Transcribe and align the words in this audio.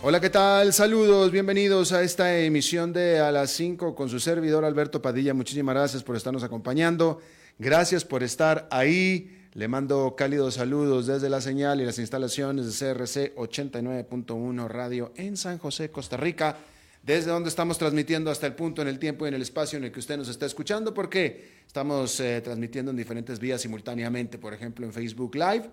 Hola, 0.00 0.20
¿qué 0.20 0.30
tal? 0.30 0.72
Saludos, 0.72 1.32
bienvenidos 1.32 1.90
a 1.90 2.04
esta 2.04 2.38
emisión 2.38 2.92
de 2.92 3.18
A 3.18 3.32
las 3.32 3.50
5 3.50 3.96
con 3.96 4.08
su 4.08 4.20
servidor 4.20 4.64
Alberto 4.64 5.02
Padilla. 5.02 5.34
Muchísimas 5.34 5.74
gracias 5.74 6.04
por 6.04 6.14
estarnos 6.14 6.44
acompañando. 6.44 7.20
Gracias 7.58 8.04
por 8.04 8.22
estar 8.22 8.68
ahí. 8.70 9.48
Le 9.54 9.66
mando 9.66 10.14
cálidos 10.16 10.54
saludos 10.54 11.08
desde 11.08 11.28
la 11.28 11.40
señal 11.40 11.80
y 11.80 11.84
las 11.84 11.98
instalaciones 11.98 12.66
de 12.66 12.94
CRC 12.94 13.34
89.1 13.34 14.68
Radio 14.68 15.12
en 15.16 15.36
San 15.36 15.58
José, 15.58 15.90
Costa 15.90 16.16
Rica, 16.16 16.56
desde 17.02 17.32
donde 17.32 17.48
estamos 17.48 17.76
transmitiendo 17.76 18.30
hasta 18.30 18.46
el 18.46 18.54
punto 18.54 18.82
en 18.82 18.86
el 18.86 19.00
tiempo 19.00 19.24
y 19.24 19.28
en 19.30 19.34
el 19.34 19.42
espacio 19.42 19.78
en 19.78 19.84
el 19.84 19.90
que 19.90 19.98
usted 19.98 20.16
nos 20.16 20.28
está 20.28 20.46
escuchando, 20.46 20.94
porque 20.94 21.62
estamos 21.66 22.20
eh, 22.20 22.40
transmitiendo 22.40 22.92
en 22.92 22.96
diferentes 22.96 23.40
vías 23.40 23.60
simultáneamente, 23.60 24.38
por 24.38 24.54
ejemplo 24.54 24.86
en 24.86 24.92
Facebook 24.92 25.34
Live 25.34 25.68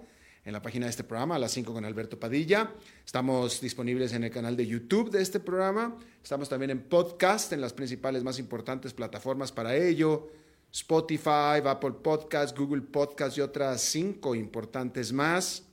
en 0.46 0.54
la 0.54 0.62
página 0.62 0.86
de 0.86 0.92
este 0.92 1.04
programa, 1.04 1.36
a 1.36 1.40
las 1.40 1.52
5 1.52 1.74
con 1.74 1.84
Alberto 1.86 2.20
Padilla. 2.20 2.72
Estamos 3.04 3.60
disponibles 3.60 4.14
en 4.14 4.24
el 4.24 4.30
canal 4.30 4.56
de 4.56 4.68
YouTube 4.68 5.10
de 5.10 5.22
este 5.22 5.40
programa. 5.40 5.98
Estamos 6.24 6.48
también 6.48 6.70
en 6.70 6.82
podcast, 6.84 7.52
en 7.52 7.62
las 7.62 7.74
principales 7.74 8.24
más 8.24 8.38
importantes 8.38 8.94
plataformas 8.94 9.52
para 9.52 9.76
ello. 9.76 10.30
Spotify, 10.72 11.62
Apple 11.66 11.96
Podcast, 12.04 12.56
Google 12.56 12.84
Podcast 12.84 13.38
y 13.40 13.42
otras 13.42 13.82
cinco 13.82 14.36
importantes 14.36 15.12
más. 15.12 15.64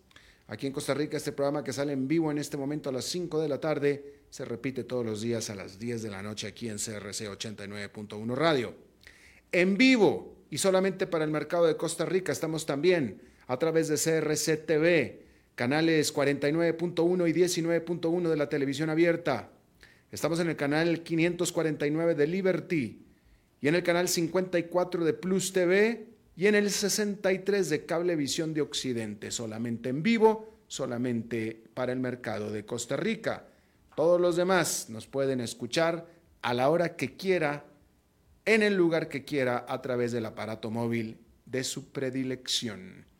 Aquí 0.46 0.66
en 0.66 0.72
Costa 0.72 0.94
Rica, 0.94 1.18
este 1.18 1.32
programa 1.32 1.62
que 1.62 1.72
sale 1.72 1.92
en 1.92 2.08
vivo 2.08 2.30
en 2.30 2.38
este 2.38 2.56
momento 2.56 2.88
a 2.88 2.92
las 2.92 3.04
5 3.06 3.40
de 3.40 3.48
la 3.48 3.58
tarde 3.60 4.22
se 4.28 4.44
repite 4.44 4.84
todos 4.84 5.04
los 5.04 5.20
días 5.20 5.48
a 5.50 5.54
las 5.54 5.78
10 5.78 6.02
de 6.02 6.10
la 6.10 6.22
noche 6.22 6.46
aquí 6.46 6.68
en 6.68 6.76
CRC 6.76 7.28
89.1 7.28 8.34
Radio. 8.34 8.74
En 9.50 9.76
vivo 9.76 10.36
y 10.50 10.58
solamente 10.58 11.06
para 11.06 11.24
el 11.24 11.30
mercado 11.30 11.66
de 11.66 11.76
Costa 11.76 12.04
Rica 12.04 12.32
estamos 12.32 12.66
también 12.66 13.31
a 13.52 13.58
través 13.58 13.88
de 13.88 13.96
CRC 13.96 14.56
TV, 14.64 15.26
canales 15.54 16.14
49.1 16.14 17.28
y 17.28 17.32
19.1 17.34 18.30
de 18.30 18.36
la 18.38 18.48
televisión 18.48 18.88
abierta. 18.88 19.50
Estamos 20.10 20.40
en 20.40 20.48
el 20.48 20.56
canal 20.56 21.02
549 21.02 22.14
de 22.14 22.26
Liberty 22.26 23.02
y 23.60 23.68
en 23.68 23.74
el 23.74 23.82
canal 23.82 24.08
54 24.08 25.04
de 25.04 25.12
Plus 25.12 25.52
TV 25.52 26.06
y 26.34 26.46
en 26.46 26.54
el 26.54 26.70
63 26.70 27.68
de 27.68 27.84
Cablevisión 27.84 28.54
de 28.54 28.62
Occidente, 28.62 29.30
solamente 29.30 29.90
en 29.90 30.02
vivo, 30.02 30.56
solamente 30.66 31.62
para 31.74 31.92
el 31.92 32.00
mercado 32.00 32.50
de 32.50 32.64
Costa 32.64 32.96
Rica. 32.96 33.48
Todos 33.94 34.18
los 34.18 34.36
demás 34.36 34.88
nos 34.88 35.06
pueden 35.06 35.40
escuchar 35.42 36.06
a 36.40 36.54
la 36.54 36.70
hora 36.70 36.96
que 36.96 37.18
quiera, 37.18 37.66
en 38.46 38.62
el 38.62 38.76
lugar 38.76 39.10
que 39.10 39.26
quiera, 39.26 39.66
a 39.68 39.82
través 39.82 40.10
del 40.10 40.24
aparato 40.24 40.70
móvil 40.70 41.18
de 41.44 41.64
su 41.64 41.92
predilección. 41.92 43.11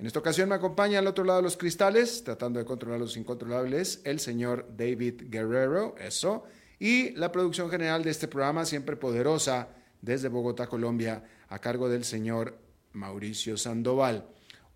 En 0.00 0.06
esta 0.06 0.20
ocasión 0.20 0.48
me 0.48 0.54
acompaña 0.54 0.98
al 0.98 1.06
otro 1.06 1.24
lado 1.24 1.40
de 1.40 1.42
los 1.42 1.58
cristales, 1.58 2.24
tratando 2.24 2.58
de 2.58 2.64
controlar 2.64 2.98
los 2.98 3.18
incontrolables, 3.18 4.00
el 4.04 4.18
señor 4.18 4.66
David 4.74 5.24
Guerrero, 5.26 5.94
eso, 5.98 6.44
y 6.78 7.10
la 7.16 7.30
producción 7.30 7.68
general 7.68 8.02
de 8.02 8.08
este 8.08 8.26
programa, 8.26 8.64
siempre 8.64 8.96
poderosa, 8.96 9.68
desde 10.00 10.30
Bogotá, 10.30 10.68
Colombia, 10.68 11.22
a 11.50 11.58
cargo 11.58 11.90
del 11.90 12.04
señor 12.04 12.56
Mauricio 12.94 13.58
Sandoval. 13.58 14.26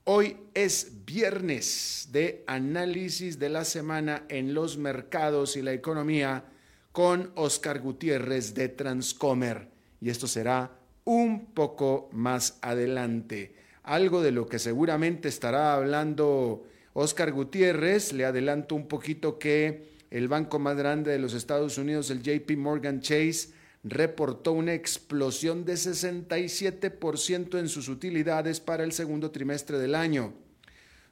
Hoy 0.04 0.36
es 0.52 1.06
viernes 1.06 2.10
de 2.12 2.44
análisis 2.46 3.38
de 3.38 3.48
la 3.48 3.64
semana 3.64 4.26
en 4.28 4.52
los 4.52 4.76
mercados 4.76 5.56
y 5.56 5.62
la 5.62 5.72
economía 5.72 6.44
con 6.92 7.32
Oscar 7.34 7.80
Gutiérrez 7.80 8.52
de 8.52 8.68
Transcomer. 8.68 9.70
Y 10.02 10.10
esto 10.10 10.26
será 10.26 10.76
un 11.04 11.46
poco 11.54 12.10
más 12.12 12.58
adelante 12.60 13.63
algo 13.84 14.22
de 14.22 14.32
lo 14.32 14.46
que 14.46 14.58
seguramente 14.58 15.28
estará 15.28 15.74
hablando 15.74 16.64
Oscar 16.94 17.30
Gutiérrez. 17.32 18.12
Le 18.12 18.24
adelanto 18.24 18.74
un 18.74 18.88
poquito 18.88 19.38
que 19.38 19.94
el 20.10 20.28
banco 20.28 20.58
más 20.58 20.76
grande 20.76 21.12
de 21.12 21.18
los 21.18 21.34
Estados 21.34 21.78
Unidos, 21.78 22.10
el 22.10 22.22
JP 22.22 22.56
Morgan 22.56 23.00
Chase, 23.00 23.50
reportó 23.84 24.52
una 24.52 24.72
explosión 24.72 25.64
de 25.64 25.74
67% 25.74 27.58
en 27.58 27.68
sus 27.68 27.88
utilidades 27.88 28.58
para 28.58 28.82
el 28.82 28.92
segundo 28.92 29.30
trimestre 29.30 29.78
del 29.78 29.94
año. 29.94 30.32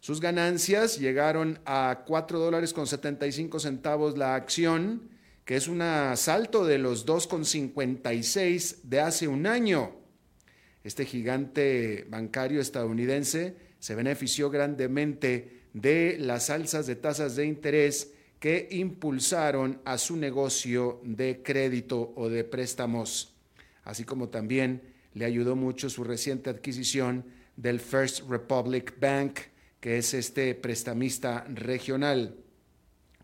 Sus 0.01 0.21
ganancias 0.21 0.99
llegaron 0.99 1.61
a 1.65 2.05
4 2.07 2.39
dólares 2.39 2.73
con 2.73 2.87
75 2.87 3.61
centavos 3.61 4.17
la 4.17 4.35
acción, 4.35 5.11
que 5.45 5.57
es 5.57 5.69
un 5.69 5.83
salto 6.17 6.65
de 6.65 6.79
los 6.79 7.07
2,56 7.07 8.83
de 8.83 9.01
hace 9.01 9.29
un 9.29 9.47
año. 9.47 10.02
Este 10.85 11.05
gigante 11.05 12.07
bancario 12.09 12.61
estadounidense 12.61 13.55
se 13.79 13.95
benefició 13.95 14.51
grandemente 14.51 15.63
de 15.73 16.17
las 16.19 16.51
alzas 16.51 16.87
de 16.87 16.97
tasas 16.97 17.37
de 17.37 17.47
interés 17.47 18.13
que 18.39 18.69
impulsaron 18.73 19.81
a 19.85 19.99
su 19.99 20.17
negocio 20.17 21.01
de 21.05 21.43
crédito 21.43 22.13
o 22.17 22.29
de 22.29 22.43
préstamos, 22.43 23.35
así 23.85 24.05
como 24.05 24.29
también 24.29 24.83
le 25.15 25.25
ayudó 25.25 25.55
mucho 25.55 25.89
su 25.89 26.03
reciente 26.03 26.51
adquisición 26.51 27.25
del 27.57 27.79
First 27.79 28.29
Republic 28.29 28.99
Bank, 28.99 29.39
que 29.79 29.99
es 29.99 30.15
este 30.15 30.55
prestamista 30.57 31.45
regional. 31.49 32.37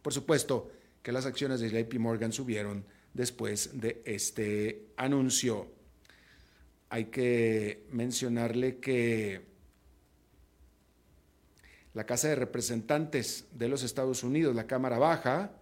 Por 0.03 0.13
supuesto 0.13 0.71
que 1.03 1.13
las 1.13 1.27
acciones 1.27 1.61
de 1.61 1.71
JP 1.71 1.99
Morgan 1.99 2.33
subieron 2.33 2.85
después 3.15 3.81
de 3.81 4.03
este 4.05 4.91
anuncio 4.97 5.78
hay 6.91 7.07
que 7.07 7.87
mencionarle 7.91 8.79
que 8.79 9.43
la 11.95 12.07
Casa 12.07 12.29
de 12.29 12.35
Representantes 12.35 13.47
de 13.53 13.69
los 13.69 13.83
Estados 13.83 14.23
Unidos, 14.23 14.55
la 14.55 14.67
Cámara 14.67 14.99
Baja, 14.99 15.53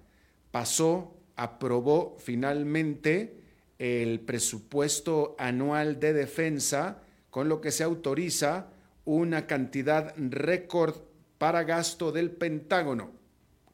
pasó, 0.50 1.16
aprobó 1.34 2.16
finalmente 2.18 3.40
el 3.78 4.20
presupuesto 4.20 5.34
anual 5.38 6.00
de 6.00 6.12
defensa, 6.12 7.02
con 7.30 7.48
lo 7.48 7.60
que 7.60 7.70
se 7.70 7.84
autoriza 7.84 8.68
una 9.04 9.46
cantidad 9.46 10.14
récord 10.16 10.96
para 11.38 11.64
gasto 11.64 12.12
del 12.12 12.30
Pentágono, 12.30 13.10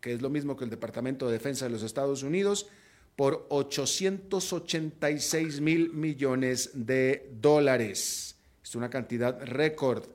que 0.00 0.12
es 0.12 0.22
lo 0.22 0.30
mismo 0.30 0.56
que 0.56 0.64
el 0.64 0.70
Departamento 0.70 1.26
de 1.26 1.34
Defensa 1.34 1.66
de 1.66 1.70
los 1.70 1.82
Estados 1.82 2.22
Unidos, 2.22 2.68
por 3.22 3.46
886 3.50 5.60
mil 5.60 5.92
millones 5.92 6.70
de 6.74 7.30
dólares. 7.40 8.34
Es 8.64 8.74
una 8.74 8.90
cantidad 8.90 9.40
récord. 9.44 10.06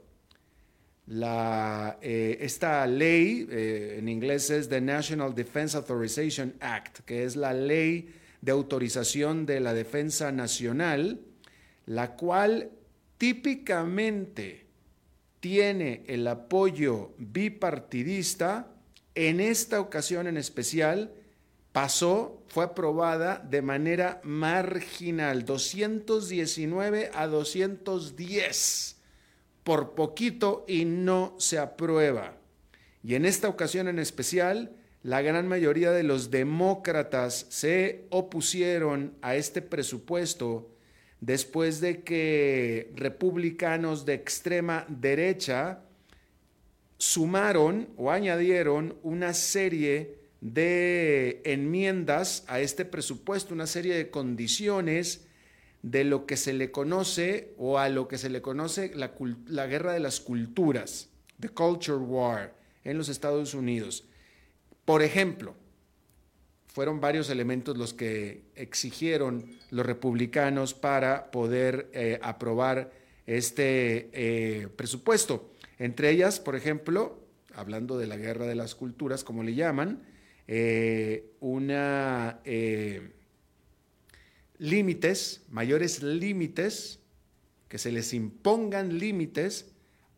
Eh, 1.09 2.38
esta 2.42 2.86
ley, 2.86 3.48
eh, 3.50 3.95
en 4.00 4.09
inglés 4.09 4.50
es 4.50 4.68
the 4.68 4.81
National 4.81 5.33
Defense 5.33 5.77
Authorization 5.77 6.56
Act, 6.59 7.00
que 7.06 7.24
es 7.24 7.38
la 7.38 7.54
ley 7.54 8.13
de 8.42 8.51
autorización 8.51 9.45
de 9.45 9.62
la 9.62 9.74
defensa 9.74 10.33
nacional, 10.33 11.21
la 11.86 12.18
cual 12.18 12.71
típicamente 13.18 14.65
tiene 15.39 16.04
el 16.07 16.27
apoyo 16.27 17.13
bipartidista, 17.18 18.68
en 19.15 19.39
esta 19.39 19.80
ocasión 19.80 20.27
en 20.27 20.36
especial 20.36 21.13
pasó, 21.78 22.42
fue 22.48 22.64
aprobada 22.64 23.38
de 23.38 23.62
manera 23.62 24.20
marginal, 24.24 25.46
219 25.46 27.12
a 27.14 27.28
210, 27.28 28.96
por 29.64 29.94
poquito 29.94 30.66
y 30.68 30.86
no 30.86 31.36
se 31.38 31.60
aprueba. 31.60 32.36
Y 33.04 33.14
en 33.14 33.28
esta 33.28 33.48
ocasión 33.48 33.88
en 33.88 34.00
especial, 34.00 34.76
la 35.04 35.22
gran 35.22 35.48
mayoría 35.48 35.92
de 35.92 36.02
los 36.02 36.32
demócratas 36.32 37.46
se 37.50 38.08
opusieron 38.10 39.14
a 39.22 39.36
este 39.36 39.62
presupuesto 39.62 40.72
después 41.22 41.80
de 41.80 42.02
que 42.02 42.92
republicanos 42.96 44.04
de 44.04 44.16
extrema 44.16 44.88
derecha 44.90 45.84
sumaron 46.98 47.90
o 47.98 48.10
añadieron 48.10 48.98
una 49.04 49.36
serie 49.36 50.26
de 50.42 51.42
enmiendas 51.45 52.44
a 52.48 52.60
este 52.60 52.86
presupuesto, 52.86 53.54
una 53.54 53.68
serie 53.68 53.95
de 53.95 54.10
condiciones 54.10 55.28
de 55.81 56.04
lo 56.04 56.25
que 56.25 56.38
se 56.38 56.54
le 56.54 56.72
conoce 56.72 57.54
o 57.57 57.80
a 57.80 57.89
lo 57.89 58.07
que 58.07 58.18
se 58.18 58.30
le 58.30 58.42
conoce 58.42 58.92
la, 58.95 59.68
guerra 59.68 59.94
de 59.94 60.00
las 60.00 60.19
culturas, 60.19 61.10
the 61.39 61.50
culture 61.50 61.98
war 61.98 62.54
en 62.84 62.98
los 62.98 63.10
Estados 63.10 63.54
Unidos. 63.54 64.06
Por 64.86 65.01
ejemplo, 65.01 65.56
fueron 66.68 67.00
varios 67.01 67.30
elementos 67.30 67.78
los 67.78 67.94
que 67.94 68.44
exigieron 68.56 69.57
los 69.72 69.86
republicanos 69.86 70.74
para 70.74 71.31
poder 71.31 71.90
eh, 71.94 72.19
aprobar 72.22 72.92
este 73.25 74.10
eh, 74.13 74.68
presupuesto. 74.75 75.51
Entre 75.80 76.10
ellas, 76.12 76.40
por 76.40 76.56
ejemplo, 76.56 77.19
hablando 77.54 77.98
de 77.98 78.07
la 78.07 78.18
guerra 78.18 78.45
de 78.45 78.56
las 78.56 78.75
culturas, 78.75 79.24
como 79.24 79.44
le 79.44 79.56
llaman, 79.56 80.04
eh, 80.48 81.34
una 81.40 82.42
límites, 84.60 85.44
mayores 85.50 86.02
límites, 86.02 87.00
que 87.68 87.78
se 87.78 87.92
les 87.92 88.14
impongan 88.14 88.98
límites 88.98 89.72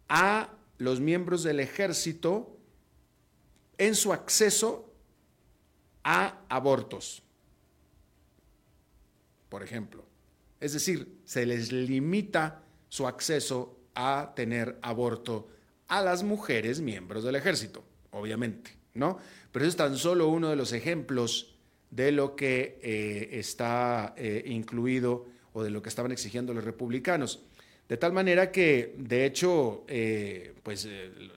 a 0.08 0.54
los 0.78 1.00
miembros 1.00 1.44
del 1.44 1.60
ejército 1.60 2.58
en 3.78 3.96
su 3.96 4.14
acceso 4.14 4.94
a 6.04 6.42
abortos, 6.48 7.24
por 9.50 9.64
ejemplo. 9.64 10.06
Es 10.60 10.74
decir, 10.74 11.20
se 11.25 11.46
les 11.46 11.72
limita 11.72 12.64
su 12.88 13.08
acceso 13.08 13.80
a 13.96 14.34
tener 14.36 14.78
aborto 14.82 15.50
a 15.88 16.02
las 16.02 16.24
mujeres 16.24 16.82
miembros 16.82 17.24
del 17.24 17.36
ejército, 17.36 17.84
obviamente, 18.12 18.75
¿no? 18.94 19.18
Pero 19.51 19.66
eso 19.66 19.69
es 19.69 19.78
tan 19.78 19.98
solo 19.98 20.28
uno 20.28 20.50
de 20.50 20.56
los 20.56 20.74
ejemplos 20.74 21.56
de 21.92 22.12
lo 22.12 22.36
que 22.36 22.80
eh, 22.81 23.30
está 23.34 24.13
eh, 24.18 24.44
incluido 24.46 25.25
o 25.54 25.63
de 25.63 25.69
lo 25.69 25.81
que 25.81 25.90
estaban 25.90 26.12
exigiendo 26.12 26.54
los 26.54 26.63
republicanos. 26.63 27.44
De 27.88 27.98
tal 27.98 28.13
manera 28.13 28.51
que, 28.51 28.94
de 28.98 29.25
hecho, 29.25 29.84
eh, 29.88 30.54
pues 30.62 30.88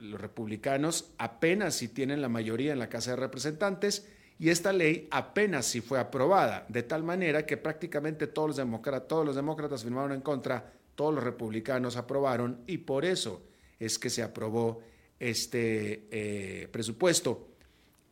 los 0.00 0.20
republicanos 0.20 1.12
apenas 1.16 1.76
si 1.76 1.88
tienen 1.88 2.20
la 2.20 2.28
mayoría 2.28 2.74
en 2.74 2.78
la 2.78 2.90
Casa 2.90 3.12
de 3.12 3.16
Representantes 3.16 4.06
y 4.38 4.50
esta 4.50 4.74
ley 4.74 5.08
apenas 5.10 5.64
si 5.64 5.80
fue 5.80 5.98
aprobada, 5.98 6.66
de 6.68 6.82
tal 6.82 7.04
manera 7.04 7.46
que 7.46 7.56
prácticamente 7.56 8.26
todos 8.26 8.48
los, 8.48 8.56
demócratas, 8.58 9.08
todos 9.08 9.24
los 9.24 9.34
demócratas 9.34 9.82
firmaron 9.82 10.12
en 10.12 10.20
contra, 10.20 10.74
todos 10.94 11.14
los 11.14 11.24
republicanos 11.24 11.96
aprobaron 11.96 12.60
y 12.66 12.78
por 12.78 13.06
eso 13.06 13.42
es 13.80 13.98
que 13.98 14.10
se 14.10 14.22
aprobó 14.22 14.82
este 15.18 16.68
presupuesto. 16.70 17.51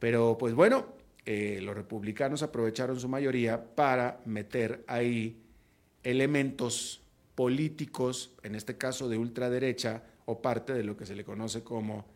Pero 0.01 0.37
pues 0.37 0.55
bueno, 0.55 0.87
eh, 1.25 1.61
los 1.63 1.77
republicanos 1.77 2.43
aprovecharon 2.43 2.99
su 2.99 3.09
mayoría 3.09 3.77
para 3.77 4.21
meter 4.25 4.83
ahí 4.89 5.41
elementos 6.03 7.03
políticos, 7.37 8.35
en 8.43 8.57
este 8.57 8.77
caso 8.77 9.09
de 9.09 9.19
ultraderecha, 9.19 10.03
o 10.25 10.43
parte 10.43 10.73
de 10.73 10.83
lo 10.83 10.97
que 10.97 11.07
se 11.07 11.15
le 11.15 11.25
conoce 11.25 11.63
como 11.63 12.07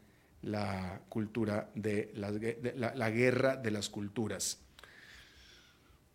la 0.43 1.01
cultura 1.09 1.71
de, 1.75 2.13
la, 2.15 3.11
guerra 3.11 3.57
de 3.57 3.71
las 3.71 3.89
culturas. 3.89 4.61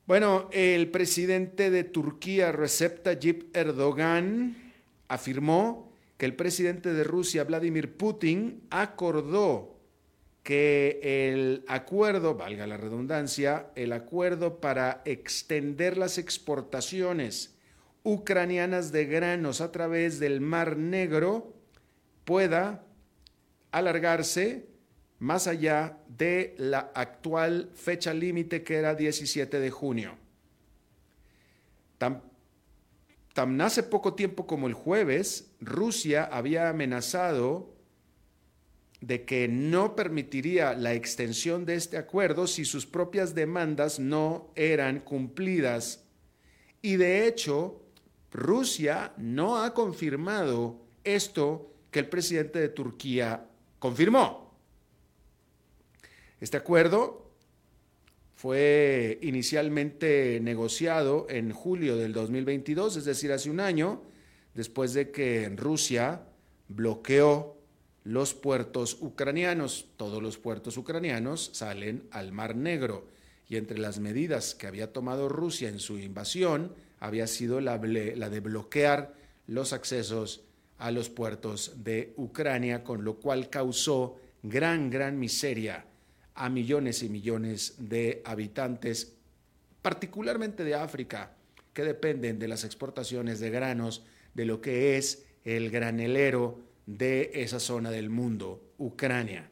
Bueno, 0.05 0.49
el 0.51 0.89
presidente 0.89 1.69
de 1.69 1.83
Turquía, 1.83 2.51
Recep 2.51 3.03
Tayyip 3.03 3.55
Erdogan, 3.55 4.73
afirmó 5.07 5.91
que 6.17 6.25
el 6.25 6.35
presidente 6.35 6.93
de 6.93 7.03
Rusia, 7.03 7.43
Vladimir 7.43 7.95
Putin, 7.95 8.63
acordó 8.69 9.78
que 10.43 10.99
el 11.03 11.63
acuerdo, 11.67 12.35
valga 12.35 12.65
la 12.67 12.77
redundancia, 12.77 13.67
el 13.75 13.93
acuerdo 13.93 14.59
para 14.59 15.01
extender 15.05 15.97
las 15.97 16.17
exportaciones 16.17 17.55
ucranianas 18.03 18.91
de 18.91 19.05
granos 19.05 19.61
a 19.61 19.71
través 19.71 20.19
del 20.19 20.41
Mar 20.41 20.77
Negro 20.77 21.53
pueda 22.23 22.83
alargarse 23.71 24.67
más 25.19 25.47
allá 25.47 25.97
de 26.07 26.55
la 26.57 26.91
actual 26.95 27.69
fecha 27.75 28.13
límite 28.13 28.63
que 28.63 28.77
era 28.77 28.95
17 28.95 29.59
de 29.59 29.69
junio. 29.69 30.17
Tan, 31.97 32.23
tan 33.33 33.59
hace 33.59 33.83
poco 33.83 34.13
tiempo 34.13 34.47
como 34.47 34.67
el 34.67 34.73
jueves, 34.73 35.51
Rusia 35.59 36.23
había 36.23 36.69
amenazado 36.69 37.75
de 39.01 39.23
que 39.23 39.47
no 39.47 39.95
permitiría 39.95 40.73
la 40.73 40.93
extensión 40.93 41.65
de 41.65 41.75
este 41.75 41.97
acuerdo 41.97 42.47
si 42.47 42.65
sus 42.65 42.85
propias 42.85 43.33
demandas 43.33 43.99
no 43.99 44.51
eran 44.55 44.99
cumplidas. 44.99 46.03
Y 46.81 46.97
de 46.97 47.27
hecho, 47.27 47.81
Rusia 48.31 49.13
no 49.17 49.63
ha 49.63 49.73
confirmado 49.73 50.81
esto 51.03 51.73
que 51.91 51.99
el 51.99 52.09
presidente 52.09 52.59
de 52.59 52.69
Turquía 52.69 53.45
confirmó. 53.79 54.53
Este 56.39 56.57
acuerdo 56.57 57.31
fue 58.35 59.19
inicialmente 59.21 60.39
negociado 60.41 61.27
en 61.29 61.51
julio 61.51 61.97
del 61.97 62.13
2022, 62.13 62.97
es 62.97 63.05
decir, 63.05 63.31
hace 63.31 63.49
un 63.49 63.59
año, 63.59 64.03
después 64.53 64.93
de 64.93 65.11
que 65.11 65.49
Rusia 65.49 66.23
bloqueó 66.69 67.58
los 68.03 68.33
puertos 68.33 68.97
ucranianos. 69.01 69.87
Todos 69.97 70.21
los 70.21 70.37
puertos 70.37 70.77
ucranianos 70.77 71.51
salen 71.53 72.07
al 72.11 72.31
Mar 72.31 72.55
Negro 72.55 73.07
y 73.47 73.57
entre 73.57 73.79
las 73.79 73.99
medidas 73.99 74.55
que 74.55 74.67
había 74.67 74.93
tomado 74.93 75.27
Rusia 75.27 75.69
en 75.69 75.79
su 75.79 75.97
invasión 75.97 76.73
había 76.99 77.27
sido 77.27 77.61
la, 77.61 77.77
de 77.77 78.39
bloquear 78.39 79.13
los 79.47 79.73
accesos 79.73 80.41
a 80.77 80.91
los 80.91 81.09
puertos 81.09 81.83
de 81.83 82.13
Ucrania, 82.17 82.83
con 82.83 83.03
lo 83.03 83.15
cual 83.15 83.49
causó 83.49 84.17
gran, 84.43 84.89
gran 84.89 85.19
miseria 85.19 85.85
a 86.35 86.49
millones 86.49 87.03
y 87.03 87.09
millones 87.09 87.75
de 87.79 88.21
habitantes, 88.23 89.13
particularmente 89.81 90.63
de 90.63 90.75
África, 90.75 91.31
que 91.73 91.83
dependen 91.83 92.39
de 92.39 92.47
las 92.47 92.63
exportaciones 92.63 93.39
de 93.39 93.49
granos, 93.49 94.03
de 94.33 94.45
lo 94.45 94.61
que 94.61 94.97
es 94.97 95.25
el 95.43 95.69
granelero 95.71 96.68
de 96.89 97.29
esa 97.35 97.59
zona 97.59 97.91
del 97.91 98.09
mundo, 98.09 98.63
Ucrania. 98.79 99.47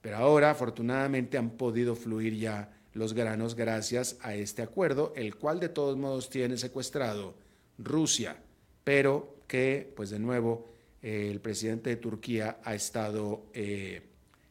Pero 0.00 0.18
ahora, 0.18 0.50
afortunadamente, 0.50 1.36
han 1.36 1.50
podido 1.50 1.96
fluir 1.96 2.36
ya 2.36 2.70
los 2.92 3.12
granos 3.12 3.56
gracias 3.56 4.18
a 4.20 4.36
este 4.36 4.62
acuerdo, 4.62 5.12
el 5.16 5.34
cual 5.34 5.58
de 5.58 5.68
todos 5.68 5.96
modos 5.96 6.30
tiene 6.30 6.56
secuestrado 6.56 7.34
Rusia, 7.76 8.36
pero 8.84 9.38
que, 9.48 9.92
pues 9.96 10.10
de 10.10 10.20
nuevo, 10.20 10.68
el 11.02 11.40
presidente 11.40 11.90
de 11.90 11.96
Turquía 11.96 12.60
ha 12.62 12.74
estado 12.76 13.46
eh, 13.52 14.02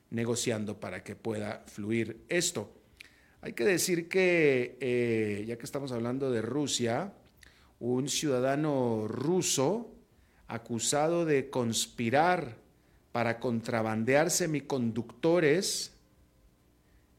negociando 0.09 0.81
para 0.81 1.05
que 1.05 1.15
pueda 1.15 1.63
fluir 1.67 2.25
esto. 2.27 2.69
Hay 3.39 3.53
que 3.53 3.63
decir 3.63 4.09
que, 4.09 4.77
eh, 4.81 5.45
ya 5.47 5.57
que 5.57 5.65
estamos 5.65 5.93
hablando 5.93 6.31
de 6.31 6.41
Rusia, 6.41 7.13
un 7.79 8.09
ciudadano 8.09 9.07
ruso 9.07 9.92
acusado 10.53 11.25
de 11.25 11.49
conspirar 11.49 12.57
para 13.11 13.39
contrabandear 13.39 14.29
semiconductores, 14.29 15.93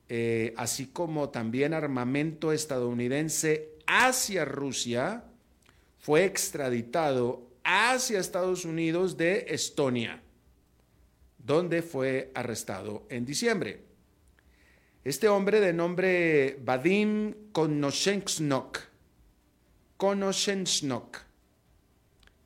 eh, 0.08 0.54
así 0.56 0.86
como 0.86 1.30
también 1.30 1.74
armamento 1.74 2.52
estadounidense 2.52 3.70
hacia 3.86 4.44
Rusia, 4.44 5.24
fue 5.98 6.24
extraditado 6.24 7.50
hacia 7.64 8.20
Estados 8.20 8.64
Unidos 8.64 9.16
de 9.16 9.46
Estonia, 9.48 10.22
donde 11.38 11.82
fue 11.82 12.30
arrestado 12.34 13.04
en 13.08 13.24
diciembre. 13.24 13.82
Este 15.02 15.28
hombre 15.28 15.60
de 15.60 15.72
nombre 15.72 16.58
Vadim 16.62 17.34
Konoshensnok 17.52 18.78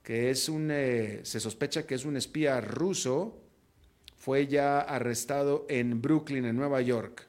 que 0.09 0.31
es 0.31 0.49
un, 0.49 0.71
eh, 0.71 1.21
se 1.23 1.39
sospecha 1.39 1.87
que 1.87 1.95
es 1.95 2.07
un 2.07 2.17
espía 2.17 2.63
ruso, 2.63 3.43
fue 4.17 4.47
ya 4.47 4.81
arrestado 4.81 5.67
en 5.69 6.01
Brooklyn, 6.01 6.47
en 6.47 6.57
Nueva 6.57 6.81
York. 6.81 7.27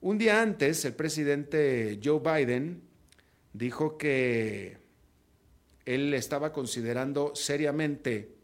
Un 0.00 0.16
día 0.16 0.40
antes, 0.40 0.86
el 0.86 0.94
presidente 0.94 2.00
Joe 2.02 2.20
Biden 2.20 2.80
dijo 3.52 3.98
que 3.98 4.78
él 5.84 6.14
estaba 6.14 6.50
considerando 6.50 7.34
seriamente 7.34 8.34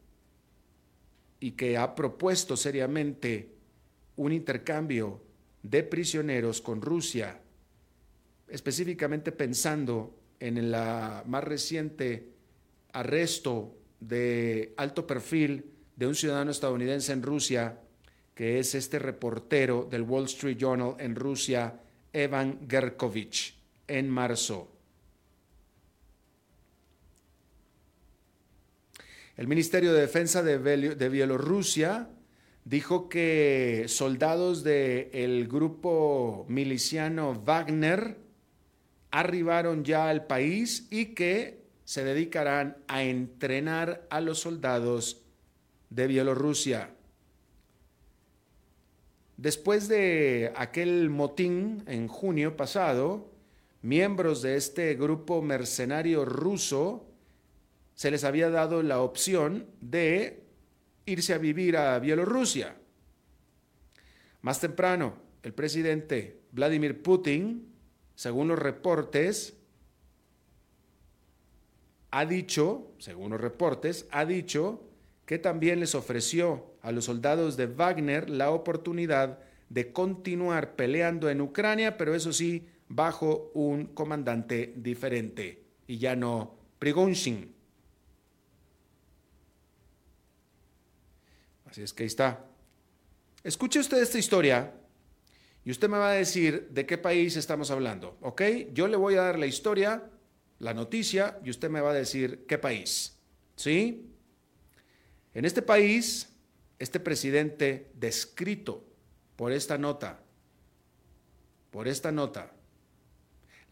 y 1.40 1.52
que 1.52 1.78
ha 1.78 1.94
propuesto 1.94 2.54
seriamente 2.54 3.48
un 4.16 4.32
intercambio 4.32 5.22
de 5.62 5.82
prisioneros 5.84 6.60
con 6.60 6.82
Rusia, 6.82 7.40
específicamente 8.48 9.32
pensando 9.32 10.18
en 10.38 10.58
el 10.58 10.70
más 10.70 11.44
reciente 11.44 12.32
arresto 12.92 13.76
de 14.00 14.74
alto 14.76 15.06
perfil 15.06 15.72
de 15.96 16.06
un 16.06 16.14
ciudadano 16.14 16.50
estadounidense 16.50 17.12
en 17.12 17.22
Rusia, 17.22 17.80
que 18.34 18.58
es 18.58 18.74
este 18.74 18.98
reportero 18.98 19.86
del 19.90 20.02
Wall 20.02 20.24
Street 20.24 20.56
Journal 20.58 20.96
en 20.98 21.14
Rusia, 21.14 21.80
Evan 22.12 22.60
Gerkovich, 22.68 23.54
en 23.86 24.08
marzo. 24.08 24.72
El 29.36 29.48
Ministerio 29.48 29.92
de 29.92 30.02
Defensa 30.02 30.42
de, 30.42 31.08
Bielorrusia 31.08 32.10
dijo 32.64 33.08
que 33.08 33.86
soldados 33.88 34.62
del 34.62 35.48
grupo 35.48 36.44
miliciano 36.48 37.40
Wagner 37.42 38.18
arribaron 39.10 39.84
ya 39.84 40.08
al 40.08 40.26
país 40.26 40.86
y 40.90 41.06
que 41.06 41.61
se 41.84 42.04
dedicarán 42.04 42.76
a 42.88 43.02
entrenar 43.02 44.06
a 44.10 44.20
los 44.20 44.40
soldados 44.40 45.22
de 45.90 46.06
Bielorrusia. 46.06 46.94
Después 49.36 49.88
de 49.88 50.52
aquel 50.56 51.10
motín 51.10 51.82
en 51.86 52.06
junio 52.06 52.56
pasado, 52.56 53.32
miembros 53.82 54.42
de 54.42 54.56
este 54.56 54.94
grupo 54.94 55.42
mercenario 55.42 56.24
ruso 56.24 57.08
se 57.94 58.10
les 58.10 58.24
había 58.24 58.50
dado 58.50 58.82
la 58.82 59.00
opción 59.00 59.66
de 59.80 60.44
irse 61.06 61.34
a 61.34 61.38
vivir 61.38 61.76
a 61.76 61.98
Bielorrusia. 61.98 62.76
Más 64.40 64.60
temprano, 64.60 65.16
el 65.42 65.52
presidente 65.52 66.40
Vladimir 66.52 67.02
Putin, 67.02 67.72
según 68.14 68.48
los 68.48 68.58
reportes, 68.58 69.56
ha 72.12 72.26
dicho, 72.26 72.92
según 72.98 73.32
los 73.32 73.40
reportes, 73.40 74.06
ha 74.10 74.24
dicho 74.24 74.84
que 75.26 75.38
también 75.38 75.80
les 75.80 75.94
ofreció 75.94 76.74
a 76.82 76.92
los 76.92 77.06
soldados 77.06 77.56
de 77.56 77.66
Wagner 77.66 78.28
la 78.28 78.50
oportunidad 78.50 79.38
de 79.70 79.92
continuar 79.92 80.76
peleando 80.76 81.30
en 81.30 81.40
Ucrania, 81.40 81.96
pero 81.96 82.14
eso 82.14 82.32
sí, 82.32 82.68
bajo 82.88 83.50
un 83.54 83.86
comandante 83.86 84.74
diferente 84.76 85.64
y 85.86 85.96
ya 85.96 86.14
no 86.14 86.54
Prigozhin. 86.78 87.54
Así 91.64 91.82
es 91.82 91.94
que 91.94 92.02
ahí 92.02 92.08
está. 92.08 92.44
Escuche 93.42 93.80
usted 93.80 94.02
esta 94.02 94.18
historia 94.18 94.74
y 95.64 95.70
usted 95.70 95.88
me 95.88 95.96
va 95.96 96.10
a 96.10 96.14
decir 96.14 96.68
de 96.70 96.84
qué 96.84 96.98
país 96.98 97.36
estamos 97.36 97.70
hablando, 97.70 98.18
¿ok? 98.20 98.42
Yo 98.74 98.86
le 98.88 98.98
voy 98.98 99.14
a 99.14 99.22
dar 99.22 99.38
la 99.38 99.46
historia, 99.46 100.10
la 100.62 100.74
noticia 100.74 101.40
y 101.44 101.50
usted 101.50 101.70
me 101.70 101.80
va 101.80 101.90
a 101.90 101.94
decir 101.94 102.46
qué 102.46 102.56
país, 102.56 103.18
¿sí? 103.56 104.06
En 105.34 105.44
este 105.44 105.60
país, 105.60 106.32
este 106.78 107.00
presidente 107.00 107.90
descrito 107.94 108.84
por 109.34 109.50
esta 109.50 109.76
nota, 109.76 110.20
por 111.72 111.88
esta 111.88 112.12
nota, 112.12 112.52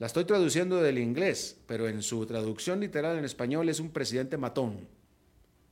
la 0.00 0.08
estoy 0.08 0.24
traduciendo 0.24 0.82
del 0.82 0.98
inglés, 0.98 1.60
pero 1.68 1.88
en 1.88 2.02
su 2.02 2.26
traducción 2.26 2.80
literal 2.80 3.16
en 3.16 3.24
español 3.24 3.68
es 3.68 3.78
un 3.78 3.90
presidente 3.90 4.36
matón. 4.36 4.88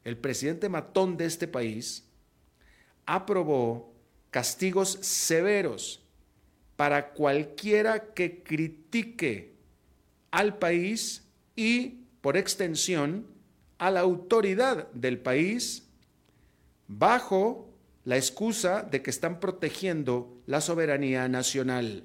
El 0.04 0.18
presidente 0.18 0.68
matón 0.68 1.16
de 1.16 1.24
este 1.24 1.48
país 1.48 2.06
aprobó 3.06 3.92
castigos 4.30 4.90
severos 5.02 6.00
para 6.76 7.10
cualquiera 7.10 8.14
que 8.14 8.40
critique 8.44 9.57
al 10.30 10.58
país 10.58 11.24
y, 11.56 12.04
por 12.20 12.36
extensión, 12.36 13.26
a 13.78 13.90
la 13.90 14.00
autoridad 14.00 14.90
del 14.92 15.18
país 15.18 15.88
bajo 16.88 17.68
la 18.04 18.16
excusa 18.16 18.82
de 18.82 19.02
que 19.02 19.10
están 19.10 19.40
protegiendo 19.40 20.40
la 20.46 20.60
soberanía 20.60 21.28
nacional. 21.28 22.04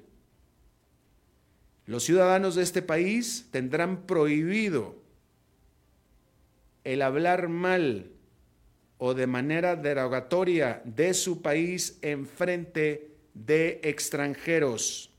Los 1.86 2.04
ciudadanos 2.04 2.54
de 2.54 2.62
este 2.62 2.82
país 2.82 3.48
tendrán 3.50 4.06
prohibido 4.06 4.96
el 6.84 7.02
hablar 7.02 7.48
mal 7.48 8.10
o 8.98 9.14
de 9.14 9.26
manera 9.26 9.76
derogatoria 9.76 10.82
de 10.84 11.14
su 11.14 11.42
país 11.42 11.98
en 12.02 12.26
frente 12.26 13.10
de 13.34 13.80
extranjeros, 13.82 15.10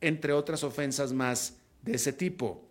entre 0.00 0.32
otras 0.32 0.64
ofensas 0.64 1.12
más 1.12 1.59
de 1.82 1.94
ese 1.94 2.12
tipo. 2.12 2.68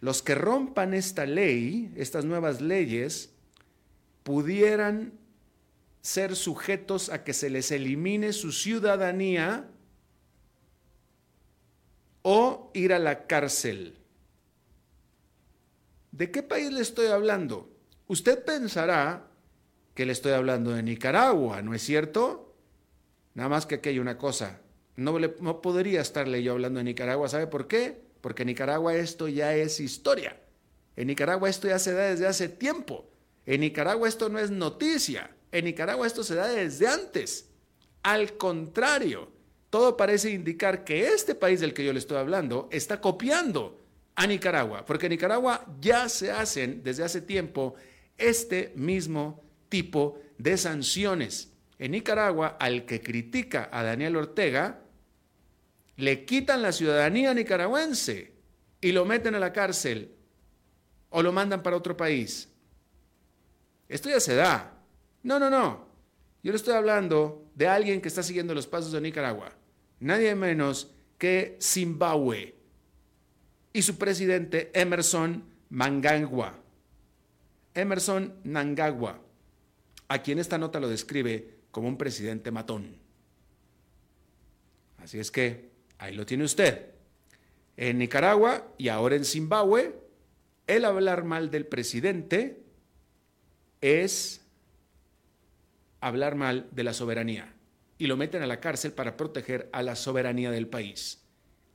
Los 0.00 0.22
que 0.22 0.34
rompan 0.34 0.94
esta 0.94 1.26
ley, 1.26 1.92
estas 1.96 2.24
nuevas 2.24 2.60
leyes, 2.60 3.30
pudieran 4.22 5.12
ser 6.00 6.34
sujetos 6.34 7.08
a 7.08 7.22
que 7.22 7.32
se 7.32 7.50
les 7.50 7.70
elimine 7.70 8.32
su 8.32 8.50
ciudadanía 8.52 9.68
o 12.22 12.70
ir 12.74 12.92
a 12.92 12.98
la 12.98 13.26
cárcel. 13.26 13.98
¿De 16.10 16.30
qué 16.30 16.42
país 16.42 16.72
le 16.72 16.80
estoy 16.80 17.06
hablando? 17.06 17.70
Usted 18.08 18.44
pensará 18.44 19.28
que 19.94 20.04
le 20.04 20.12
estoy 20.12 20.32
hablando 20.32 20.72
de 20.72 20.82
Nicaragua, 20.82 21.62
¿no 21.62 21.74
es 21.74 21.82
cierto? 21.82 22.54
Nada 23.34 23.48
más 23.48 23.66
que 23.66 23.76
aquí 23.76 23.90
hay 23.90 23.98
una 23.98 24.18
cosa. 24.18 24.60
No, 24.96 25.18
no 25.18 25.62
podría 25.62 26.00
estarle 26.00 26.42
yo 26.42 26.52
hablando 26.52 26.78
de 26.78 26.84
Nicaragua. 26.84 27.28
¿Sabe 27.28 27.46
por 27.46 27.66
qué? 27.66 28.11
Porque 28.22 28.44
en 28.44 28.46
Nicaragua 28.46 28.94
esto 28.94 29.28
ya 29.28 29.54
es 29.54 29.78
historia. 29.80 30.40
En 30.96 31.08
Nicaragua 31.08 31.50
esto 31.50 31.68
ya 31.68 31.78
se 31.78 31.92
da 31.92 32.04
desde 32.04 32.26
hace 32.26 32.48
tiempo. 32.48 33.10
En 33.44 33.60
Nicaragua 33.60 34.08
esto 34.08 34.30
no 34.30 34.38
es 34.38 34.50
noticia. 34.50 35.30
En 35.50 35.66
Nicaragua 35.66 36.06
esto 36.06 36.24
se 36.24 36.36
da 36.36 36.48
desde 36.48 36.86
antes. 36.86 37.50
Al 38.02 38.38
contrario, 38.38 39.30
todo 39.68 39.96
parece 39.96 40.30
indicar 40.30 40.84
que 40.84 41.08
este 41.08 41.34
país 41.34 41.60
del 41.60 41.74
que 41.74 41.84
yo 41.84 41.92
le 41.92 41.98
estoy 41.98 42.16
hablando 42.16 42.68
está 42.72 43.00
copiando 43.00 43.78
a 44.14 44.26
Nicaragua, 44.26 44.84
porque 44.84 45.06
en 45.06 45.12
Nicaragua 45.12 45.66
ya 45.80 46.08
se 46.08 46.30
hacen 46.30 46.82
desde 46.82 47.04
hace 47.04 47.22
tiempo 47.22 47.74
este 48.18 48.72
mismo 48.76 49.42
tipo 49.68 50.18
de 50.38 50.56
sanciones. 50.56 51.52
En 51.78 51.92
Nicaragua, 51.92 52.56
al 52.60 52.84
que 52.84 53.00
critica 53.00 53.68
a 53.72 53.82
Daniel 53.82 54.16
Ortega, 54.16 54.81
le 56.02 56.24
quitan 56.24 56.62
la 56.62 56.72
ciudadanía 56.72 57.32
nicaragüense 57.32 58.32
y 58.80 58.90
lo 58.90 59.04
meten 59.04 59.36
a 59.36 59.38
la 59.38 59.52
cárcel 59.52 60.12
o 61.10 61.22
lo 61.22 61.30
mandan 61.30 61.62
para 61.62 61.76
otro 61.76 61.96
país. 61.96 62.48
Esto 63.88 64.10
ya 64.10 64.18
se 64.18 64.34
da. 64.34 64.82
No, 65.22 65.38
no, 65.38 65.48
no. 65.48 65.86
Yo 66.42 66.50
le 66.50 66.56
estoy 66.56 66.74
hablando 66.74 67.48
de 67.54 67.68
alguien 67.68 68.00
que 68.00 68.08
está 68.08 68.24
siguiendo 68.24 68.52
los 68.52 68.66
pasos 68.66 68.90
de 68.90 69.00
Nicaragua. 69.00 69.52
Nadie 70.00 70.34
menos 70.34 70.90
que 71.18 71.56
Zimbabue 71.62 72.56
y 73.72 73.82
su 73.82 73.96
presidente 73.96 74.72
Emerson 74.74 75.44
Mangangua. 75.70 76.58
Emerson 77.74 78.40
Nangagua, 78.42 79.20
a 80.08 80.20
quien 80.20 80.40
esta 80.40 80.58
nota 80.58 80.80
lo 80.80 80.88
describe 80.88 81.58
como 81.70 81.86
un 81.86 81.96
presidente 81.96 82.50
matón. 82.50 82.96
Así 84.98 85.20
es 85.20 85.30
que 85.30 85.71
ahí 86.02 86.14
lo 86.14 86.26
tiene 86.26 86.42
usted. 86.44 86.90
En 87.76 87.98
Nicaragua 87.98 88.66
y 88.76 88.88
ahora 88.88 89.14
en 89.14 89.24
Zimbabue, 89.24 89.94
el 90.66 90.84
hablar 90.84 91.22
mal 91.22 91.50
del 91.50 91.64
presidente 91.66 92.60
es 93.80 94.44
hablar 96.00 96.34
mal 96.34 96.68
de 96.72 96.82
la 96.82 96.92
soberanía 96.92 97.54
y 97.98 98.08
lo 98.08 98.16
meten 98.16 98.42
a 98.42 98.48
la 98.48 98.58
cárcel 98.58 98.92
para 98.92 99.16
proteger 99.16 99.68
a 99.72 99.82
la 99.82 99.94
soberanía 99.94 100.50
del 100.50 100.66
país. 100.66 101.22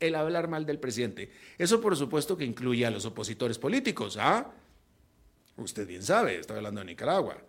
El 0.01 0.13
hablar 0.13 0.49
mal 0.49 0.65
del 0.65 0.79
presidente. 0.79 1.31
Eso 1.57 1.79
por 1.79 1.95
supuesto 1.95 2.37
que 2.37 2.43
incluye 2.43 2.85
a 2.85 2.91
los 2.91 3.05
opositores 3.05 3.57
políticos, 3.57 4.17
¿ah? 4.19 4.51
Usted 5.55 5.87
bien 5.87 6.03
sabe, 6.03 6.39
estoy 6.39 6.57
hablando 6.57 6.81
de 6.81 6.87
Nicaragua. 6.87 7.41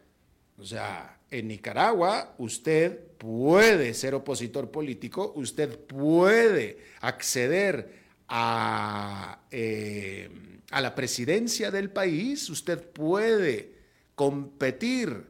O 0.57 0.65
sea, 0.65 1.18
en 1.31 1.49
Nicaragua 1.49 2.35
usted 2.39 2.99
puede 3.19 3.95
ser 3.95 4.15
opositor 4.15 4.71
político, 4.71 5.33
usted 5.37 5.79
puede 5.79 6.79
acceder 7.01 8.09
a 8.29 9.41
eh, 9.51 10.29
a 10.71 10.81
la 10.81 10.95
presidencia 10.95 11.71
del 11.71 11.91
país, 11.91 12.49
usted 12.51 12.83
puede 12.83 13.73
competir 14.15 15.25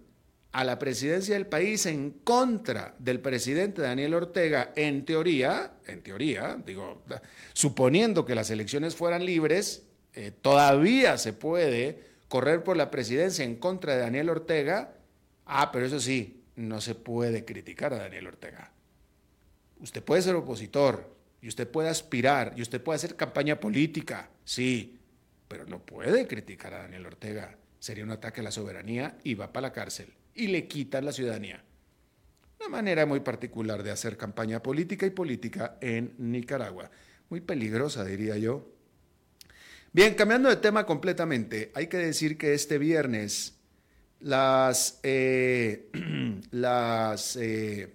a 0.51 0.65
la 0.65 0.79
presidencia 0.79 1.35
del 1.35 1.47
país 1.47 1.87
en 1.87 2.11
contra 2.11 2.95
del 2.99 3.21
presidente 3.21 3.83
Daniel 3.83 4.15
Ortega, 4.15 4.73
en 4.75 5.05
teoría, 5.05 5.73
en 5.87 6.03
teoría, 6.03 6.59
digo, 6.65 7.03
suponiendo 7.53 8.25
que 8.25 8.35
las 8.35 8.51
elecciones 8.51 8.97
fueran 8.97 9.25
libres, 9.25 9.85
eh, 10.15 10.33
todavía 10.43 11.19
se 11.19 11.33
puede 11.33 12.03
correr 12.29 12.65
por 12.65 12.77
la 12.77 12.91
presidencia 12.91 13.45
en 13.45 13.57
contra 13.57 13.95
de 13.95 14.01
Daniel 14.01 14.31
Ortega. 14.31 14.95
Ah, 15.51 15.73
pero 15.73 15.87
eso 15.87 15.99
sí, 15.99 16.45
no 16.57 16.81
se 16.81 16.95
puede 16.95 17.47
criticar 17.47 17.95
a 17.95 17.99
Daniel 17.99 18.27
Ortega. 18.27 18.71
Usted 19.81 20.03
puede 20.03 20.21
ser 20.21 20.35
opositor 20.35 21.17
y 21.41 21.49
usted 21.49 21.67
puede 21.67 21.89
aspirar 21.89 22.53
y 22.55 22.61
usted 22.61 22.83
puede 22.83 22.97
hacer 22.97 23.17
campaña 23.17 23.59
política, 23.59 24.29
sí, 24.45 24.99
pero 25.49 25.65
no 25.65 25.79
puede 25.79 26.27
criticar 26.27 26.75
a 26.75 26.83
Daniel 26.83 27.07
Ortega. 27.07 27.57
Sería 27.79 28.05
un 28.05 28.11
ataque 28.11 28.41
a 28.41 28.45
la 28.45 28.51
soberanía 28.51 29.17
y 29.25 29.35
va 29.35 29.51
para 29.51 29.69
la 29.69 29.73
cárcel 29.73 30.13
y 30.35 30.49
le 30.49 30.69
quitan 30.69 31.07
la 31.07 31.13
ciudadanía. 31.13 31.65
Una 32.61 32.69
manera 32.69 33.07
muy 33.07 33.21
particular 33.21 33.83
de 33.83 33.91
hacer 33.91 34.19
campaña 34.19 34.63
política 34.63 35.07
y 35.07 35.11
política 35.11 35.79
en 35.81 36.15
Nicaragua. 36.19 36.91
Muy 37.31 37.41
peligrosa, 37.41 38.05
diría 38.05 38.37
yo. 38.37 38.71
Bien, 39.93 40.15
cambiando 40.15 40.51
de 40.51 40.57
tema 40.57 40.85
completamente, 40.85 41.71
hay 41.75 41.87
que 41.87 41.97
decir 41.97 42.37
que 42.37 42.53
este 42.53 42.77
viernes 42.77 43.58
las, 44.21 45.01
eh, 45.03 45.91
las 46.51 47.37
eh, 47.37 47.95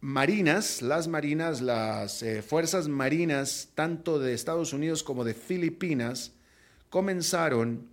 marinas, 0.00 0.82
las 0.82 1.08
marinas, 1.08 1.60
las 1.60 2.22
eh, 2.22 2.42
fuerzas 2.42 2.88
marinas, 2.88 3.70
tanto 3.74 4.18
de 4.18 4.34
Estados 4.34 4.72
Unidos 4.72 5.02
como 5.02 5.24
de 5.24 5.34
Filipinas, 5.34 6.32
comenzaron 6.88 7.88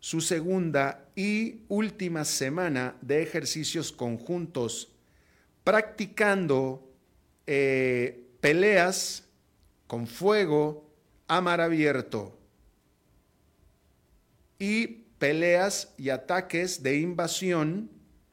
su 0.00 0.20
segunda 0.20 1.08
y 1.14 1.60
última 1.68 2.24
semana 2.24 2.96
de 3.02 3.22
ejercicios 3.22 3.92
conjuntos, 3.92 4.90
practicando 5.62 6.88
peleas 7.44 9.24
con 9.86 10.06
fuego 10.06 10.90
a 11.28 11.40
mar 11.40 11.60
abierto. 11.60 12.36
Y 14.58 15.01
peleas 15.22 15.94
y 15.96 16.10
ataques 16.10 16.82
de 16.82 16.98
invasión 16.98 17.88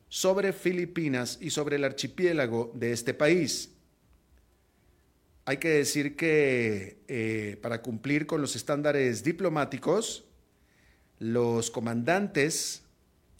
sobre 0.07 0.53
Filipinas 0.53 1.37
y 1.39 1.51
sobre 1.51 1.75
el 1.75 1.83
archipiélago 1.83 2.71
de 2.73 2.93
este 2.93 3.13
país. 3.13 3.75
Hay 5.45 5.57
que 5.57 5.69
decir 5.69 6.15
que 6.15 6.97
eh, 7.07 7.59
para 7.61 7.83
cumplir 7.83 8.25
con 8.25 8.41
los 8.41 8.55
estándares 8.55 9.23
diplomáticos, 9.23 10.25
los 11.19 11.69
comandantes 11.69 12.81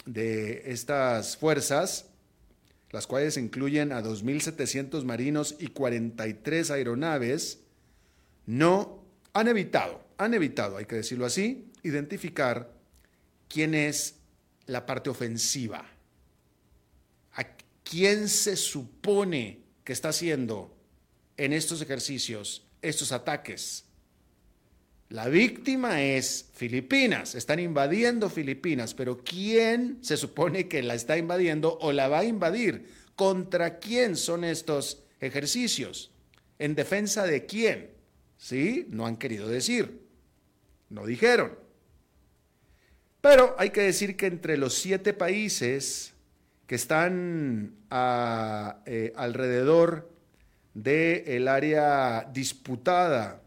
de 0.05 0.71
estas 0.71 1.35
fuerzas, 1.35 2.05
las 2.91 3.07
cuales 3.07 3.35
incluyen 3.35 3.93
a 3.93 4.03
2.700 4.03 5.05
marinos 5.05 5.55
y 5.57 5.69
43 5.69 6.69
aeronaves, 6.69 7.61
no 8.45 9.03
han 9.33 9.47
evitado, 9.47 10.03
han 10.19 10.35
evitado, 10.35 10.77
hay 10.77 10.85
que 10.85 10.97
decirlo 10.97 11.25
así, 11.25 11.71
identificar 11.81 12.77
quién 13.49 13.75
es 13.75 14.15
la 14.65 14.85
parte 14.85 15.09
ofensiva 15.09 15.85
¿quién 17.89 18.29
se 18.29 18.55
supone 18.55 19.59
que 19.83 19.93
está 19.93 20.09
haciendo 20.09 20.77
en 21.37 21.53
estos 21.53 21.81
ejercicios 21.81 22.67
estos 22.81 23.11
ataques? 23.11 23.85
La 25.09 25.27
víctima 25.27 26.03
es 26.03 26.49
Filipinas, 26.53 27.33
están 27.33 27.59
invadiendo 27.59 28.29
Filipinas, 28.29 28.93
pero 28.93 29.23
¿quién 29.23 29.97
se 30.01 30.17
supone 30.17 30.67
que 30.67 30.83
la 30.83 30.93
está 30.93 31.17
invadiendo 31.17 31.79
o 31.81 31.91
la 31.91 32.07
va 32.07 32.19
a 32.19 32.25
invadir? 32.25 32.85
¿Contra 33.15 33.79
quién 33.79 34.15
son 34.15 34.43
estos 34.43 35.03
ejercicios? 35.19 36.11
¿En 36.59 36.75
defensa 36.75 37.25
de 37.25 37.47
quién? 37.47 37.89
¿Sí? 38.37 38.85
No 38.89 39.07
han 39.07 39.17
querido 39.17 39.47
decir, 39.47 40.03
no 40.89 41.07
dijeron. 41.07 41.57
Pero 43.21 43.55
hay 43.57 43.71
que 43.71 43.81
decir 43.81 44.15
que 44.15 44.27
entre 44.27 44.57
los 44.57 44.75
siete 44.75 45.13
países 45.13 46.13
que 46.67 46.75
están 46.75 47.75
eh, 48.85 49.13
alrededor 49.15 50.09
del 50.73 51.47
área 51.47 52.29
disputada 52.31 53.41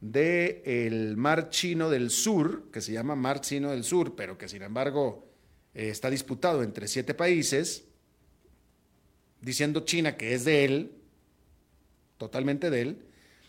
del 0.00 1.16
mar 1.16 1.48
chino 1.48 1.88
del 1.88 2.10
sur, 2.10 2.70
que 2.70 2.80
se 2.80 2.92
llama 2.92 3.16
mar 3.16 3.40
chino 3.40 3.70
del 3.70 3.84
sur, 3.84 4.14
pero 4.14 4.36
que 4.36 4.48
sin 4.48 4.62
embargo 4.62 5.26
eh, 5.74 5.88
está 5.88 6.10
disputado 6.10 6.62
entre 6.62 6.88
siete 6.88 7.14
países, 7.14 7.84
diciendo 9.40 9.80
China 9.84 10.16
que 10.16 10.34
es 10.34 10.44
de 10.44 10.64
él, 10.64 10.92
totalmente 12.18 12.70
de 12.70 12.82
él. 12.82 12.98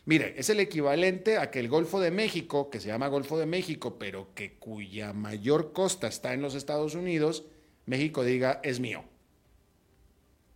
Mire, 0.08 0.36
es 0.38 0.50
el 0.50 0.62
equivalente 0.62 1.38
a 1.38 1.52
que 1.52 1.60
el 1.60 1.68
Golfo 1.68 2.00
de 2.00 2.12
México, 2.12 2.70
que 2.70 2.80
se 2.80 2.88
llama 2.88 3.10
Golfo 3.10 3.38
de 3.38 3.46
México, 3.46 4.00
pero 4.00 4.34
que 4.34 4.54
cuya 4.54 5.12
mayor 5.12 5.74
costa 5.74 6.08
está 6.08 6.34
en 6.34 6.42
los 6.42 6.56
Estados 6.56 6.96
Unidos, 6.96 7.44
México 7.86 8.24
diga 8.24 8.62
es 8.64 8.80
mío. 8.80 9.04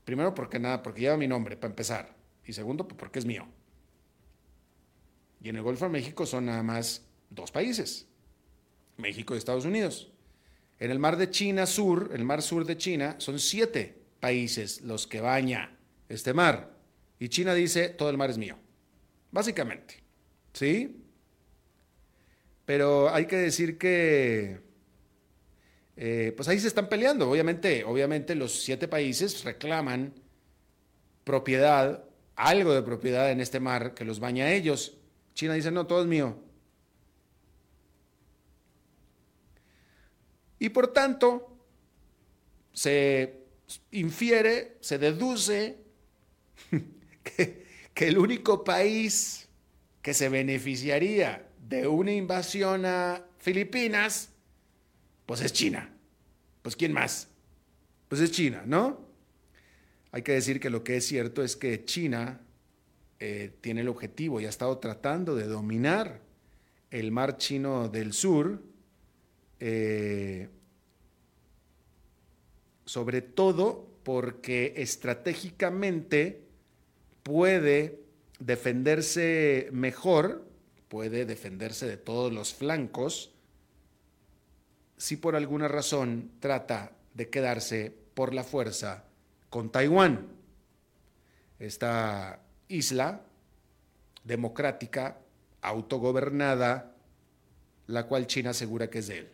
Primero, 0.05 0.33
porque 0.33 0.57
nada, 0.57 0.81
porque 0.81 1.01
lleva 1.01 1.17
mi 1.17 1.27
nombre, 1.27 1.57
para 1.57 1.69
empezar. 1.69 2.15
Y 2.45 2.53
segundo, 2.53 2.87
pues, 2.87 2.97
porque 2.97 3.19
es 3.19 3.25
mío. 3.25 3.45
Y 5.43 5.49
en 5.49 5.57
el 5.57 5.63
Golfo 5.63 5.83
de 5.83 5.91
México 5.91 6.25
son 6.25 6.45
nada 6.45 6.63
más 6.63 7.05
dos 7.29 7.51
países, 7.51 8.07
México 8.95 9.35
y 9.35 9.37
Estados 9.37 9.65
Unidos. 9.65 10.13
En 10.79 10.91
el 10.91 10.99
mar 10.99 11.17
de 11.17 11.29
China 11.29 11.65
Sur, 11.65 12.11
el 12.13 12.23
mar 12.23 12.41
sur 12.41 12.63
de 12.63 12.77
China, 12.77 13.15
son 13.17 13.37
siete 13.37 14.01
países 14.21 14.79
los 14.79 15.07
que 15.07 15.19
baña 15.19 15.77
este 16.07 16.33
mar. 16.33 16.71
Y 17.19 17.27
China 17.27 17.53
dice, 17.53 17.89
todo 17.89 18.09
el 18.09 18.17
mar 18.17 18.29
es 18.29 18.37
mío. 18.37 18.55
Básicamente. 19.31 20.03
¿Sí? 20.53 21.03
Pero 22.65 23.09
hay 23.13 23.25
que 23.25 23.37
decir 23.37 23.77
que 23.77 24.61
eh, 25.97 26.33
pues 26.35 26.47
ahí 26.47 26.59
se 26.59 26.67
están 26.67 26.89
peleando. 26.89 27.29
Obviamente, 27.29 27.83
obviamente 27.83 28.35
los 28.35 28.63
siete 28.63 28.87
países 28.87 29.43
reclaman 29.43 30.13
propiedad, 31.23 32.03
algo 32.35 32.73
de 32.73 32.81
propiedad 32.81 33.31
en 33.31 33.39
este 33.39 33.59
mar 33.59 33.93
que 33.93 34.05
los 34.05 34.19
baña 34.19 34.45
a 34.45 34.51
ellos. 34.51 34.97
China 35.33 35.53
dice, 35.53 35.71
no, 35.71 35.87
todo 35.87 36.01
es 36.01 36.07
mío. 36.07 36.37
Y 40.59 40.69
por 40.69 40.87
tanto, 40.93 41.57
se 42.73 43.41
infiere, 43.91 44.77
se 44.79 44.97
deduce 44.97 45.77
que, 47.23 47.60
el 48.07 48.17
único 48.17 48.63
país 48.63 49.47
que 50.01 50.13
se 50.13 50.29
beneficiaría 50.29 51.47
de 51.67 51.87
una 51.87 52.11
invasión 52.11 52.85
a 52.85 53.25
Filipinas 53.39 54.29
pues 55.25 55.41
es 55.41 55.53
China. 55.53 55.89
Pues 56.61 56.75
¿quién 56.75 56.91
más? 56.91 57.29
Pues 58.07 58.21
es 58.21 58.31
China, 58.31 58.63
¿no? 58.65 58.99
Hay 60.11 60.23
que 60.23 60.33
decir 60.33 60.59
que 60.59 60.69
lo 60.69 60.83
que 60.83 60.97
es 60.97 61.05
cierto 61.05 61.41
es 61.43 61.55
que 61.55 61.85
China 61.85 62.41
eh, 63.19 63.53
tiene 63.61 63.81
el 63.81 63.87
objetivo 63.87 64.41
y 64.41 64.45
ha 64.45 64.49
estado 64.49 64.77
tratando 64.79 65.35
de 65.35 65.45
dominar 65.45 66.19
el 66.89 67.11
mar 67.11 67.37
chino 67.37 67.87
del 67.87 68.11
sur, 68.11 68.61
eh, 69.59 70.49
sobre 72.85 73.21
todo 73.21 73.87
porque 74.03 74.73
estratégicamente 74.75 76.50
puede 77.23 77.99
defenderse 78.39 79.69
mejor, 79.71 80.47
puede 80.87 81.25
defenderse 81.25 81.87
de 81.87 81.97
todos 81.97 82.33
los 82.33 82.53
flancos, 82.53 83.31
si 84.97 85.17
por 85.17 85.35
alguna 85.35 85.67
razón 85.67 86.31
trata 86.39 86.91
de 87.13 87.29
quedarse 87.29 87.95
por 88.13 88.33
la 88.33 88.43
fuerza 88.43 89.05
con 89.49 89.71
Taiwán. 89.71 90.27
Esta 91.59 92.41
isla 92.67 93.21
democrática, 94.23 95.17
autogobernada, 95.61 96.95
la 97.87 98.07
cual 98.07 98.27
China 98.27 98.51
asegura 98.51 98.89
que 98.89 98.99
es 98.99 99.07
de 99.07 99.17
él 99.19 99.29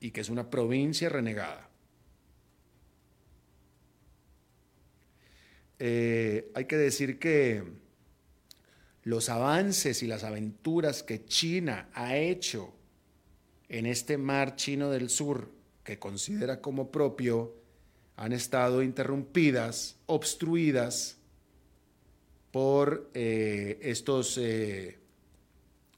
y 0.00 0.10
que 0.10 0.20
es 0.20 0.28
una 0.28 0.50
provincia 0.50 1.08
renegada. 1.08 1.65
Eh, 5.78 6.50
hay 6.54 6.64
que 6.64 6.76
decir 6.76 7.18
que 7.18 7.62
los 9.02 9.28
avances 9.28 10.02
y 10.02 10.06
las 10.06 10.24
aventuras 10.24 11.02
que 11.02 11.24
China 11.24 11.88
ha 11.94 12.16
hecho 12.16 12.74
en 13.68 13.86
este 13.86 14.18
mar 14.18 14.56
chino 14.56 14.90
del 14.90 15.10
sur 15.10 15.50
que 15.84 15.98
considera 15.98 16.60
como 16.60 16.90
propio 16.90 17.54
han 18.16 18.32
estado 18.32 18.82
interrumpidas, 18.82 19.96
obstruidas 20.06 21.18
por 22.50 23.10
eh, 23.14 23.78
estos 23.82 24.38
eh, 24.38 24.98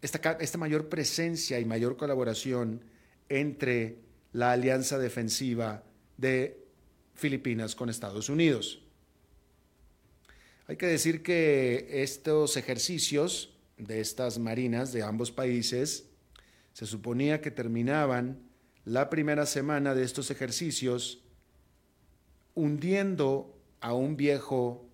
esta, 0.02 0.32
esta 0.32 0.58
mayor 0.58 0.88
presencia 0.88 1.58
y 1.60 1.64
mayor 1.64 1.96
colaboración 1.96 2.84
entre 3.28 3.98
la 4.32 4.52
alianza 4.52 4.98
defensiva 4.98 5.82
de 6.16 6.66
Filipinas 7.14 7.74
con 7.74 7.88
Estados 7.88 8.28
Unidos. 8.28 8.82
Hay 10.68 10.76
que 10.76 10.86
decir 10.86 11.22
que 11.22 12.02
estos 12.02 12.58
ejercicios 12.58 13.56
de 13.78 14.02
estas 14.02 14.38
marinas 14.38 14.92
de 14.92 15.02
ambos 15.02 15.32
países 15.32 16.04
se 16.74 16.84
suponía 16.84 17.40
que 17.40 17.50
terminaban 17.50 18.42
la 18.84 19.08
primera 19.08 19.46
semana 19.46 19.94
de 19.94 20.04
estos 20.04 20.30
ejercicios 20.30 21.22
hundiendo 22.54 23.58
a 23.80 23.94
un 23.94 24.18
viejo 24.18 24.84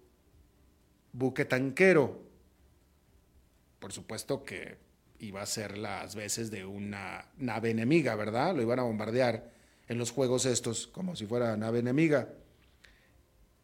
buque 1.12 1.44
tanquero. 1.44 2.22
Por 3.80 3.92
supuesto 3.92 4.44
que 4.44 4.76
iba 5.18 5.42
a 5.42 5.46
ser 5.46 5.76
las 5.76 6.14
veces 6.14 6.52
de 6.52 6.64
una 6.64 7.26
nave 7.36 7.70
enemiga, 7.70 8.14
¿verdad? 8.14 8.54
Lo 8.54 8.62
iban 8.62 8.78
a 8.78 8.84
bombardear 8.84 9.50
en 9.88 9.98
los 9.98 10.12
juegos 10.12 10.46
estos 10.46 10.86
como 10.86 11.16
si 11.16 11.26
fuera 11.26 11.56
nave 11.56 11.80
enemiga. 11.80 12.28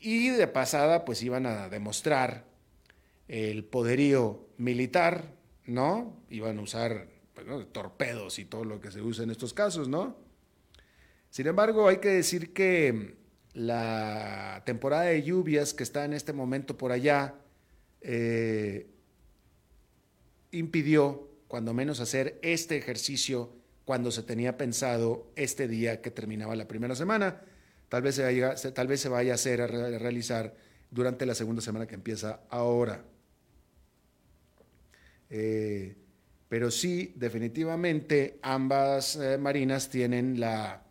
Y 0.01 0.31
de 0.31 0.47
pasada, 0.49 1.05
pues 1.05 1.23
iban 1.23 1.47
a 1.47 1.69
demostrar 1.69 2.45
el 3.29 3.65
poderío 3.65 4.49
militar, 4.57 5.35
¿no? 5.67 6.17
Iban 6.31 6.59
a 6.59 6.63
usar 6.63 7.09
torpedos 7.73 8.39
y 8.39 8.45
todo 8.45 8.65
lo 8.65 8.81
que 8.81 8.91
se 8.91 9.03
usa 9.03 9.25
en 9.25 9.31
estos 9.31 9.53
casos, 9.53 9.89
¿no? 9.89 10.17
Sin 11.31 11.47
embargo, 11.47 11.89
hay 11.89 11.99
que 11.99 12.09
decir 12.09 12.53
que 12.53 13.15
la 13.53 14.63
temporada 14.65 15.05
de 15.05 15.23
lluvias 15.23 15.75
que 15.75 15.83
está 15.83 16.05
en 16.05 16.13
este 16.13 16.33
momento 16.33 16.77
por 16.77 16.93
allá 16.93 17.35
eh, 18.01 18.87
impidió, 20.51 21.29
cuando 21.47 21.75
menos, 21.75 22.01
hacer 22.01 22.39
este 22.43 22.77
ejercicio 22.77 23.53
cuando 23.85 24.11
se 24.11 24.23
tenía 24.23 24.57
pensado 24.57 25.31
este 25.37 25.69
día 25.69 26.01
que 26.01 26.11
terminaba 26.11 26.55
la 26.57 26.69
primera 26.69 26.95
semana. 26.95 27.43
Tal 27.91 28.03
vez 28.03 28.15
se 28.15 28.23
vaya, 28.23 28.55
tal 28.55 28.87
vez 28.87 29.01
se 29.01 29.09
vaya 29.09 29.33
a 29.33 29.35
hacer, 29.35 29.61
a 29.61 29.67
realizar 29.67 30.55
durante 30.91 31.27
la 31.27 31.35
segunda 31.35 31.61
semana 31.61 31.89
que 31.89 31.97
empieza 31.97 32.43
ahora. 32.49 33.05
Eh, 35.29 35.97
pero 36.49 36.71
sí, 36.71 37.13
definitivamente 37.17 38.39
ambas 38.43 39.17
eh, 39.17 39.39
marinas 39.39 39.91
tienen 39.91 40.39
la 40.39 40.85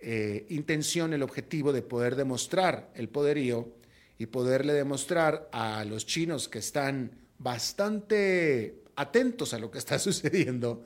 eh, 0.00 0.44
intención, 0.50 1.14
el 1.14 1.22
objetivo 1.22 1.72
de 1.72 1.80
poder 1.80 2.14
demostrar 2.14 2.90
el 2.94 3.08
poderío 3.08 3.72
y 4.18 4.26
poderle 4.26 4.74
demostrar 4.74 5.48
a 5.50 5.82
los 5.86 6.04
chinos 6.04 6.46
que 6.48 6.58
están 6.58 7.22
bastante 7.38 8.82
atentos 8.96 9.54
a 9.54 9.58
lo 9.58 9.70
que 9.70 9.78
está 9.78 9.98
sucediendo, 9.98 10.84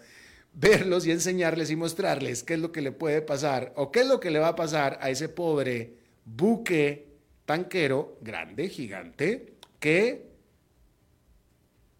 verlos 0.54 1.06
y 1.06 1.10
enseñarles 1.10 1.70
y 1.70 1.76
mostrarles 1.76 2.42
qué 2.42 2.54
es 2.54 2.60
lo 2.60 2.72
que 2.72 2.82
le 2.82 2.92
puede 2.92 3.22
pasar 3.22 3.72
o 3.76 3.90
qué 3.90 4.00
es 4.00 4.06
lo 4.06 4.20
que 4.20 4.30
le 4.30 4.38
va 4.38 4.48
a 4.48 4.56
pasar 4.56 4.98
a 5.00 5.10
ese 5.10 5.28
pobre 5.28 5.94
buque 6.24 7.08
tanquero 7.44 8.18
grande, 8.20 8.68
gigante, 8.68 9.54
que 9.80 10.30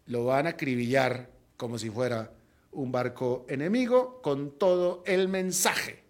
lo 0.06 0.24
van 0.24 0.46
a 0.46 0.50
acribillar 0.50 1.30
como 1.56 1.78
si 1.78 1.90
fuera 1.90 2.32
un 2.72 2.92
barco 2.92 3.46
enemigo 3.48 4.20
con 4.22 4.58
todo 4.58 5.02
el 5.06 5.28
mensaje, 5.28 6.02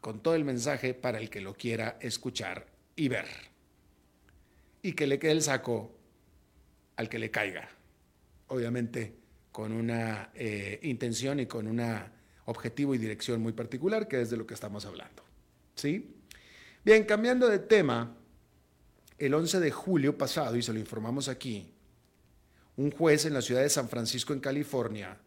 con 0.00 0.20
todo 0.20 0.34
el 0.34 0.44
mensaje 0.44 0.94
para 0.94 1.18
el 1.18 1.30
que 1.30 1.40
lo 1.40 1.54
quiera 1.54 1.98
escuchar 2.00 2.66
y 2.96 3.08
ver. 3.08 3.26
Y 4.82 4.92
que 4.92 5.06
le 5.06 5.18
quede 5.18 5.32
el 5.32 5.42
saco 5.42 5.92
al 6.96 7.08
que 7.08 7.18
le 7.18 7.30
caiga. 7.30 7.68
Obviamente 8.48 9.23
con 9.54 9.70
una 9.70 10.30
eh, 10.34 10.80
intención 10.82 11.38
y 11.38 11.46
con 11.46 11.68
un 11.68 11.80
objetivo 12.46 12.92
y 12.92 12.98
dirección 12.98 13.40
muy 13.40 13.52
particular, 13.52 14.08
que 14.08 14.20
es 14.20 14.28
de 14.28 14.36
lo 14.36 14.48
que 14.48 14.54
estamos 14.54 14.84
hablando. 14.84 15.22
¿Sí? 15.76 16.16
Bien, 16.84 17.04
cambiando 17.04 17.48
de 17.48 17.60
tema, 17.60 18.16
el 19.16 19.32
11 19.32 19.60
de 19.60 19.70
julio 19.70 20.18
pasado, 20.18 20.56
y 20.56 20.62
se 20.62 20.72
lo 20.72 20.80
informamos 20.80 21.28
aquí, 21.28 21.72
un 22.76 22.90
juez 22.90 23.26
en 23.26 23.34
la 23.34 23.42
ciudad 23.42 23.62
de 23.62 23.68
San 23.68 23.88
Francisco, 23.88 24.32
en 24.32 24.40
California, 24.40 25.18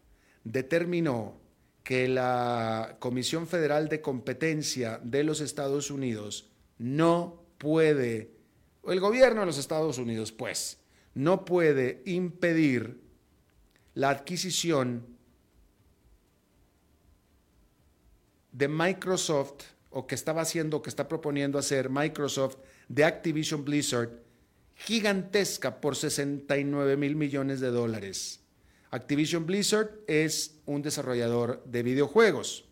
determinó 0.44 1.40
que 1.82 2.06
la 2.06 2.98
Comisión 2.98 3.46
Federal 3.46 3.88
de 3.88 4.02
Competencia 4.02 5.00
de 5.02 5.24
los 5.24 5.40
Estados 5.40 5.90
Unidos 5.90 6.50
no 6.76 7.46
puede, 7.56 8.32
o 8.82 8.92
el 8.92 9.00
gobierno 9.00 9.40
de 9.40 9.46
los 9.46 9.56
Estados 9.56 9.96
Unidos, 9.96 10.32
pues, 10.32 10.80
no 11.14 11.46
puede 11.46 12.02
impedir 12.04 13.07
la 13.98 14.10
adquisición 14.10 15.04
de 18.52 18.68
Microsoft 18.68 19.64
o 19.90 20.06
que 20.06 20.14
estaba 20.14 20.42
haciendo, 20.42 20.82
que 20.82 20.88
está 20.88 21.08
proponiendo 21.08 21.58
hacer 21.58 21.90
Microsoft 21.90 22.58
de 22.86 23.02
Activision 23.02 23.64
Blizzard 23.64 24.10
gigantesca 24.76 25.80
por 25.80 25.96
69 25.96 26.96
mil 26.96 27.16
millones 27.16 27.58
de 27.58 27.72
dólares. 27.72 28.38
Activision 28.92 29.46
Blizzard 29.46 29.90
es 30.06 30.60
un 30.64 30.80
desarrollador 30.80 31.64
de 31.64 31.82
videojuegos. 31.82 32.66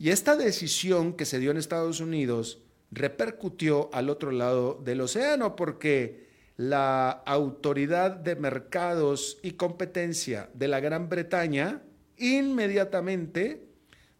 Y 0.00 0.10
esta 0.10 0.34
decisión 0.34 1.12
que 1.12 1.24
se 1.24 1.38
dio 1.38 1.52
en 1.52 1.56
Estados 1.56 2.00
Unidos 2.00 2.64
repercutió 2.90 3.90
al 3.92 4.10
otro 4.10 4.32
lado 4.32 4.80
del 4.82 5.02
océano 5.02 5.54
porque 5.54 6.29
la 6.60 7.08
Autoridad 7.24 8.10
de 8.10 8.36
Mercados 8.36 9.38
y 9.42 9.52
Competencia 9.52 10.50
de 10.52 10.68
la 10.68 10.78
Gran 10.78 11.08
Bretaña 11.08 11.80
inmediatamente 12.18 13.66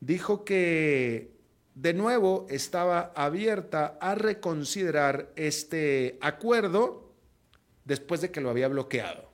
dijo 0.00 0.42
que 0.42 1.36
de 1.74 1.92
nuevo 1.92 2.46
estaba 2.48 3.12
abierta 3.14 3.98
a 4.00 4.14
reconsiderar 4.14 5.34
este 5.36 6.16
acuerdo 6.22 7.12
después 7.84 8.22
de 8.22 8.30
que 8.30 8.40
lo 8.40 8.48
había 8.48 8.68
bloqueado. 8.68 9.30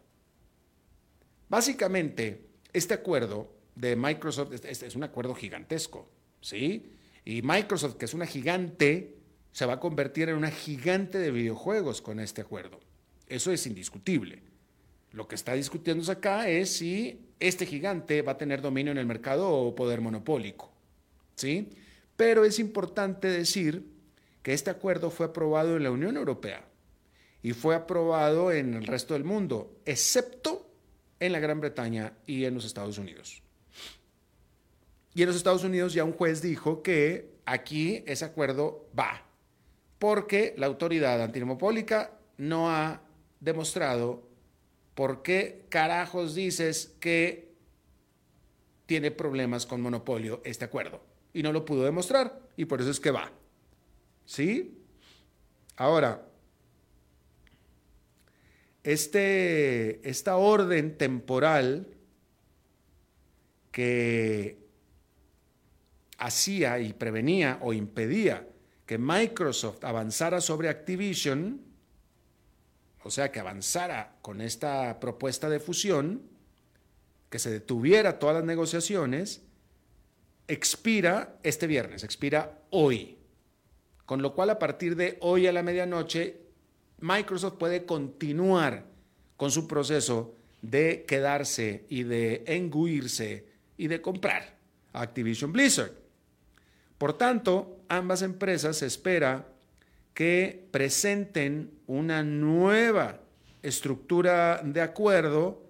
Básicamente, 1.48 2.48
este 2.72 2.94
acuerdo 2.94 3.54
de 3.76 3.94
Microsoft 3.94 4.52
es, 4.64 4.96
un 4.96 5.04
acuerdo 5.04 5.36
gigantesco, 5.36 6.10
¿sí? 6.40 6.92
Y 7.24 7.42
Microsoft, 7.42 7.98
que 7.98 8.06
es 8.06 8.14
una 8.14 8.26
gigante, 8.26 9.14
se 9.52 9.64
va 9.64 9.74
a 9.74 9.80
convertir 9.80 10.28
en 10.28 10.34
una 10.34 10.50
gigante 10.50 11.18
de 11.18 11.30
videojuegos 11.30 12.02
con 12.02 12.18
este 12.18 12.40
acuerdo. 12.40 12.80
Eso 13.28 13.52
es 13.52 13.66
indiscutible. 13.66 14.42
Lo 15.12 15.26
que 15.26 15.34
está 15.34 15.54
discutiéndose 15.54 16.12
acá 16.12 16.48
es 16.48 16.76
si 16.76 17.20
este 17.40 17.66
gigante 17.66 18.22
va 18.22 18.32
a 18.32 18.38
tener 18.38 18.60
dominio 18.60 18.92
en 18.92 18.98
el 18.98 19.06
mercado 19.06 19.48
o 19.50 19.74
poder 19.74 20.00
monopólico. 20.00 20.72
¿Sí? 21.34 21.70
Pero 22.16 22.44
es 22.44 22.58
importante 22.58 23.28
decir 23.28 23.86
que 24.42 24.52
este 24.52 24.70
acuerdo 24.70 25.10
fue 25.10 25.26
aprobado 25.26 25.76
en 25.76 25.82
la 25.82 25.90
Unión 25.90 26.16
Europea 26.16 26.64
y 27.42 27.52
fue 27.52 27.74
aprobado 27.74 28.52
en 28.52 28.74
el 28.74 28.86
resto 28.86 29.14
del 29.14 29.24
mundo, 29.24 29.80
excepto 29.84 30.70
en 31.20 31.32
la 31.32 31.40
Gran 31.40 31.60
Bretaña 31.60 32.12
y 32.26 32.44
en 32.44 32.54
los 32.54 32.64
Estados 32.64 32.98
Unidos. 32.98 33.42
Y 35.14 35.22
en 35.22 35.28
los 35.28 35.36
Estados 35.36 35.64
Unidos 35.64 35.94
ya 35.94 36.04
un 36.04 36.12
juez 36.12 36.42
dijo 36.42 36.82
que 36.82 37.36
aquí 37.46 38.02
ese 38.06 38.24
acuerdo 38.24 38.88
va, 38.98 39.22
porque 39.98 40.54
la 40.58 40.66
autoridad 40.66 41.22
antimonopólica 41.22 42.12
no 42.38 42.70
ha 42.70 43.00
demostrado 43.46 44.28
por 44.94 45.22
qué 45.22 45.64
carajos 45.68 46.34
dices 46.34 46.96
que 47.00 47.54
tiene 48.86 49.10
problemas 49.10 49.64
con 49.66 49.80
monopolio 49.80 50.42
este 50.44 50.64
acuerdo. 50.64 51.00
Y 51.32 51.42
no 51.42 51.52
lo 51.52 51.64
pudo 51.64 51.84
demostrar 51.84 52.40
y 52.56 52.64
por 52.64 52.80
eso 52.80 52.90
es 52.90 53.00
que 53.00 53.12
va. 53.12 53.30
¿Sí? 54.24 54.78
Ahora, 55.76 56.26
este, 58.82 60.08
esta 60.08 60.36
orden 60.36 60.98
temporal 60.98 61.86
que 63.70 64.58
hacía 66.18 66.80
y 66.80 66.94
prevenía 66.94 67.58
o 67.62 67.72
impedía 67.72 68.48
que 68.86 68.98
Microsoft 68.98 69.84
avanzara 69.84 70.40
sobre 70.40 70.68
Activision, 70.68 71.65
o 73.06 73.10
sea, 73.10 73.30
que 73.30 73.38
avanzara 73.38 74.16
con 74.20 74.40
esta 74.40 74.98
propuesta 74.98 75.48
de 75.48 75.60
fusión, 75.60 76.22
que 77.30 77.38
se 77.38 77.50
detuviera 77.50 78.18
todas 78.18 78.34
las 78.34 78.44
negociaciones, 78.44 79.42
expira 80.48 81.38
este 81.44 81.68
viernes, 81.68 82.02
expira 82.02 82.58
hoy. 82.70 83.16
Con 84.06 84.22
lo 84.22 84.34
cual, 84.34 84.50
a 84.50 84.58
partir 84.58 84.96
de 84.96 85.18
hoy 85.20 85.46
a 85.46 85.52
la 85.52 85.62
medianoche, 85.62 86.40
Microsoft 86.98 87.58
puede 87.58 87.86
continuar 87.86 88.86
con 89.36 89.52
su 89.52 89.68
proceso 89.68 90.34
de 90.62 91.04
quedarse 91.06 91.84
y 91.88 92.02
de 92.02 92.42
enguirse 92.46 93.46
y 93.76 93.86
de 93.86 94.00
comprar 94.00 94.56
a 94.92 95.02
Activision 95.02 95.52
Blizzard. 95.52 95.92
Por 96.98 97.16
tanto, 97.16 97.82
ambas 97.88 98.22
empresas 98.22 98.78
se 98.78 98.86
espera 98.86 99.46
que 100.12 100.66
presenten 100.72 101.75
una 101.86 102.22
nueva 102.22 103.20
estructura 103.62 104.60
de 104.64 104.80
acuerdo 104.80 105.62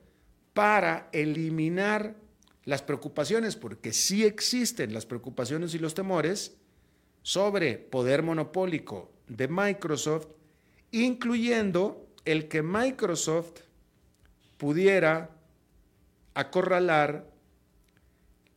para 0.53 1.09
eliminar 1.13 2.17
las 2.65 2.83
preocupaciones, 2.83 3.57
porque 3.57 3.93
sí 3.93 4.25
existen 4.25 4.93
las 4.93 5.07
preocupaciones 5.07 5.75
y 5.75 5.79
los 5.79 5.95
temores 5.95 6.57
sobre 7.23 7.79
poder 7.79 8.23
monopólico 8.23 9.13
de 9.29 9.49
Microsoft, 9.49 10.29
incluyendo 10.91 12.07
el 12.25 12.49
que 12.49 12.63
Microsoft 12.63 13.61
pudiera 14.57 15.31
acorralar 16.35 17.31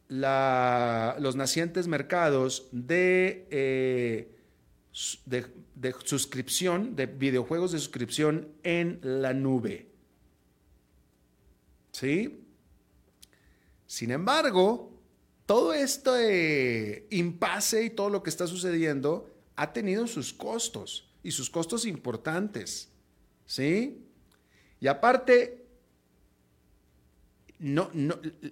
los 0.08 1.36
nacientes 1.36 1.88
mercados 1.88 2.68
de, 2.72 3.48
eh, 3.52 4.36
de, 5.26 5.46
de 5.80 5.96
suscripción, 6.04 6.96
de 6.96 7.06
videojuegos 7.06 7.72
de 7.72 7.80
suscripción 7.80 8.50
en 8.64 9.00
la 9.02 9.34
nube. 9.34 9.88
¿Sí? 11.94 12.46
Sin 13.88 14.12
embargo, 14.12 14.92
todo 15.46 15.74
este 15.74 17.08
impasse 17.12 17.86
y 17.86 17.90
todo 17.92 18.10
lo 18.10 18.22
que 18.24 18.30
está 18.30 18.46
sucediendo 18.46 19.30
ha 19.56 19.72
tenido 19.72 20.06
sus 20.06 20.34
costos 20.34 21.10
y 21.24 21.32
sus 21.32 21.50
costos 21.50 21.86
importantes. 21.86 22.90
¿Sí? 23.46 24.06
Y 24.82 24.88
aparte, 24.88 25.66
no, 27.58 27.90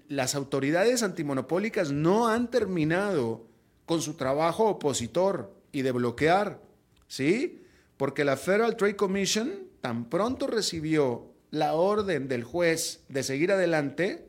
las 0.07 0.33
autoridades 0.33 1.03
antimonopólicas 1.03 1.91
no 1.91 2.29
han 2.29 2.49
terminado 2.49 3.47
con 3.85 4.01
su 4.01 4.13
trabajo 4.13 4.65
opositor 4.69 5.53
y 5.73 5.81
de 5.81 5.91
bloquear, 5.91 6.66
¿sí? 7.07 7.63
Porque 7.97 8.23
la 8.25 8.37
Federal 8.37 8.77
Trade 8.77 8.95
Commission 8.95 9.51
tan 9.81 10.09
pronto 10.09 10.47
recibió 10.47 11.33
la 11.51 11.73
orden 11.73 12.27
del 12.27 12.43
juez 12.43 13.03
de 13.09 13.23
seguir 13.23 13.51
adelante 13.51 14.27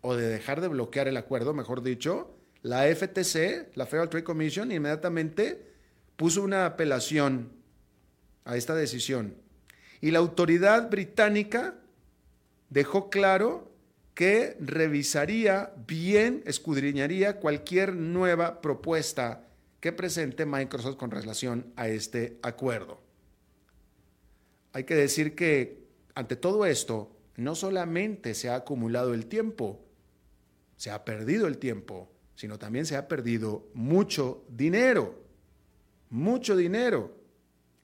o 0.00 0.14
de 0.14 0.28
dejar 0.28 0.60
de 0.60 0.68
bloquear 0.68 1.08
el 1.08 1.16
acuerdo, 1.16 1.54
mejor 1.54 1.82
dicho, 1.82 2.36
la 2.62 2.84
FTC, 2.84 3.74
la 3.74 3.86
Federal 3.86 4.08
Trade 4.08 4.24
Commission, 4.24 4.70
inmediatamente 4.70 5.72
puso 6.16 6.42
una 6.42 6.66
apelación 6.66 7.52
a 8.44 8.56
esta 8.56 8.74
decisión. 8.74 9.34
Y 10.00 10.10
la 10.10 10.18
autoridad 10.18 10.90
británica 10.90 11.74
dejó 12.70 13.10
claro 13.10 13.72
que 14.14 14.56
revisaría 14.60 15.72
bien, 15.86 16.42
escudriñaría 16.46 17.38
cualquier 17.38 17.94
nueva 17.94 18.60
propuesta 18.60 19.48
que 19.82 19.90
presente 19.90 20.46
Microsoft 20.46 20.96
con 20.96 21.10
relación 21.10 21.72
a 21.74 21.88
este 21.88 22.38
acuerdo. 22.42 23.00
Hay 24.72 24.84
que 24.84 24.94
decir 24.94 25.34
que 25.34 25.82
ante 26.14 26.36
todo 26.36 26.66
esto, 26.66 27.10
no 27.34 27.56
solamente 27.56 28.34
se 28.34 28.48
ha 28.48 28.54
acumulado 28.54 29.12
el 29.12 29.26
tiempo, 29.26 29.84
se 30.76 30.92
ha 30.92 31.04
perdido 31.04 31.48
el 31.48 31.58
tiempo, 31.58 32.12
sino 32.36 32.60
también 32.60 32.86
se 32.86 32.94
ha 32.94 33.08
perdido 33.08 33.66
mucho 33.74 34.44
dinero, 34.48 35.20
mucho 36.10 36.54
dinero, 36.54 37.16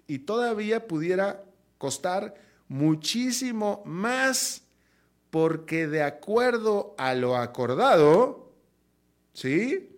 y 0.07 0.21
todavía 0.21 0.87
pudiera 0.87 1.45
costar 1.79 2.37
muchísimo 2.69 3.83
más 3.85 4.63
porque 5.31 5.89
de 5.89 6.05
acuerdo 6.05 6.95
a 6.97 7.15
lo 7.15 7.37
acordado, 7.37 8.53
¿sí? 9.33 9.98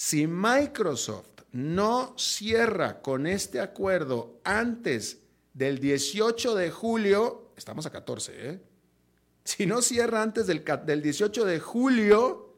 Si 0.00 0.28
Microsoft 0.28 1.42
no 1.50 2.14
cierra 2.16 3.02
con 3.02 3.26
este 3.26 3.58
acuerdo 3.58 4.40
antes 4.44 5.24
del 5.52 5.80
18 5.80 6.54
de 6.54 6.70
julio, 6.70 7.50
estamos 7.56 7.84
a 7.84 7.90
14, 7.90 8.48
¿eh? 8.48 8.60
Si 9.42 9.66
no 9.66 9.82
cierra 9.82 10.22
antes 10.22 10.46
del, 10.46 10.64
del 10.86 11.02
18 11.02 11.44
de 11.44 11.58
julio, 11.58 12.54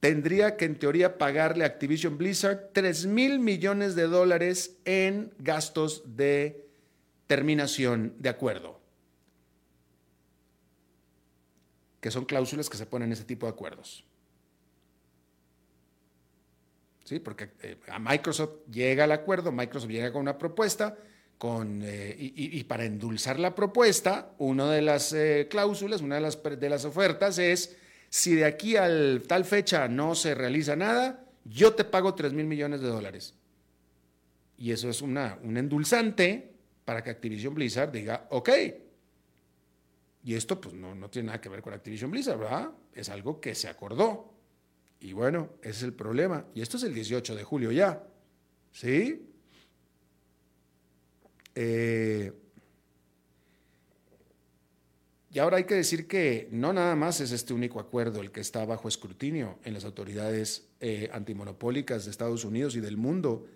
tendría 0.00 0.58
que 0.58 0.66
en 0.66 0.78
teoría 0.78 1.16
pagarle 1.16 1.64
a 1.64 1.68
Activision 1.68 2.18
Blizzard 2.18 2.68
3 2.74 3.06
mil 3.06 3.38
millones 3.38 3.94
de 3.94 4.02
dólares 4.02 4.76
en 4.84 5.32
gastos 5.38 6.02
de 6.14 6.68
terminación 7.26 8.12
de 8.18 8.28
acuerdo, 8.28 8.77
que 12.00 12.10
son 12.10 12.24
cláusulas 12.24 12.68
que 12.68 12.76
se 12.76 12.86
ponen 12.86 13.08
en 13.08 13.12
ese 13.12 13.24
tipo 13.24 13.46
de 13.46 13.52
acuerdos. 13.52 14.04
¿Sí? 17.04 17.18
Porque 17.20 17.50
eh, 17.62 17.76
a 17.88 17.98
Microsoft 17.98 18.66
llega 18.70 19.04
al 19.04 19.12
acuerdo, 19.12 19.50
Microsoft 19.50 19.90
llega 19.90 20.12
con 20.12 20.22
una 20.22 20.36
propuesta, 20.36 20.96
con, 21.38 21.82
eh, 21.84 22.14
y, 22.18 22.64
para 22.64 22.84
endulzar 22.84 23.38
la 23.38 23.54
propuesta, 23.54 24.32
una 24.38 24.70
de 24.70 24.82
las 24.82 25.12
eh, 25.12 25.46
cláusulas, 25.48 26.02
una 26.02 26.16
de 26.16 26.20
las, 26.20 26.42
de 26.42 26.68
las 26.68 26.84
ofertas 26.84 27.38
es, 27.38 27.76
si 28.10 28.34
de 28.34 28.44
aquí 28.44 28.76
a 28.76 28.88
tal 29.26 29.44
fecha 29.44 29.88
no 29.88 30.14
se 30.14 30.34
realiza 30.34 30.74
nada, 30.74 31.24
yo 31.44 31.74
te 31.74 31.84
pago 31.84 32.14
3 32.14 32.32
mil 32.32 32.46
millones 32.46 32.80
de 32.80 32.88
dólares. 32.88 33.34
Y 34.56 34.72
eso 34.72 34.90
es 34.90 35.00
una, 35.00 35.38
un 35.44 35.56
endulzante 35.56 36.52
para 36.84 37.02
que 37.02 37.10
Activision 37.10 37.54
Blizzard 37.54 37.92
diga, 37.92 38.26
ok. 38.30 38.50
Y 40.24 40.34
esto 40.34 40.60
pues 40.60 40.74
no, 40.74 40.94
no 40.94 41.08
tiene 41.08 41.26
nada 41.26 41.40
que 41.40 41.48
ver 41.48 41.62
con 41.62 41.72
Activision 41.72 42.10
Blizzard, 42.10 42.38
¿verdad? 42.38 42.70
Es 42.92 43.08
algo 43.08 43.40
que 43.40 43.54
se 43.54 43.68
acordó. 43.68 44.34
Y 45.00 45.12
bueno, 45.12 45.50
ese 45.62 45.70
es 45.70 45.82
el 45.84 45.92
problema. 45.92 46.44
Y 46.54 46.60
esto 46.60 46.76
es 46.76 46.82
el 46.82 46.94
18 46.94 47.34
de 47.34 47.44
julio 47.44 47.70
ya. 47.70 48.04
¿Sí? 48.72 49.28
Eh, 51.54 52.32
y 55.30 55.38
ahora 55.38 55.58
hay 55.58 55.64
que 55.64 55.74
decir 55.74 56.06
que 56.06 56.48
no 56.50 56.72
nada 56.72 56.96
más 56.96 57.20
es 57.20 57.32
este 57.32 57.52
único 57.52 57.80
acuerdo 57.80 58.20
el 58.20 58.30
que 58.30 58.40
está 58.40 58.64
bajo 58.64 58.88
escrutinio 58.88 59.58
en 59.64 59.74
las 59.74 59.84
autoridades 59.84 60.68
eh, 60.80 61.10
antimonopólicas 61.12 62.04
de 62.04 62.10
Estados 62.10 62.44
Unidos 62.44 62.76
y 62.76 62.80
del 62.80 62.96
mundo. 62.96 63.46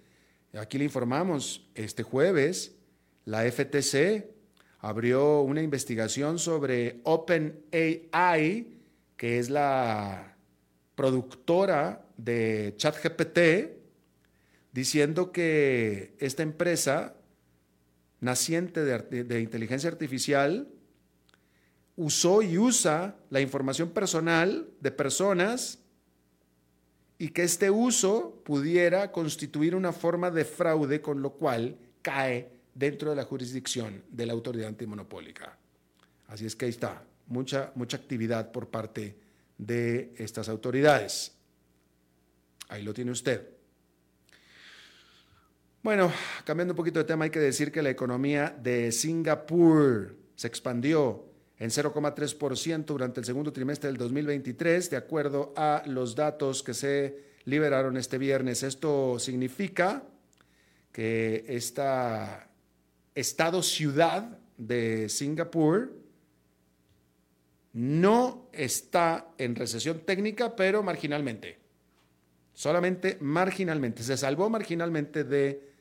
Aquí 0.52 0.78
le 0.78 0.84
informamos, 0.84 1.66
este 1.74 2.02
jueves 2.02 2.76
la 3.24 3.50
FTC 3.50 4.26
abrió 4.82 5.42
una 5.42 5.62
investigación 5.62 6.40
sobre 6.40 7.00
OpenAI, 7.04 8.66
que 9.16 9.38
es 9.38 9.48
la 9.48 10.36
productora 10.96 12.04
de 12.16 12.74
ChatGPT, 12.76 13.38
diciendo 14.72 15.30
que 15.30 16.14
esta 16.18 16.42
empresa 16.42 17.14
naciente 18.20 18.84
de, 18.84 19.40
inteligencia 19.40 19.88
artificial 19.88 20.68
usó 21.94 22.42
y 22.42 22.58
usa 22.58 23.16
la 23.30 23.40
información 23.40 23.90
personal 23.90 24.68
de 24.80 24.90
personas 24.90 25.78
y 27.18 27.28
que 27.28 27.44
este 27.44 27.70
uso 27.70 28.42
pudiera 28.44 29.12
constituir 29.12 29.76
una 29.76 29.92
forma 29.92 30.32
de 30.32 30.44
fraude 30.44 31.00
con 31.00 31.22
lo 31.22 31.34
cual 31.34 31.76
cae 32.00 32.61
dentro 32.74 33.10
de 33.10 33.16
la 33.16 33.24
jurisdicción 33.24 34.02
de 34.10 34.26
la 34.26 34.32
autoridad 34.32 34.68
antimonopólica. 34.68 35.56
Así 36.28 36.46
es 36.46 36.56
que 36.56 36.66
ahí 36.66 36.70
está, 36.70 37.04
mucha, 37.26 37.72
mucha 37.74 37.96
actividad 37.96 38.52
por 38.52 38.68
parte 38.68 39.16
de 39.58 40.14
estas 40.16 40.48
autoridades. 40.48 41.32
Ahí 42.68 42.82
lo 42.82 42.94
tiene 42.94 43.10
usted. 43.10 43.48
Bueno, 45.82 46.12
cambiando 46.44 46.72
un 46.72 46.76
poquito 46.76 47.00
de 47.00 47.04
tema, 47.04 47.24
hay 47.24 47.30
que 47.30 47.40
decir 47.40 47.72
que 47.72 47.82
la 47.82 47.90
economía 47.90 48.56
de 48.62 48.92
Singapur 48.92 50.16
se 50.36 50.46
expandió 50.46 51.26
en 51.58 51.70
0,3% 51.70 52.84
durante 52.84 53.20
el 53.20 53.26
segundo 53.26 53.52
trimestre 53.52 53.88
del 53.88 53.96
2023, 53.96 54.90
de 54.90 54.96
acuerdo 54.96 55.52
a 55.56 55.82
los 55.86 56.14
datos 56.14 56.62
que 56.62 56.72
se 56.72 57.32
liberaron 57.44 57.96
este 57.96 58.18
viernes. 58.18 58.62
Esto 58.62 59.18
significa 59.18 60.04
que 60.92 61.44
esta 61.48 62.48
estado-ciudad 63.14 64.38
de 64.56 65.08
Singapur 65.08 65.92
no 67.72 68.48
está 68.52 69.32
en 69.38 69.56
recesión 69.56 70.00
técnica, 70.00 70.54
pero 70.54 70.82
marginalmente. 70.82 71.58
Solamente 72.52 73.16
marginalmente. 73.20 74.02
Se 74.02 74.16
salvó 74.16 74.50
marginalmente 74.50 75.24
de 75.24 75.72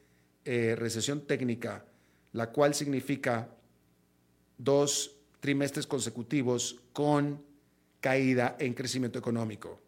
eh, 0.46 0.76
recesión 0.78 1.22
técnica, 1.28 1.86
la 2.34 2.52
cual 2.52 2.74
significa 2.74 3.50
dos 4.58 5.18
trimestres 5.40 5.86
consecutivos 5.86 6.80
con 6.94 7.44
caída 8.00 8.56
en 8.60 8.74
crecimiento 8.74 9.20
económico. 9.20 9.80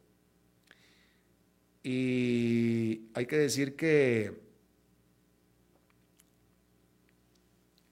Y 1.83 3.09
hay 3.13 3.25
que 3.25 3.37
decir 3.37 3.75
que 3.75 4.42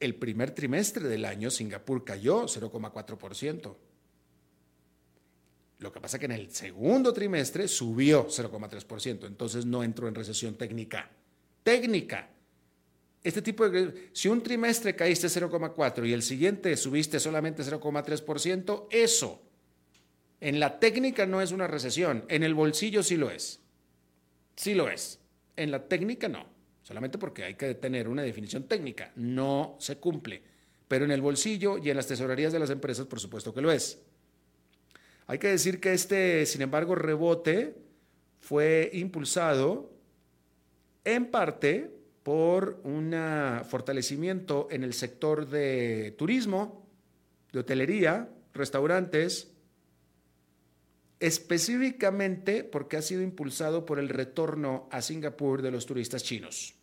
el 0.01 0.15
primer 0.15 0.51
trimestre 0.51 1.07
del 1.07 1.25
año 1.25 1.49
Singapur 1.49 2.03
cayó 2.03 2.43
0,4%. 2.43 3.75
Lo 5.79 5.91
que 5.91 5.99
pasa 6.01 6.17
es 6.17 6.19
que 6.19 6.25
en 6.25 6.33
el 6.33 6.51
segundo 6.51 7.13
trimestre 7.13 7.67
subió 7.67 8.27
0,3%, 8.27 9.25
entonces 9.25 9.65
no 9.65 9.83
entró 9.83 10.07
en 10.07 10.15
recesión 10.15 10.55
técnica. 10.55 11.09
Técnica. 11.63 12.29
Este 13.23 13.41
tipo 13.41 13.69
de... 13.69 14.09
Si 14.13 14.27
un 14.27 14.43
trimestre 14.43 14.95
caíste 14.95 15.27
0,4 15.27 16.07
y 16.07 16.13
el 16.13 16.21
siguiente 16.21 16.75
subiste 16.75 17.19
solamente 17.19 17.63
0,3%, 17.63 18.87
eso 18.89 19.41
en 20.41 20.59
la 20.59 20.79
técnica 20.79 21.27
no 21.27 21.39
es 21.39 21.51
una 21.51 21.67
recesión, 21.67 22.25
en 22.27 22.41
el 22.43 22.55
bolsillo 22.55 23.03
sí 23.03 23.15
lo 23.15 23.29
es. 23.29 23.59
Sí 24.55 24.73
lo 24.73 24.89
es. 24.89 25.19
En 25.55 25.69
la 25.69 25.87
técnica 25.87 26.27
no, 26.27 26.47
solamente 26.81 27.17
porque 27.17 27.43
hay 27.43 27.55
que 27.55 27.75
tener 27.75 28.07
una 28.07 28.21
definición 28.23 28.63
técnica, 28.63 29.11
no 29.15 29.75
se 29.79 29.97
cumple. 29.97 30.41
Pero 30.87 31.05
en 31.05 31.11
el 31.11 31.21
bolsillo 31.21 31.77
y 31.77 31.89
en 31.89 31.97
las 31.97 32.07
tesorerías 32.07 32.51
de 32.51 32.59
las 32.59 32.69
empresas, 32.69 33.05
por 33.05 33.19
supuesto 33.19 33.53
que 33.53 33.61
lo 33.61 33.71
es. 33.71 33.99
Hay 35.27 35.39
que 35.39 35.47
decir 35.47 35.79
que 35.79 35.93
este, 35.93 36.45
sin 36.45 36.61
embargo, 36.61 36.95
rebote 36.95 37.75
fue 38.41 38.89
impulsado 38.93 39.91
en 41.05 41.27
parte 41.27 41.91
por 42.23 42.81
un 42.83 43.15
fortalecimiento 43.67 44.67
en 44.69 44.83
el 44.83 44.93
sector 44.93 45.47
de 45.47 46.13
turismo, 46.17 46.85
de 47.51 47.59
hotelería, 47.59 48.29
restaurantes, 48.53 49.51
específicamente 51.21 52.65
porque 52.65 52.97
ha 52.97 53.01
sido 53.01 53.21
impulsado 53.21 53.85
por 53.85 53.99
el 53.99 54.09
retorno 54.09 54.89
a 54.91 55.01
Singapur 55.01 55.61
de 55.61 55.71
los 55.71 55.85
turistas 55.85 56.23
chinos. 56.23 56.73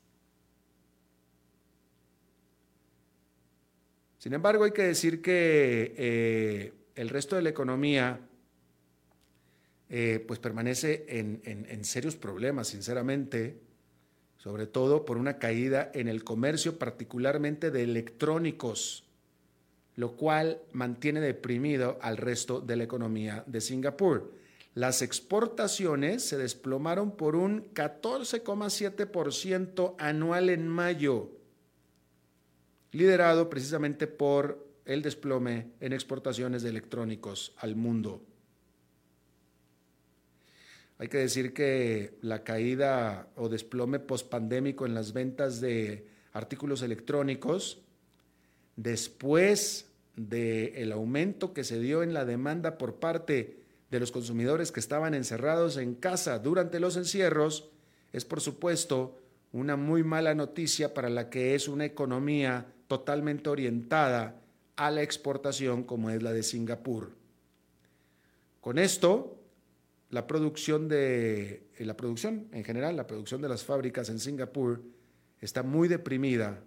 Sin 4.18 4.32
embargo, 4.32 4.64
hay 4.64 4.72
que 4.72 4.82
decir 4.82 5.20
que 5.20 5.94
eh, 5.96 6.72
el 6.94 7.08
resto 7.08 7.36
de 7.36 7.42
la 7.42 7.50
economía 7.50 8.20
eh, 9.90 10.24
pues 10.26 10.38
permanece 10.40 11.04
en 11.08 11.84
serios 11.84 12.16
problemas, 12.16 12.68
sinceramente 12.68 13.60
sobre 14.38 14.66
todo 14.66 15.04
por 15.04 15.18
una 15.18 15.38
caída 15.38 15.90
en 15.94 16.08
el 16.08 16.22
comercio, 16.22 16.78
particularmente 16.78 17.70
de 17.70 17.82
electrónicos, 17.82 19.07
lo 19.98 20.16
cual 20.16 20.62
mantiene 20.72 21.20
deprimido 21.20 21.98
al 22.00 22.16
resto 22.18 22.60
de 22.60 22.76
la 22.76 22.84
economía 22.84 23.42
de 23.48 23.60
Singapur. 23.60 24.32
Las 24.74 25.02
exportaciones 25.02 26.24
se 26.24 26.38
desplomaron 26.38 27.16
por 27.16 27.34
un 27.34 27.74
14,7% 27.74 29.96
anual 29.98 30.50
en 30.50 30.68
mayo, 30.68 31.32
liderado 32.92 33.50
precisamente 33.50 34.06
por 34.06 34.68
el 34.84 35.02
desplome 35.02 35.72
en 35.80 35.92
exportaciones 35.92 36.62
de 36.62 36.68
electrónicos 36.68 37.52
al 37.56 37.74
mundo. 37.74 38.22
Hay 40.98 41.08
que 41.08 41.18
decir 41.18 41.52
que 41.52 42.16
la 42.22 42.44
caída 42.44 43.30
o 43.34 43.48
desplome 43.48 43.98
pospandémico 43.98 44.86
en 44.86 44.94
las 44.94 45.12
ventas 45.12 45.60
de 45.60 46.06
artículos 46.32 46.82
electrónicos, 46.82 47.80
después 48.76 49.87
del 50.18 50.92
aumento 50.92 51.52
que 51.52 51.64
se 51.64 51.78
dio 51.80 52.02
en 52.02 52.12
la 52.12 52.24
demanda 52.24 52.76
por 52.76 52.96
parte 52.96 53.58
de 53.90 54.00
los 54.00 54.12
consumidores 54.12 54.72
que 54.72 54.80
estaban 54.80 55.14
encerrados 55.14 55.76
en 55.76 55.94
casa 55.94 56.38
durante 56.38 56.80
los 56.80 56.96
encierros, 56.96 57.70
es 58.12 58.24
por 58.24 58.40
supuesto 58.40 59.16
una 59.52 59.76
muy 59.76 60.02
mala 60.02 60.34
noticia 60.34 60.92
para 60.92 61.08
la 61.08 61.30
que 61.30 61.54
es 61.54 61.68
una 61.68 61.84
economía 61.84 62.66
totalmente 62.86 63.48
orientada 63.48 64.40
a 64.76 64.90
la 64.90 65.02
exportación 65.02 65.84
como 65.84 66.10
es 66.10 66.22
la 66.22 66.32
de 66.32 66.42
Singapur. 66.42 67.12
Con 68.60 68.78
esto, 68.78 69.38
la 70.10 70.26
producción 70.26 70.88
de 70.88 71.68
eh, 71.76 71.84
la 71.84 71.96
producción 71.96 72.48
en 72.52 72.64
general, 72.64 72.96
la 72.96 73.06
producción 73.06 73.40
de 73.40 73.48
las 73.48 73.64
fábricas 73.64 74.08
en 74.08 74.18
Singapur 74.18 74.82
está 75.40 75.62
muy 75.62 75.88
deprimida, 75.88 76.60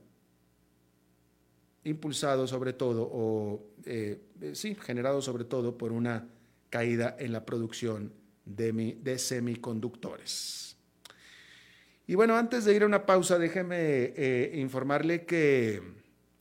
impulsado 1.83 2.47
sobre 2.47 2.73
todo, 2.73 3.09
o 3.11 3.63
eh, 3.85 4.21
eh, 4.41 4.55
sí, 4.55 4.75
generado 4.75 5.21
sobre 5.21 5.43
todo 5.43 5.77
por 5.77 5.91
una 5.91 6.27
caída 6.69 7.15
en 7.19 7.31
la 7.33 7.45
producción 7.45 8.13
de, 8.45 8.97
de, 9.01 9.17
semiconductores. 9.17 10.77
Y 12.07 12.15
bueno, 12.15 12.35
antes 12.37 12.65
de 12.65 12.75
ir 12.75 12.83
a 12.83 12.85
una 12.85 13.05
pausa, 13.05 13.37
déjeme 13.39 14.13
informarle 14.55 15.25
que 15.25 15.81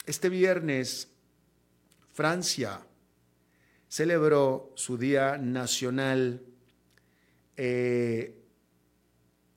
este 0.06 0.28
viernes 0.28 1.08
Francia 2.12 2.80
celebró 3.90 4.72
su 4.76 4.96
Día 4.96 5.36
Nacional 5.36 6.42
eh, 7.56 8.36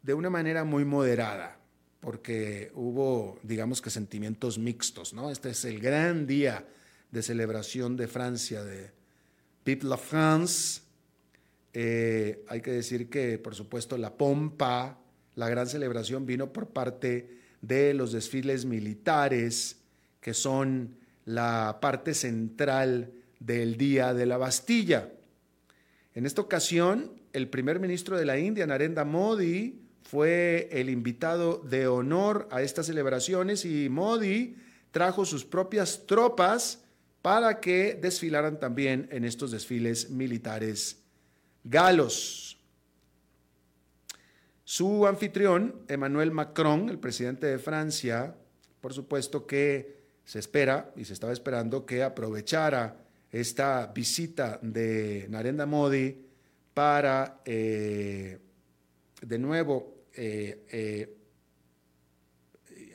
de 0.02 0.14
una 0.14 0.30
manera 0.30 0.64
muy 0.64 0.86
moderada, 0.86 1.60
porque 2.04 2.70
hubo, 2.76 3.40
digamos 3.44 3.82
que, 3.82 3.90
sentimientos 3.90 4.60
mixtos, 4.60 5.14
¿no? 5.14 5.32
Este 5.32 5.52
es 5.52 5.64
el 5.64 5.80
gran 5.80 6.28
día 6.28 6.68
de 7.12 7.24
celebración 7.24 7.96
de 7.96 8.10
Francia, 8.10 8.62
de 8.62 8.92
Vive 9.64 9.86
la 9.86 9.96
France. 9.96 10.82
Eh, 11.72 12.44
hay 12.50 12.60
que 12.60 12.72
decir 12.72 13.10
que, 13.10 13.40
por 13.40 13.56
supuesto, 13.56 13.98
la 13.98 14.18
pompa, 14.18 15.00
la 15.36 15.48
gran 15.48 15.66
celebración 15.66 16.26
vino 16.26 16.52
por 16.52 16.68
parte 16.68 17.38
de 17.62 17.94
los 17.94 18.12
desfiles 18.12 18.66
militares, 18.66 19.78
que 20.20 20.34
son 20.34 20.98
la 21.24 21.78
parte 21.82 22.14
central 22.14 23.14
del 23.40 23.78
Día 23.78 24.14
de 24.14 24.26
la 24.26 24.36
Bastilla. 24.36 25.10
En 26.16 26.26
esta 26.26 26.42
ocasión, 26.42 27.14
el 27.32 27.48
primer 27.48 27.80
ministro 27.80 28.18
de 28.18 28.26
la 28.26 28.38
India, 28.38 28.68
Narendra 28.68 29.06
Modi, 29.06 29.83
fue 30.04 30.70
el 30.72 30.90
invitado 30.90 31.58
de 31.58 31.88
honor 31.88 32.48
a 32.52 32.62
estas 32.62 32.86
celebraciones 32.86 33.66
y 33.66 33.90
Modi 33.90 34.58
trajo 34.92 35.26
sus 35.26 35.44
propias 35.44 36.06
tropas 36.06 36.84
para 37.22 37.60
que 37.60 37.98
desfilaran 38.00 38.60
también 38.60 39.08
en 39.12 39.24
estos 39.24 39.52
desfiles 39.52 40.10
militares 40.10 41.00
galos. 41.64 42.58
Su 44.66 45.08
anfitrión, 45.08 45.84
Emmanuel 45.88 46.32
Macron, 46.32 46.90
el 46.90 47.00
presidente 47.00 47.48
de 47.48 47.60
Francia, 47.60 48.36
por 48.82 48.94
supuesto 48.94 49.46
que 49.46 50.04
se 50.26 50.40
espera 50.40 50.92
y 50.96 51.06
se 51.06 51.14
estaba 51.14 51.34
esperando 51.34 51.86
que 51.86 52.04
aprovechara 52.04 52.98
esta 53.32 53.88
visita 53.88 54.60
de 54.62 55.26
Narendra 55.30 55.66
Modi 55.66 56.18
para, 56.74 57.42
eh, 57.46 58.40
de 59.24 59.40
nuevo, 59.40 60.06
eh, 60.14 60.64
eh, 60.72 61.18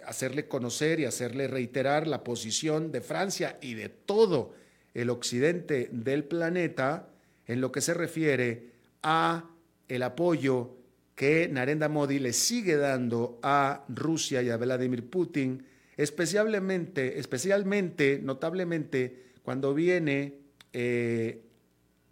hacerle 0.06 0.46
conocer 0.46 1.00
y 1.00 1.04
hacerle 1.04 1.48
reiterar 1.48 2.06
la 2.06 2.22
posición 2.24 2.92
de 2.92 3.00
Francia 3.00 3.58
y 3.60 3.74
de 3.74 3.88
todo 3.88 4.54
el 4.94 5.10
occidente 5.10 5.88
del 5.92 6.24
planeta 6.24 7.08
en 7.46 7.60
lo 7.60 7.72
que 7.72 7.80
se 7.80 7.94
refiere 7.94 8.70
a 9.02 9.50
el 9.88 10.02
apoyo 10.02 10.76
que 11.14 11.48
Narendra 11.48 11.88
Modi 11.88 12.18
le 12.18 12.32
sigue 12.32 12.76
dando 12.76 13.38
a 13.42 13.84
Rusia 13.88 14.42
y 14.42 14.50
a 14.50 14.56
Vladimir 14.56 15.08
Putin, 15.10 15.64
especialmente, 15.96 17.18
especialmente 17.18 18.20
notablemente, 18.22 19.32
cuando 19.42 19.74
viene 19.74 20.34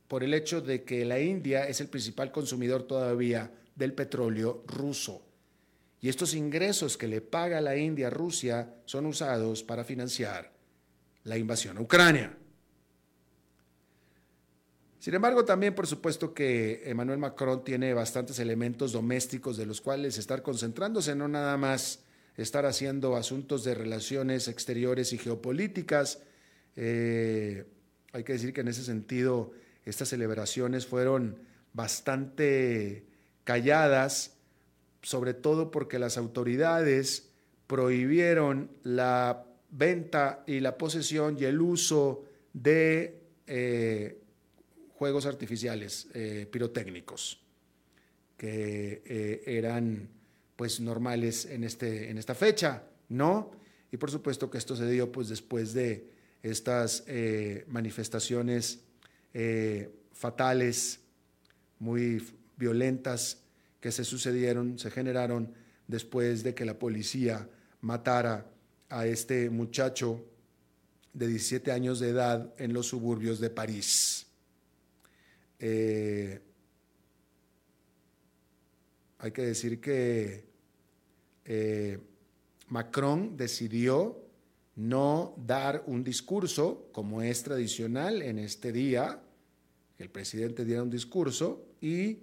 por 0.08 0.24
el 0.24 0.34
hecho 0.34 0.60
de 0.60 0.82
que 0.82 1.04
la 1.04 1.20
India 1.20 1.68
es 1.68 1.80
el 1.80 1.88
principal 1.88 2.32
consumidor 2.32 2.82
todavía 2.82 3.50
del 3.76 3.92
petróleo 3.92 4.64
ruso. 4.66 5.22
Y 6.00 6.08
estos 6.08 6.34
ingresos 6.34 6.96
que 6.96 7.06
le 7.06 7.20
paga 7.20 7.60
la 7.60 7.76
India 7.76 8.08
a 8.08 8.10
Rusia 8.10 8.74
son 8.84 9.06
usados 9.06 9.62
para 9.62 9.84
financiar 9.84 10.52
la 11.24 11.38
invasión 11.38 11.78
a 11.78 11.80
Ucrania. 11.80 12.36
Sin 14.98 15.14
embargo, 15.14 15.44
también 15.44 15.74
por 15.74 15.86
supuesto 15.86 16.34
que 16.34 16.82
Emmanuel 16.84 17.18
Macron 17.18 17.62
tiene 17.62 17.94
bastantes 17.94 18.38
elementos 18.40 18.92
domésticos 18.92 19.56
de 19.56 19.66
los 19.66 19.80
cuales 19.80 20.18
estar 20.18 20.42
concentrándose, 20.42 21.14
no 21.14 21.28
nada 21.28 21.56
más 21.56 22.00
estar 22.36 22.66
haciendo 22.66 23.16
asuntos 23.16 23.64
de 23.64 23.74
relaciones 23.74 24.48
exteriores 24.48 25.12
y 25.12 25.18
geopolíticas. 25.18 26.20
Eh, 26.74 27.66
hay 28.12 28.24
que 28.24 28.32
decir 28.32 28.52
que 28.52 28.62
en 28.62 28.68
ese 28.68 28.82
sentido 28.82 29.52
estas 29.84 30.08
celebraciones 30.08 30.86
fueron 30.86 31.38
bastante 31.72 33.06
calladas, 33.46 34.36
sobre 35.02 35.32
todo 35.32 35.70
porque 35.70 36.00
las 36.00 36.18
autoridades 36.18 37.30
prohibieron 37.68 38.70
la 38.82 39.46
venta 39.70 40.42
y 40.48 40.58
la 40.58 40.76
posesión 40.76 41.36
y 41.38 41.44
el 41.44 41.60
uso 41.60 42.24
de 42.52 43.20
eh, 43.46 44.18
juegos 44.98 45.24
artificiales 45.26 46.08
eh, 46.12 46.48
pirotécnicos 46.50 47.40
que 48.36 49.02
eh, 49.06 49.42
eran 49.46 50.08
pues 50.56 50.80
normales 50.80 51.46
en, 51.46 51.62
este, 51.62 52.10
en 52.10 52.18
esta 52.18 52.34
fecha, 52.34 52.82
¿no? 53.10 53.52
Y 53.92 53.96
por 53.96 54.10
supuesto 54.10 54.50
que 54.50 54.58
esto 54.58 54.74
se 54.74 54.90
dio 54.90 55.12
pues 55.12 55.28
después 55.28 55.72
de 55.72 56.10
estas 56.42 57.04
manifestaciones 57.68 58.80
fatales, 60.12 61.00
muy 61.78 62.20
violentas 62.56 63.42
que 63.80 63.92
se 63.92 64.04
sucedieron, 64.04 64.78
se 64.78 64.90
generaron 64.90 65.52
después 65.86 66.42
de 66.42 66.54
que 66.54 66.64
la 66.64 66.78
policía 66.78 67.48
matara 67.80 68.50
a 68.88 69.06
este 69.06 69.50
muchacho 69.50 70.24
de 71.12 71.28
17 71.28 71.72
años 71.72 72.00
de 72.00 72.10
edad 72.10 72.52
en 72.58 72.72
los 72.72 72.88
suburbios 72.88 73.40
de 73.40 73.50
París. 73.50 74.26
Eh, 75.58 76.40
hay 79.18 79.32
que 79.32 79.42
decir 79.42 79.80
que 79.80 80.44
eh, 81.44 81.98
Macron 82.68 83.36
decidió 83.36 84.22
no 84.74 85.34
dar 85.38 85.84
un 85.86 86.04
discurso 86.04 86.88
como 86.92 87.22
es 87.22 87.42
tradicional 87.42 88.20
en 88.20 88.38
este 88.38 88.72
día, 88.72 89.22
que 89.96 90.02
el 90.02 90.10
presidente 90.10 90.64
diera 90.64 90.82
un 90.82 90.90
discurso 90.90 91.66
y 91.80 92.18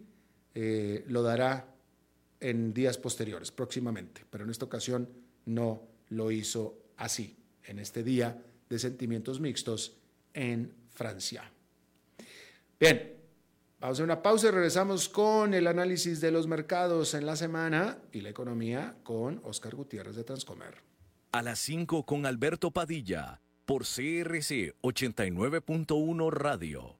eh, 0.54 1.04
lo 1.08 1.24
dará 1.24 1.68
en 2.40 2.74
días 2.74 2.98
posteriores, 2.98 3.52
próximamente, 3.52 4.26
pero 4.30 4.44
en 4.44 4.50
esta 4.50 4.66
ocasión 4.66 5.10
no 5.46 5.82
lo 6.10 6.32
hizo 6.32 6.78
así, 6.98 7.38
en 7.66 7.80
este 7.80 8.04
día 8.04 8.42
de 8.70 8.80
sentimientos 8.80 9.40
mixtos 9.40 9.98
en 10.34 10.74
Francia. 10.92 11.50
Bien, 12.80 13.14
vamos 13.80 13.96
a 13.96 13.98
hacer 13.98 14.04
una 14.04 14.22
pausa 14.22 14.48
y 14.48 14.52
regresamos 14.52 15.08
con 15.08 15.54
el 15.54 15.68
análisis 15.68 16.20
de 16.20 16.32
los 16.32 16.48
mercados 16.48 17.14
en 17.14 17.26
la 17.26 17.36
semana 17.36 18.00
y 18.12 18.22
la 18.22 18.30
economía 18.30 18.98
con 19.04 19.40
Oscar 19.44 19.76
Gutiérrez 19.76 20.16
de 20.16 20.24
Transcomer. 20.24 20.76
A 21.32 21.42
las 21.42 21.60
5 21.60 22.06
con 22.06 22.26
Alberto 22.26 22.72
Padilla 22.72 23.42
por 23.66 23.84
CRC 23.84 24.76
89.1 24.82 26.32
Radio. 26.32 27.00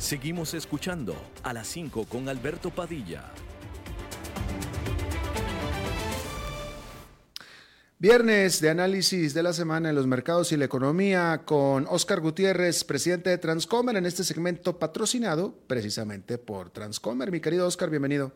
Seguimos 0.00 0.54
escuchando 0.54 1.14
a 1.42 1.52
las 1.52 1.68
5 1.68 2.06
con 2.06 2.26
Alberto 2.30 2.70
Padilla. 2.70 3.30
Viernes 7.98 8.62
de 8.62 8.70
análisis 8.70 9.34
de 9.34 9.42
la 9.42 9.52
semana 9.52 9.90
en 9.90 9.94
los 9.94 10.06
mercados 10.06 10.52
y 10.52 10.56
la 10.56 10.64
economía 10.64 11.42
con 11.44 11.86
Oscar 11.86 12.22
Gutiérrez, 12.22 12.82
presidente 12.82 13.28
de 13.28 13.36
Transcomer, 13.36 13.94
en 13.94 14.06
este 14.06 14.24
segmento 14.24 14.78
patrocinado 14.78 15.54
precisamente 15.66 16.38
por 16.38 16.70
Transcomer. 16.70 17.30
Mi 17.30 17.40
querido 17.40 17.66
Oscar, 17.66 17.90
bienvenido. 17.90 18.32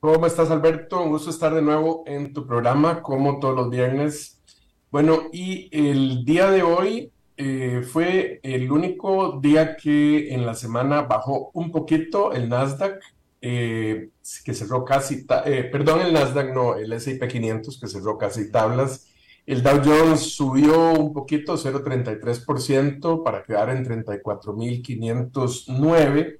¿Cómo 0.00 0.26
estás, 0.26 0.50
Alberto? 0.50 1.00
Un 1.00 1.10
gusto 1.10 1.30
estar 1.30 1.54
de 1.54 1.62
nuevo 1.62 2.02
en 2.08 2.32
tu 2.32 2.44
programa, 2.44 3.02
como 3.02 3.38
todos 3.38 3.54
los 3.54 3.70
viernes. 3.70 4.42
Bueno, 4.90 5.28
y 5.32 5.68
el 5.70 6.24
día 6.24 6.50
de 6.50 6.64
hoy 6.64 7.12
eh, 7.38 7.82
fue 7.82 8.40
el 8.42 8.72
único 8.72 9.38
día 9.40 9.76
que 9.76 10.32
en 10.32 10.46
la 10.46 10.54
semana 10.54 11.02
bajó 11.02 11.50
un 11.52 11.70
poquito 11.70 12.32
el 12.32 12.48
Nasdaq, 12.48 12.98
eh, 13.42 14.08
que 14.44 14.54
cerró 14.54 14.84
casi, 14.84 15.26
eh, 15.44 15.68
perdón, 15.70 16.00
el 16.00 16.14
Nasdaq 16.14 16.54
no, 16.54 16.76
el 16.76 16.92
S&P 16.94 17.28
500 17.28 17.78
que 17.78 17.88
cerró 17.88 18.16
casi 18.16 18.50
tablas. 18.50 19.08
El 19.44 19.62
Dow 19.62 19.82
Jones 19.84 20.20
subió 20.34 20.94
un 20.94 21.12
poquito, 21.12 21.56
0.33% 21.56 23.22
para 23.22 23.42
quedar 23.44 23.68
en 23.70 23.84
34.509. 23.84 26.38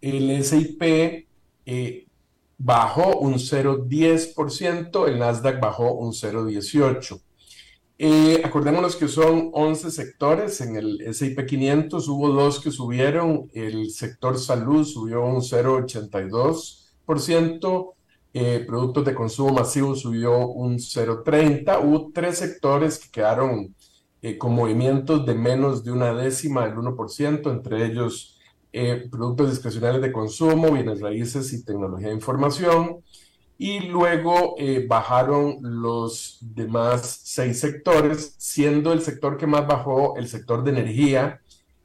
El 0.00 0.30
S&P 0.30 1.26
bajó 2.56 3.18
un 3.18 3.34
0.10%, 3.34 5.08
el 5.08 5.18
Nasdaq 5.18 5.60
bajó 5.60 5.92
un 5.94 6.12
0.18%. 6.12 7.27
Eh, 8.00 8.42
acordémonos 8.44 8.94
que 8.94 9.08
son 9.08 9.50
11 9.52 9.90
sectores. 9.90 10.60
En 10.60 10.76
el 10.76 11.00
S&P 11.00 11.46
500, 11.46 12.06
hubo 12.08 12.28
dos 12.28 12.60
que 12.60 12.70
subieron, 12.70 13.50
el 13.52 13.90
sector 13.90 14.38
salud 14.38 14.84
subió 14.84 15.24
un 15.24 15.42
0,82%, 15.42 17.94
eh, 18.34 18.64
productos 18.66 19.04
de 19.04 19.14
consumo 19.14 19.52
masivo 19.52 19.96
subió 19.96 20.46
un 20.46 20.78
0,30%, 20.78 21.84
hubo 21.84 22.12
tres 22.14 22.38
sectores 22.38 23.00
que 23.00 23.10
quedaron 23.10 23.74
eh, 24.22 24.38
con 24.38 24.54
movimientos 24.54 25.26
de 25.26 25.34
menos 25.34 25.82
de 25.82 25.90
una 25.90 26.14
décima 26.14 26.66
del 26.66 26.76
1%, 26.76 27.50
entre 27.50 27.84
ellos 27.86 28.38
eh, 28.72 29.08
productos 29.10 29.50
discrecionales 29.50 30.02
de 30.02 30.12
consumo, 30.12 30.70
bienes 30.72 31.00
raíces 31.00 31.52
y 31.52 31.64
tecnología 31.64 32.08
de 32.08 32.14
información 32.14 33.02
y 33.58 33.80
luego 33.80 34.54
eh, 34.56 34.86
bajaron 34.88 35.58
los 35.60 36.38
demás 36.40 37.22
seis 37.24 37.58
sectores, 37.58 38.36
siendo 38.38 38.92
el 38.92 39.02
sector 39.02 39.36
que 39.36 39.48
más 39.48 39.66
bajó 39.66 40.16
el 40.16 40.28
sector 40.28 40.62
de 40.62 40.70
energía, 40.70 41.40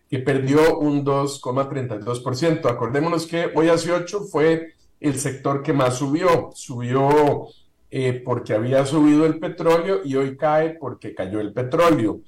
que 0.07 0.19
perdió 0.19 0.77
un 0.77 1.03
2,32%. 1.03 2.69
Acordémonos 2.69 3.25
que 3.25 3.51
hoy 3.55 3.69
hace 3.69 3.91
8 3.91 4.21
fue 4.31 4.73
el 4.99 5.19
sector 5.19 5.63
que 5.63 5.73
más 5.73 5.97
subió, 5.97 6.51
subió 6.53 7.47
eh, 7.89 8.21
porque 8.23 8.53
había 8.53 8.85
subido 8.85 9.25
el 9.25 9.39
petróleo 9.39 10.01
y 10.05 10.15
hoy 10.15 10.37
cae 10.37 10.77
porque 10.79 11.15
cayó 11.15 11.39
el 11.41 11.53
petróleo. 11.53 12.21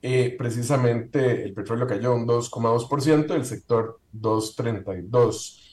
Eh, 0.00 0.34
precisamente 0.38 1.42
el 1.42 1.52
petróleo 1.52 1.86
cayó 1.86 2.14
un 2.14 2.26
2,2%, 2.26 3.34
el 3.34 3.44
sector 3.44 4.00
2,32%. 4.14 5.65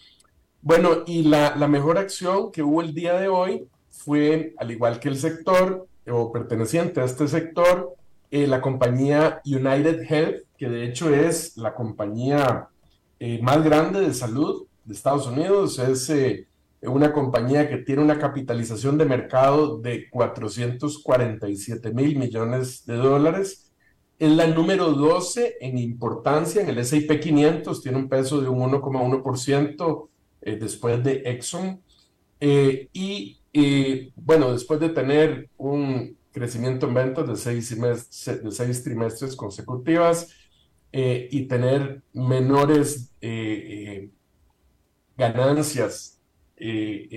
Bueno, 0.66 1.04
y 1.06 1.24
la, 1.24 1.56
mejor 1.68 1.98
acción 1.98 2.50
que 2.50 2.64
hubo 2.64 2.82
el 2.82 2.94
día 2.94 3.16
de 3.20 3.28
hoy 3.28 3.68
fue, 3.90 4.56
al 4.58 4.72
igual 4.72 4.98
que 4.98 5.10
el 5.10 5.18
sector 5.18 5.86
o 6.10 6.32
perteneciente 6.32 7.02
a 7.02 7.04
este 7.04 7.28
sector, 7.28 7.94
eh, 8.32 8.48
la 8.48 8.62
compañía 8.62 9.42
United 9.46 10.10
Health, 10.10 10.44
que 10.58 10.70
de 10.70 10.86
hecho 10.86 11.14
es 11.14 11.58
la 11.58 11.76
compañía 11.76 12.70
eh, 13.20 13.42
más 13.42 13.62
grande 13.62 14.00
de 14.00 14.14
salud 14.14 14.66
de 14.86 14.94
Estados 14.94 15.28
Unidos, 15.28 15.80
es 15.80 16.10
eh, 16.10 16.48
una 16.84 17.12
compañía 17.12 17.68
que 17.68 17.80
tiene 17.80 18.02
una 18.02 18.18
capitalización 18.18 18.98
de 18.98 19.04
mercado 19.04 19.80
de 19.80 20.10
447 20.10 21.92
mil 21.92 22.18
millones 22.18 22.86
de 22.86 22.96
dólares. 22.96 23.70
Es 24.18 24.32
la 24.32 24.48
número 24.48 24.94
12 24.94 25.58
en 25.60 25.78
importancia 25.78 26.62
en 26.62 26.70
el 26.70 26.78
S&P 26.78 27.20
500, 27.20 27.82
tiene 27.82 27.98
un 27.98 28.08
peso 28.08 28.40
de 28.40 28.48
un 28.48 28.72
1,1% 28.72 30.08
eh, 30.46 30.58
después 30.60 31.04
de 31.04 31.24
Exxon. 31.26 31.82
Eh, 32.40 32.90
y 32.94 33.40
bueno, 34.16 34.52
después 34.52 34.80
de 34.80 34.90
tener 34.90 35.50
un 35.58 36.18
crecimiento 36.32 36.88
en 36.88 36.94
ventas 36.94 37.28
de 37.28 37.36
seis, 37.36 37.70
de 37.80 38.52
seis 38.52 38.84
trimestres 38.84 39.36
consecutivas 39.36 40.30
eh, 40.92 41.28
y 41.32 41.46
tener 41.46 42.02
menores 42.14 43.12
ganancias, 45.16 46.20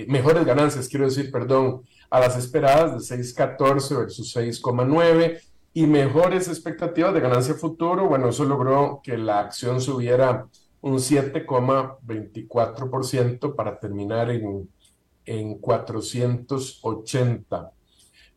mejores 0.07 0.45
ganancias, 0.45 0.87
quiero 0.87 1.05
decir, 1.05 1.31
perdón, 1.31 1.81
a 2.09 2.19
las 2.19 2.37
esperadas 2.37 3.09
de 3.09 3.17
6.14 3.17 3.97
versus 3.97 4.35
6.9 4.35 5.41
y 5.73 5.85
mejores 5.85 6.47
expectativas 6.47 7.13
de 7.13 7.19
ganancia 7.19 7.53
futuro, 7.55 8.07
bueno, 8.07 8.29
eso 8.29 8.45
logró 8.45 9.01
que 9.03 9.17
la 9.17 9.39
acción 9.39 9.81
subiera 9.81 10.47
un 10.87 10.99
7,24% 10.99 13.55
para 13.55 13.79
terminar 13.79 14.29
en, 14.31 14.69
en 15.25 15.59
480. 15.59 17.71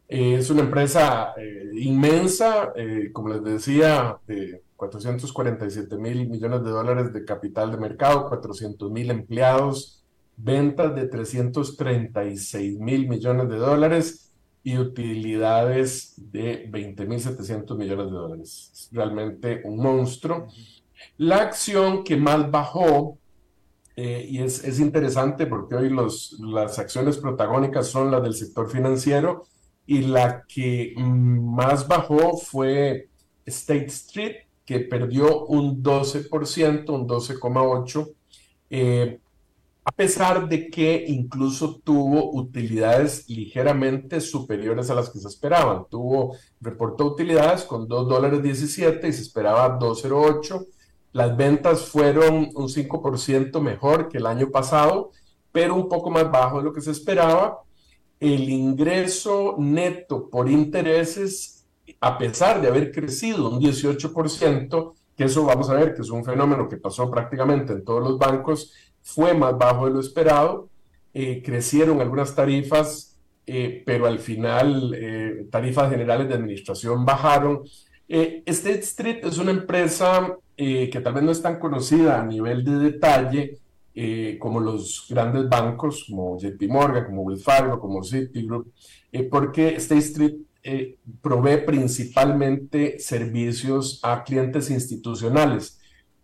Eh, 0.09 0.35
es 0.35 0.51
una 0.51 0.63
empresa 0.63 1.35
eh, 1.37 1.71
inmensa, 1.75 2.73
eh, 2.75 3.11
como 3.13 3.29
les 3.29 3.45
decía, 3.45 4.19
de 4.27 4.65
447 4.75 5.97
mil 5.97 6.29
millones 6.29 6.65
de 6.65 6.71
dólares 6.71 7.13
de 7.13 7.25
capital 7.25 7.71
de 7.71 7.79
mercado, 7.79 8.29
400 8.29 8.91
mil 8.91 9.09
empleados, 9.11 10.03
ventas 10.37 10.93
de 10.97 11.07
336 11.07 12.81
mil 12.81 13.09
millones 13.09 13.49
de 13.49 13.57
dólares 13.57 14.31
y 14.63 14.79
utilidades 14.79 16.15
de 16.17 16.71
20.700 16.71 17.77
millones 17.77 18.07
de 18.07 18.13
dólares. 18.13 18.71
Es 18.73 18.89
realmente 18.93 19.63
un 19.65 19.77
monstruo. 19.77 20.49
La 21.17 21.37
acción 21.43 22.05
que 22.05 22.17
más 22.17 22.51
bajó, 22.51 23.19
eh, 23.97 24.27
y 24.29 24.39
es, 24.39 24.65
es, 24.65 24.81
interesante 24.81 25.47
porque 25.47 25.75
hoy 25.75 25.91
los, 25.91 26.37
las 26.41 26.79
acciones 26.79 27.19
protagónicas 27.19 27.89
son 27.89 28.11
las 28.11 28.23
del 28.23 28.35
sector 28.35 28.71
financiero, 28.71 29.45
y 29.87 30.03
la 30.03 30.45
que 30.47 30.95
más 30.97 31.89
bajó 31.89 32.37
fue 32.37 33.09
State 33.45 33.87
Street, 33.87 34.37
que 34.65 34.81
perdió 34.81 35.47
un 35.47 35.83
12%, 35.83 36.91
un 36.91 37.09
12,8%. 37.09 38.15
Eh, 38.71 39.19
a 39.85 39.93
pesar 39.93 40.49
de 40.49 40.71
que 40.71 41.05
incluso 41.09 41.81
tuvo 41.83 42.33
utilidades 42.39 43.29
ligeramente 43.29 44.21
superiores 44.21 44.91
a 44.91 44.95
las 44.95 45.11
que 45.11 45.19
se 45.19 45.27
esperaban. 45.27 45.87
Tuvo, 45.91 46.37
reportó 46.61 47.07
utilidades 47.07 47.65
con 47.65 47.89
2 47.89 48.09
dólares 48.09 48.43
17 48.43 49.09
y 49.09 49.13
se 49.13 49.23
esperaba 49.23 49.79
2,08. 49.79 50.67
Las 51.13 51.37
ventas 51.37 51.87
fueron 51.87 52.51
un 52.55 52.69
5% 52.69 53.61
mejor 53.61 54.09
que 54.09 54.19
el 54.19 54.27
año 54.27 54.51
pasado, 54.51 55.11
pero 55.51 55.75
un 55.75 55.89
poco 55.89 56.11
más 56.11 56.31
bajo 56.31 56.59
de 56.59 56.65
lo 56.65 56.73
que 56.73 56.81
se 56.81 56.93
esperaba. 56.93 57.63
El 58.21 58.49
ingreso 58.49 59.57
neto 59.59 60.29
por 60.29 60.49
intereses, 60.49 61.67
a 62.01 62.17
pesar 62.17 62.61
de 62.61 62.69
haber 62.69 62.93
crecido 62.93 63.51
un 63.51 63.61
18%, 63.61 64.95
que 65.17 65.25
eso 65.25 65.45
vamos 65.45 65.69
a 65.69 65.75
ver 65.75 65.95
que 65.95 66.03
es 66.03 66.11
un 66.11 66.25
fenómeno 66.25 66.69
que 66.69 66.77
pasó 66.77 67.11
prácticamente 67.11 67.73
en 67.73 67.85
todos 67.85 68.03
los 68.03 68.19
bancos, 68.19 68.73
fue 69.03 69.35
más 69.35 69.57
bajo 69.59 69.87
de 69.87 69.93
lo 69.93 70.01
esperado, 70.01 70.69
eh, 71.13 71.43
crecieron 71.45 72.01
algunas 72.01 72.35
tarifas, 72.35 73.19
eh, 73.47 73.83
pero 73.85 74.07
al 74.07 74.21
final 74.21 74.95
eh, 74.95 75.47
tarifas 75.51 75.91
generales 75.91 76.29
de 76.29 76.35
administración 76.35 77.05
bajaron. 77.05 77.65
State 78.09 78.81
Street 78.81 79.25
es 79.25 79.39
una 79.39 79.53
empresa 79.53 80.37
que 80.93 81.01
tal 81.03 81.15
vez 81.15 81.23
no 81.23 81.33
es 81.33 81.41
tan 81.41 81.59
conocida 81.59 82.21
a 82.21 82.27
nivel 82.27 82.65
de 82.65 82.79
detalle 82.79 83.59
como 84.39 84.61
los 84.61 85.07
grandes 85.09 85.49
bancos, 85.49 86.07
como 86.09 86.39
JP 86.39 86.69
Morgan, 86.69 87.07
como 87.07 87.23
Wells 87.23 87.43
Fargo, 87.43 87.81
como 87.81 88.03
Citigroup, 88.03 88.73
porque 89.31 89.77
State 89.77 90.01
Street 90.01 90.35
provee 91.23 91.65
principalmente 91.65 92.99
servicios 92.99 94.01
a 94.03 94.23
clientes 94.23 94.71
institucionales 94.71 95.81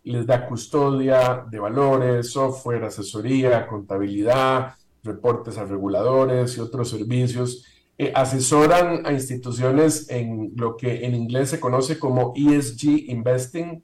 les 0.06 0.24
da 0.24 0.46
custodia 0.46 1.44
de 1.50 1.58
valores, 1.58 2.30
software, 2.30 2.84
asesoría, 2.84 3.66
contabilidad, 3.66 4.74
reportes 5.02 5.58
a 5.58 5.64
reguladores 5.64 6.56
y 6.56 6.60
otros 6.60 6.90
servicios. 6.90 7.64
Eh, 7.98 8.12
asesoran 8.14 9.04
a 9.04 9.12
instituciones 9.12 10.08
en 10.08 10.52
lo 10.54 10.76
que 10.76 11.04
en 11.06 11.14
inglés 11.16 11.50
se 11.50 11.58
conoce 11.58 11.98
como 11.98 12.32
ESG 12.36 13.10
Investing. 13.10 13.82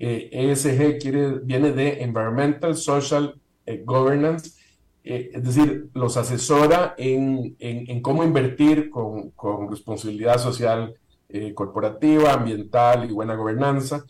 ESG 0.00 0.80
eh, 0.80 0.98
e 1.04 1.40
viene 1.44 1.72
de 1.72 2.02
Environmental 2.02 2.74
Social 2.74 3.34
eh, 3.66 3.82
Governance, 3.84 4.58
es 5.02 5.42
decir, 5.42 5.88
los 5.94 6.16
asesora 6.16 6.94
en, 6.98 7.56
cómo 8.02 8.22
invertir 8.22 8.90
con, 8.90 9.30
con 9.30 9.70
responsabilidad 9.70 10.38
social 10.38 10.94
corporativa, 11.54 12.34
ambiental 12.34 13.08
y 13.08 13.12
buena 13.12 13.34
gobernanza. 13.34 14.04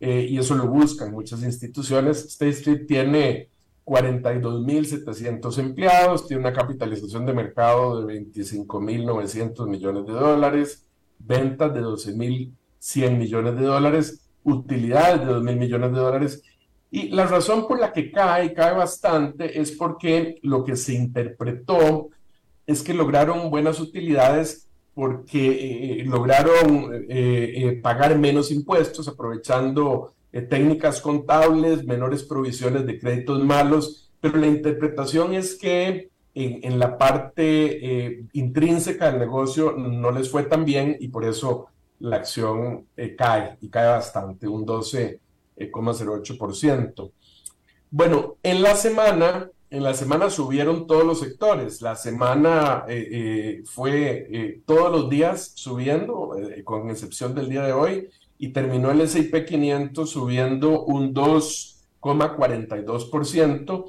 Eh, 0.00 0.28
y 0.30 0.38
eso 0.38 0.54
lo 0.54 0.66
buscan 0.66 1.12
muchas 1.12 1.42
instituciones. 1.42 2.24
State 2.24 2.52
Street 2.52 2.86
tiene 2.88 3.50
42.700 3.84 5.58
empleados, 5.58 6.26
tiene 6.26 6.40
una 6.40 6.54
capitalización 6.54 7.26
de 7.26 7.34
mercado 7.34 8.06
de 8.06 8.20
25.900 8.20 9.68
millones 9.68 10.06
de 10.06 10.12
dólares, 10.12 10.86
ventas 11.18 11.74
de 11.74 11.82
12.100 11.82 13.18
millones 13.18 13.56
de 13.56 13.62
dólares, 13.62 14.29
utilidades 14.44 15.20
de 15.20 15.32
2.000 15.32 15.56
millones 15.56 15.92
de 15.92 15.98
dólares. 15.98 16.42
Y 16.90 17.08
la 17.10 17.26
razón 17.26 17.68
por 17.68 17.78
la 17.78 17.92
que 17.92 18.10
cae, 18.10 18.52
cae 18.52 18.74
bastante, 18.74 19.60
es 19.60 19.72
porque 19.72 20.38
lo 20.42 20.64
que 20.64 20.76
se 20.76 20.94
interpretó 20.94 22.08
es 22.66 22.82
que 22.82 22.94
lograron 22.94 23.50
buenas 23.50 23.80
utilidades 23.80 24.68
porque 24.94 26.00
eh, 26.00 26.04
lograron 26.04 26.92
eh, 26.92 27.08
eh, 27.08 27.80
pagar 27.82 28.18
menos 28.18 28.50
impuestos 28.50 29.08
aprovechando 29.08 30.12
técnicas 30.48 31.00
contables, 31.00 31.84
menores 31.84 32.22
provisiones 32.22 32.86
de 32.86 33.00
créditos 33.00 33.42
malos, 33.42 34.10
pero 34.20 34.38
la 34.38 34.46
interpretación 34.46 35.34
es 35.34 35.56
que 35.56 36.10
en, 36.34 36.60
en 36.62 36.78
la 36.78 36.96
parte 36.96 38.28
intrínseca 38.34 39.10
del 39.10 39.18
negocio 39.18 39.72
no 39.72 40.12
les 40.12 40.30
fue 40.30 40.44
tan 40.44 40.64
bien 40.64 40.96
y 41.00 41.08
por 41.08 41.24
eso 41.24 41.66
la 42.00 42.16
acción 42.16 42.86
cae 43.16 43.56
y 43.60 43.68
cae 43.68 43.86
bastante, 43.88 44.48
un 44.48 44.66
12,08%. 44.66 47.12
Bueno, 47.90 48.36
en 48.42 48.62
la 48.62 48.74
semana 48.74 49.50
en 49.70 49.82
la 49.84 49.94
semana 49.94 50.28
subieron 50.30 50.86
todos 50.86 51.04
los 51.04 51.20
sectores. 51.20 51.80
La 51.80 51.94
semana 51.94 52.84
eh, 52.88 53.08
eh, 53.10 53.62
fue 53.64 54.26
eh, 54.30 54.60
todos 54.66 54.90
los 54.90 55.08
días 55.08 55.52
subiendo, 55.54 56.34
con 56.64 56.90
excepción 56.90 57.36
del 57.36 57.48
día 57.48 57.62
de 57.62 57.72
hoy, 57.72 58.08
y 58.38 58.48
terminó 58.48 58.90
el 58.90 59.00
S&P 59.02 59.44
500 59.44 60.10
subiendo 60.10 60.82
un 60.84 61.14
2,42%. 61.14 63.84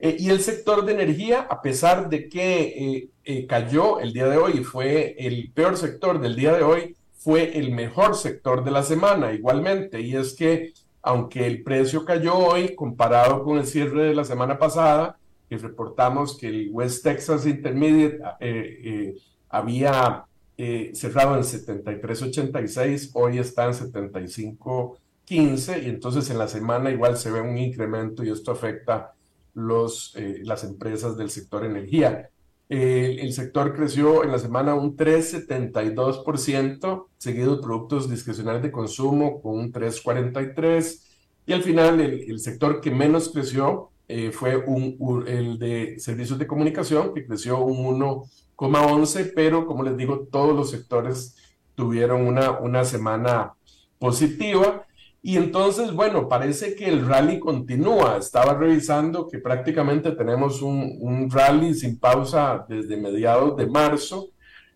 y 0.00 0.30
el 0.30 0.40
sector 0.40 0.86
de 0.86 0.92
energía, 0.92 1.46
a 1.50 1.60
pesar 1.60 2.08
de 2.08 2.30
que 2.30 3.10
cayó 3.48 4.00
el 4.00 4.12
día 4.12 4.28
de 4.28 4.36
hoy 4.38 4.64
fue 4.64 5.14
el 5.18 5.50
peor 5.52 5.76
sector 5.76 6.20
del 6.20 6.36
día 6.36 6.54
de 6.54 6.62
hoy, 6.62 6.96
fue 7.16 7.58
el 7.58 7.72
mejor 7.72 8.14
sector 8.14 8.64
de 8.64 8.70
la 8.70 8.82
semana 8.82 9.32
igualmente. 9.32 10.00
Y 10.00 10.16
es 10.16 10.34
que 10.34 10.72
aunque 11.02 11.46
el 11.46 11.62
precio 11.62 12.04
cayó 12.04 12.36
hoy 12.36 12.74
comparado 12.74 13.44
con 13.44 13.58
el 13.58 13.66
cierre 13.66 14.08
de 14.08 14.14
la 14.14 14.24
semana 14.24 14.58
pasada, 14.58 15.18
que 15.48 15.56
reportamos 15.56 16.36
que 16.36 16.48
el 16.48 16.70
West 16.72 17.04
Texas 17.04 17.46
Intermediate 17.46 18.18
eh, 18.40 18.80
eh, 18.84 19.16
había 19.48 20.24
eh, 20.58 20.90
cerrado 20.94 21.36
en 21.36 21.42
73.86, 21.42 23.10
hoy 23.14 23.38
está 23.38 23.66
en 23.66 23.72
75.15 23.72 25.84
y 25.84 25.88
entonces 25.88 26.28
en 26.30 26.38
la 26.38 26.48
semana 26.48 26.90
igual 26.90 27.16
se 27.16 27.30
ve 27.30 27.40
un 27.40 27.56
incremento 27.56 28.24
y 28.24 28.30
esto 28.30 28.50
afecta 28.50 29.14
los, 29.54 30.14
las 30.42 30.64
empresas 30.64 31.16
del 31.16 31.30
sector 31.30 31.64
energía. 31.64 32.30
El 32.68 33.32
sector 33.32 33.74
creció 33.74 34.24
en 34.24 34.32
la 34.32 34.40
semana 34.40 34.74
un 34.74 34.96
3,72%, 34.96 37.06
seguido 37.16 37.56
de 37.56 37.62
productos 37.62 38.10
discrecionales 38.10 38.62
de 38.62 38.72
consumo 38.72 39.40
con 39.40 39.56
un 39.58 39.72
3,43%, 39.72 41.02
y 41.46 41.52
al 41.52 41.62
final 41.62 42.00
el, 42.00 42.40
sector 42.40 42.80
que 42.80 42.90
menos 42.90 43.28
creció 43.28 43.90
eh, 44.08 44.32
fue 44.32 44.56
un, 44.56 44.96
el 45.28 45.60
de 45.60 46.00
servicios 46.00 46.40
de 46.40 46.48
comunicación, 46.48 47.14
que 47.14 47.24
creció 47.24 47.60
un 47.60 48.00
1,11, 48.00 49.32
pero 49.34 49.66
como 49.66 49.84
les 49.84 49.96
digo, 49.96 50.26
todos 50.30 50.56
los 50.56 50.70
sectores 50.70 51.36
tuvieron 51.76 52.26
una, 52.26 52.58
una 52.58 52.84
semana 52.84 53.52
positiva. 54.00 54.84
Y 55.22 55.36
entonces, 55.36 55.92
bueno, 55.92 56.28
parece 56.28 56.74
que 56.74 56.86
el 56.86 57.06
rally 57.06 57.40
continúa. 57.40 58.16
Estaba 58.18 58.54
revisando 58.54 59.26
que 59.26 59.38
prácticamente 59.38 60.12
tenemos 60.12 60.62
un, 60.62 61.28
rally 61.30 61.74
sin 61.74 61.98
pausa 61.98 62.64
desde 62.68 62.96
mediados 62.96 63.56
de 63.56 63.66
marzo. 63.66 64.28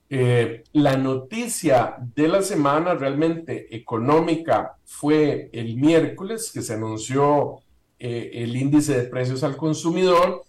Eh, 0.08 0.64
la 0.72 0.96
noticia 0.96 1.94
de 2.16 2.26
la 2.26 2.42
semana 2.42 2.94
realmente 2.94 3.74
económica 3.74 4.76
fue 4.84 5.50
el 5.52 5.76
miércoles, 5.76 6.50
que 6.52 6.62
se 6.62 6.74
anunció 6.74 7.60
eh, 8.00 8.30
el 8.34 8.56
índice 8.56 8.98
de 9.00 9.08
precios 9.08 9.44
al 9.44 9.56
consumidor, 9.56 10.42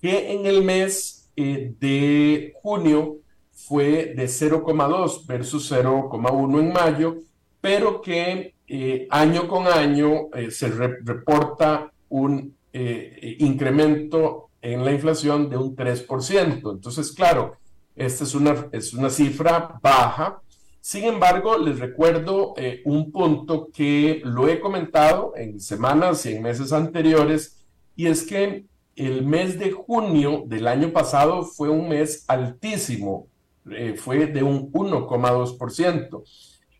que 0.00 0.32
en 0.32 0.46
el 0.46 0.62
mes 0.62 1.28
eh, 1.34 1.74
de 1.80 2.52
junio 2.62 3.16
fue 3.50 4.14
de 4.14 4.24
0,2 4.24 5.26
versus 5.26 5.72
0,1 5.72 6.60
en 6.60 6.72
mayo, 6.72 7.16
pero 7.60 8.02
que 8.02 8.54
eh, 8.70 9.08
año 9.10 9.48
con 9.48 9.66
año 9.66 10.28
se 10.50 10.68
reporta 10.68 11.92
un 12.08 12.54
incremento 12.72 14.50
en 14.62 14.84
la 14.84 14.92
inflación 14.92 15.50
de 15.50 15.56
un 15.56 15.74
3%. 15.74 16.72
Entonces, 16.72 17.12
claro, 17.12 17.56
esta 17.96 18.24
es 18.24 18.34
una, 18.34 18.68
es 18.72 18.94
una 18.94 19.10
cifra 19.10 19.78
baja, 19.82 20.40
sin 20.80 21.04
embargo, 21.04 21.58
les 21.58 21.78
recuerdo 21.78 22.54
eh, 22.56 22.80
un 22.86 23.12
punto 23.12 23.68
que 23.72 24.22
lo 24.24 24.48
he 24.48 24.60
comentado 24.60 25.34
en 25.36 25.60
semanas 25.60 26.24
y 26.24 26.32
en 26.32 26.42
meses 26.42 26.72
anteriores, 26.72 27.62
y 27.96 28.06
es 28.06 28.22
que 28.22 28.64
el 28.96 29.26
mes 29.26 29.58
de 29.58 29.72
junio 29.72 30.44
del 30.46 30.66
año 30.66 30.90
pasado 30.90 31.44
fue 31.44 31.68
un 31.68 31.90
mes 31.90 32.24
altísimo, 32.28 33.26
eh, 33.70 33.94
fue 33.94 34.26
de 34.26 34.42
un 34.42 34.72
1,2%. 34.72 36.22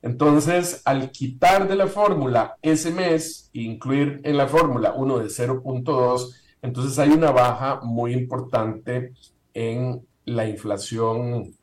Entonces, 0.03 0.83
al 0.85 1.11
quitar 1.11 1.69
de 1.69 1.77
la 1.77 1.87
fórmula 1.87 2.57
ese 2.63 2.91
mes 2.91 3.51
e 3.53 3.63
incluir 3.63 4.21
en 4.25 4.37
la 4.37 4.49
fórmula 4.49 4.95
uno 4.97 5.19
de 5.19 5.27
0.2, 5.27 6.35
entonces 6.63 6.99
hay 6.99 7.11
una 7.11 7.31
baja 7.31 7.81
muy 7.83 8.13
importante 8.13 9.13
en 9.55 10.07
la 10.25 10.49
inflación 10.49 11.55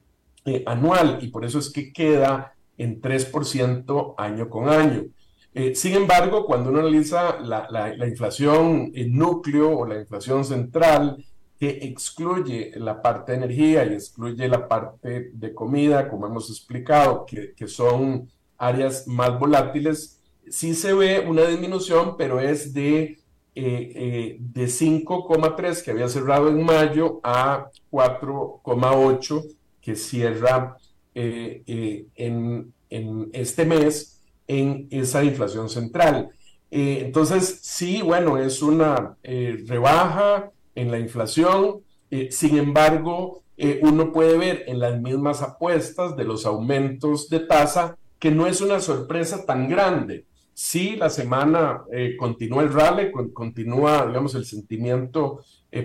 eh, 0.45 0.63
anual 0.65 1.19
y 1.21 1.27
por 1.27 1.45
eso 1.45 1.59
es 1.59 1.71
que 1.71 1.91
queda 1.91 2.53
en 2.77 3.01
3% 3.01 4.15
año 4.17 4.49
con 4.49 4.69
año. 4.69 5.05
Eh, 5.53 5.73
sin 5.73 5.93
embargo, 5.93 6.45
cuando 6.45 6.69
uno 6.69 6.79
analiza 6.79 7.39
la, 7.39 7.67
la, 7.71 8.07
inflación 8.07 8.91
en 8.93 9.17
núcleo 9.17 9.75
o 9.75 9.87
la 9.87 9.99
inflación 9.99 10.45
central, 10.45 11.25
que 11.59 11.69
excluye 11.69 12.71
la 12.75 13.01
parte 13.01 13.31
de 13.31 13.39
energía 13.39 13.85
y 13.85 13.93
excluye 13.93 14.47
la 14.47 14.67
parte 14.67 15.31
de 15.33 15.53
comida, 15.53 16.07
como 16.09 16.27
hemos 16.27 16.49
explicado, 16.49 17.25
que, 17.25 17.53
que 17.53 17.67
son 17.67 18.29
áreas 18.57 19.07
más 19.07 19.39
volátiles, 19.39 20.19
sí 20.49 20.73
se 20.73 20.93
ve 20.93 21.19
una 21.27 21.43
disminución, 21.43 22.15
pero 22.17 22.39
es 22.39 22.73
de, 22.73 23.01
eh, 23.03 23.19
eh, 23.55 24.37
de 24.39 24.65
5,3 24.65 25.83
que 25.83 25.91
había 25.91 26.07
cerrado 26.07 26.49
en 26.49 26.63
mayo 26.63 27.19
a 27.23 27.69
4,8 27.91 29.55
que 29.81 29.95
cierra 29.95 30.77
en, 31.13 32.73
en 32.89 33.29
este 33.33 33.65
mes 33.65 34.17
en 34.47 34.87
esa 34.91 35.23
inflación 35.23 35.69
central. 35.69 36.31
Eh, 36.71 37.01
entonces, 37.05 37.59
sí, 37.61 38.01
bueno, 38.01 38.37
es 38.37 38.61
una 38.61 39.17
eh, 39.23 39.63
rebaja 39.67 40.51
en 40.77 40.91
la 40.91 40.99
inflación, 40.99 41.81
eh, 42.11 42.29
sin 42.31 42.57
embargo, 42.57 43.43
uno 43.81 44.11
puede 44.11 44.37
ver 44.37 44.65
en 44.67 44.79
las 44.79 45.01
mismas 45.01 45.41
apuestas 45.41 46.15
de 46.15 46.23
los 46.25 46.45
aumentos 46.45 47.27
de 47.27 47.39
tasa 47.39 47.97
que 48.19 48.29
no 48.29 48.45
es 48.45 48.61
una 48.61 48.79
sorpresa 48.79 49.47
tan 49.47 49.67
grande. 49.67 50.25
Sí, 50.53 50.95
la 50.95 51.09
semana 51.09 51.81
continúa 52.19 52.61
el 52.61 52.71
rally, 52.71 53.11
continúa, 53.33 54.05
digamos, 54.05 54.35
el 54.35 54.45
sentimiento 54.45 55.39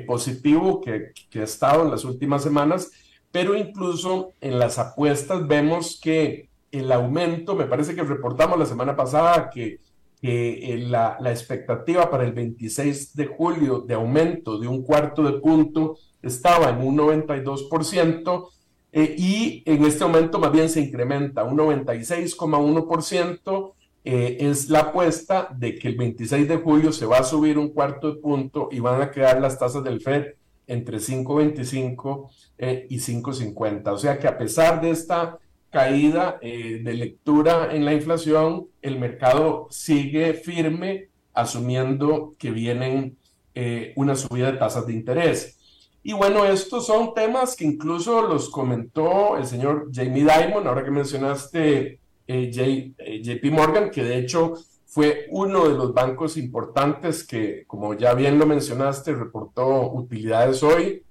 positivo 0.06 0.82
que, 0.82 1.12
que 1.30 1.40
ha 1.40 1.44
estado 1.44 1.84
en 1.84 1.90
las 1.90 2.04
últimas 2.04 2.42
semanas, 2.42 2.90
pero 3.30 3.56
incluso 3.56 4.32
en 4.42 4.58
las 4.58 4.78
apuestas 4.78 5.48
vemos 5.48 5.98
que 5.98 6.50
el 6.72 6.90
aumento, 6.90 7.54
me 7.54 7.66
parece 7.66 7.94
que 7.94 8.02
reportamos 8.02 8.58
la 8.58 8.66
semana 8.66 8.96
pasada 8.96 9.50
que, 9.50 9.78
eh, 10.24 10.86
la, 10.88 11.18
expectativa 11.26 12.08
para 12.08 12.24
el 12.24 12.32
26 12.32 13.16
de 13.16 13.26
julio 13.26 13.80
de 13.80 13.94
aumento 13.94 14.56
de 14.56 14.68
un 14.68 14.84
cuarto 14.84 15.24
de 15.24 15.40
punto 15.40 15.96
estaba 16.22 16.70
en 16.70 16.86
un 16.86 16.96
92% 16.96 18.48
eh, 18.92 19.16
y 19.18 19.64
en 19.66 19.84
este 19.84 20.04
momento 20.04 20.38
más 20.38 20.52
bien 20.52 20.68
se 20.68 20.80
incrementa 20.80 21.42
un 21.42 21.58
96,1%. 21.58 23.72
Eh, 24.04 24.36
es 24.40 24.68
la 24.68 24.80
apuesta 24.80 25.48
de 25.56 25.76
que 25.76 25.86
el 25.88 25.96
26 25.96 26.48
de 26.48 26.56
julio 26.56 26.92
se 26.92 27.06
va 27.06 27.18
a 27.18 27.24
subir 27.24 27.58
un 27.58 27.70
cuarto 27.70 28.12
de 28.12 28.20
punto 28.20 28.68
y 28.70 28.78
van 28.78 29.02
a 29.02 29.10
quedar 29.10 29.40
las 29.40 29.58
tasas 29.58 29.82
del 29.82 30.00
FED 30.00 30.34
entre 30.68 30.98
5.25 30.98 32.28
y 32.88 32.98
5.50. 32.98 33.88
O 33.88 33.98
sea 33.98 34.20
que 34.20 34.28
a 34.28 34.38
pesar 34.38 34.80
de 34.80 34.90
esta 34.90 35.40
caída 35.72 36.38
eh, 36.42 36.80
de 36.84 36.92
lectura 36.92 37.74
en 37.74 37.84
la 37.86 37.94
inflación, 37.94 38.68
el 38.82 38.98
mercado 38.98 39.68
sigue 39.70 40.34
firme 40.34 41.08
asumiendo 41.32 42.34
que 42.38 42.50
vienen 42.50 43.16
eh, 43.54 43.94
una 43.96 44.14
subida 44.14 44.52
de 44.52 44.58
tasas 44.58 44.86
de 44.86 44.92
interés. 44.92 45.58
Y 46.02 46.12
bueno, 46.12 46.44
estos 46.44 46.86
son 46.86 47.14
temas 47.14 47.56
que 47.56 47.64
incluso 47.64 48.20
los 48.20 48.50
comentó 48.50 49.38
el 49.38 49.46
señor 49.46 49.88
Jamie 49.92 50.26
Dimon, 50.26 50.66
ahora 50.66 50.84
que 50.84 50.90
mencionaste 50.90 52.00
eh, 52.26 52.50
JP 53.22 53.44
Morgan, 53.50 53.90
que 53.90 54.04
de 54.04 54.18
hecho 54.18 54.52
fue 54.84 55.26
uno 55.30 55.66
de 55.68 55.74
los 55.74 55.94
bancos 55.94 56.36
importantes 56.36 57.26
que, 57.26 57.64
como 57.66 57.94
ya 57.94 58.12
bien 58.12 58.38
lo 58.38 58.44
mencionaste, 58.44 59.14
reportó 59.14 59.90
utilidades 59.90 60.62
hoy, 60.62 61.02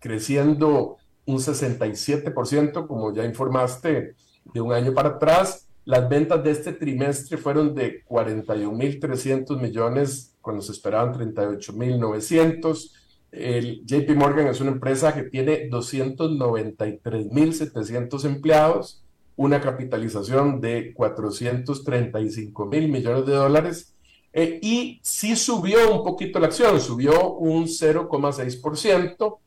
creciendo 0.00 0.96
un 1.26 1.38
67%, 1.38 2.86
como 2.86 3.12
ya 3.14 3.24
informaste, 3.24 4.14
de 4.52 4.60
un 4.60 4.72
año 4.72 4.92
para 4.94 5.10
atrás. 5.10 5.68
Las 5.84 6.08
ventas 6.08 6.42
de 6.44 6.50
este 6.52 6.72
trimestre 6.72 7.36
fueron 7.36 7.74
de 7.74 8.04
41.300 8.04 9.60
millones 9.60 10.34
cuando 10.40 10.62
se 10.62 10.70
esperaban 10.72 11.12
38.900. 11.14 12.92
El 13.32 13.84
JP 13.84 14.16
Morgan 14.16 14.46
es 14.48 14.60
una 14.60 14.70
empresa 14.72 15.14
que 15.14 15.22
tiene 15.24 15.68
293.700 15.70 18.24
empleados, 18.24 19.04
una 19.36 19.60
capitalización 19.60 20.60
de 20.60 20.92
435 20.94 22.66
mil 22.66 22.88
millones 22.88 23.26
de 23.26 23.32
dólares 23.32 23.92
eh, 24.32 24.58
y 24.62 24.98
sí 25.02 25.36
subió 25.36 25.94
un 25.94 26.02
poquito 26.02 26.40
la 26.40 26.46
acción, 26.46 26.80
subió 26.80 27.34
un 27.34 27.66
0,6%. 27.66 29.38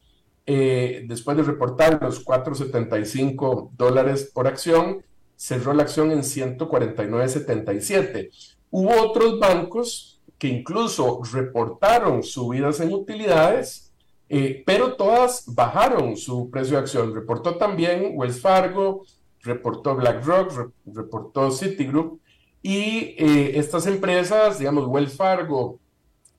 Eh, 0.48 1.06
después 1.08 1.36
de 1.38 1.44
reportar 1.44 2.00
los 2.02 2.24
4,75 2.24 3.72
dólares 3.76 4.32
por 4.34 4.48
acción, 4.48 5.04
cerró 5.36 5.74
la 5.74 5.84
acción 5.84 6.12
en 6.12 6.20
149,77. 6.20 8.30
Hubo 8.70 9.02
otros 9.02 9.40
bancos 9.40 10.22
que 10.38 10.48
incluso 10.48 11.22
reportaron 11.32 12.22
subidas 12.24 12.80
en 12.80 12.94
utilidades, 12.94 13.92
eh, 14.30 14.64
pero 14.66 14.96
todas 14.96 15.44
bajaron 15.48 16.18
su 16.18 16.50
precio 16.50 16.78
de 16.78 16.82
acción. 16.82 17.14
Reportó 17.14 17.56
también 17.56 18.14
Wells 18.16 18.42
Fargo, 18.42 19.06
reportó 19.42 19.96
BlackRock, 19.96 20.72
reportó 20.86 21.52
Citigroup, 21.52 22.20
y 22.62 23.16
eh, 23.18 23.60
estas 23.60 23.86
empresas, 23.86 24.58
digamos, 24.58 24.88
Wells 24.88 25.16
Fargo, 25.16 25.80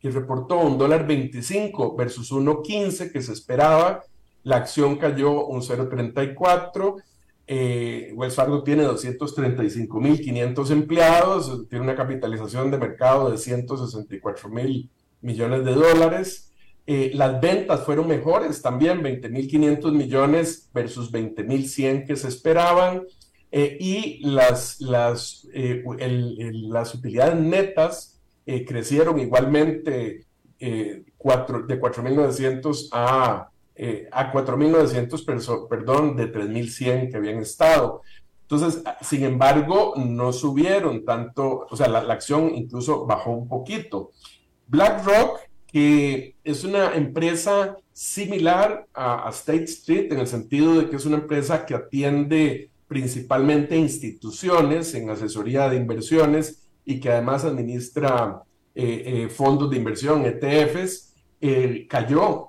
que 0.07 0.13
reportó 0.13 0.61
un 0.61 0.79
dólar 0.79 1.05
25 1.05 1.97
versus 1.97 2.31
1.15 2.31 3.11
que 3.11 3.21
se 3.21 3.33
esperaba. 3.33 4.05
La 4.45 4.57
acción 4.57 4.99
cayó 4.99 5.47
un 5.47 5.63
0.34. 5.63 7.03
Eh, 7.49 8.13
Wells 8.15 8.37
Fargo 8.37 8.63
tiene 8.63 8.85
235.500 8.87 10.71
empleados, 10.71 11.69
tiene 11.69 11.85
una 11.85 11.97
capitalización 11.97 12.71
de 12.71 12.79
mercado 12.79 13.31
de 13.31 13.37
164.000 13.37 14.89
millones 15.23 15.65
de 15.65 15.75
dólares. 15.75 16.53
Eh, 16.87 17.11
las 17.15 17.41
ventas 17.41 17.85
fueron 17.85 18.07
mejores 18.07 18.63
también, 18.63 19.03
20.500 19.03 19.91
millones 19.91 20.71
versus 20.73 21.11
20.100 21.11 22.07
que 22.07 22.15
se 22.15 22.29
esperaban. 22.29 23.03
Eh, 23.51 23.77
y 23.81 24.25
las, 24.25 24.81
las, 24.81 25.49
las 25.53 26.95
utilidades 26.95 27.41
netas 27.41 28.16
eh, 28.47 28.65
crecieron 28.65 29.19
igualmente 29.19 30.25
eh, 30.61 31.03
de 31.05 31.81
4.900 31.81 32.89
a, 32.93 33.49
eh, 33.75 34.09
a 34.13 34.33
4.900, 34.33 35.69
perdón, 35.69 36.17
de 36.17 36.33
3.100 36.33 37.11
que 37.11 37.17
habían 37.17 37.39
estado. 37.39 38.03
Entonces, 38.43 38.85
sin 39.01 39.25
embargo, 39.25 39.95
no 39.97 40.33
subieron 40.33 41.05
tanto, 41.05 41.67
o 41.69 41.77
sea, 41.77 41.89
la, 41.89 41.99
acción 42.13 42.55
incluso 42.55 43.05
bajó 43.05 43.33
un 43.33 43.49
poquito. 43.49 44.13
BlackRock, 44.69 45.41
que 45.67 46.37
es 46.45 46.63
una 46.63 46.95
empresa 46.95 47.77
similar 47.93 48.87
a, 48.95 49.27
a, 49.27 49.31
State 49.31 49.65
Street 49.65 50.13
en 50.13 50.21
el 50.21 50.29
sentido 50.29 50.79
de 50.79 50.89
que 50.89 50.97
es 50.97 51.05
una 51.05 51.17
empresa 51.17 51.67
que 51.67 51.75
atiende 51.75 52.71
principalmente 52.87 53.77
instituciones 53.77 54.95
en 54.95 55.11
asesoría 55.11 55.69
de 55.69 55.77
inversiones 55.77 56.66
y 56.87 57.01
que 57.01 57.11
además 57.11 57.45
administra 57.45 58.43
eh, 58.75 59.03
eh, 59.25 59.29
fondos 59.29 59.69
de 59.69 59.77
inversión, 59.77 60.25
ETFs, 60.25 61.15
eh, 61.39 61.87
cayó 61.91 62.49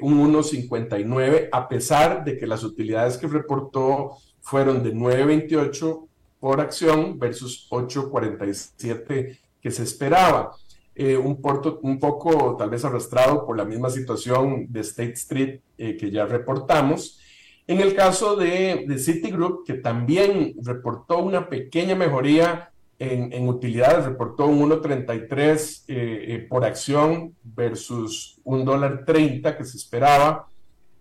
un 0.00 0.32
1,59 0.32 1.48
a 1.52 1.68
pesar 1.68 2.24
de 2.24 2.36
que 2.36 2.46
las 2.46 2.64
utilidades 2.64 3.16
que 3.18 3.28
reportó 3.28 4.16
fueron 4.40 4.82
de 4.82 4.92
9,28 4.92 6.08
por 6.40 6.60
acción 6.60 7.18
versus 7.18 7.68
8,47 7.70 9.38
que 9.60 9.70
se 9.70 9.82
esperaba. 9.82 10.52
un, 10.96 11.40
porto, 11.40 11.80
un 11.82 11.98
poco 11.98 12.56
tal 12.56 12.70
vez 12.70 12.84
arrastrado 12.84 13.44
por 13.44 13.56
la 13.56 13.64
misma 13.64 13.90
situación 13.90 14.66
de 14.68 14.80
State 14.80 15.12
Street 15.14 15.60
que 15.76 16.10
ya 16.10 16.24
reportamos. 16.26 17.20
En 17.66 17.80
el 17.80 17.94
caso 17.94 18.36
de, 18.36 18.84
de 18.86 18.98
Citigroup, 18.98 19.64
que 19.66 19.74
también 19.74 20.54
reportó 20.62 21.18
una 21.18 21.48
pequeña 21.48 21.94
mejoría 21.94 22.73
en, 22.98 23.48
utilidades 23.48 24.04
reportó 24.04 24.46
un 24.46 24.68
1.33 24.70 25.84
eh, 25.88 26.34
eh, 26.34 26.46
por 26.48 26.64
acción 26.64 27.34
versus 27.42 28.40
un 28.44 28.64
dólar 28.64 29.04
30 29.04 29.56
que 29.56 29.64
se 29.64 29.76
esperaba. 29.76 30.46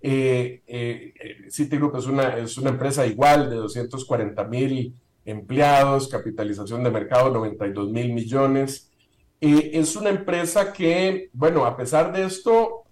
Eh, 0.02 0.64
eh, 0.68 1.14
Citigroup 1.50 1.96
es 1.96 2.08
una, 2.08 2.38
es 2.38 2.58
una 2.58 2.72
empresa 2.72 3.06
igual 3.06 3.48
de 3.50 3.58
240 3.58 4.44
mil 4.46 4.96
empleados, 5.26 6.08
capitalización 6.10 6.84
de 6.84 6.92
mercado 6.92 7.32
92 7.32 7.90
mil 7.90 8.12
millones. 8.14 8.92
es 9.40 9.96
una 9.96 10.10
empresa 10.10 10.74
que, 10.74 11.30
bueno, 11.34 11.66
a 11.66 11.78
pesar 11.78 12.12
de 12.12 12.26
esto, 12.26 12.84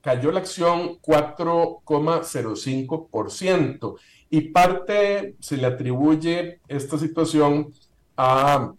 cayó 0.00 0.32
la 0.32 0.40
acción 0.40 0.98
4,05% 1.00 3.96
y 4.30 4.40
parte 4.40 5.36
se 5.40 5.56
le 5.56 5.66
atribuye 5.66 6.60
esta 6.68 6.98
situación 6.98 7.72
a 8.16 8.72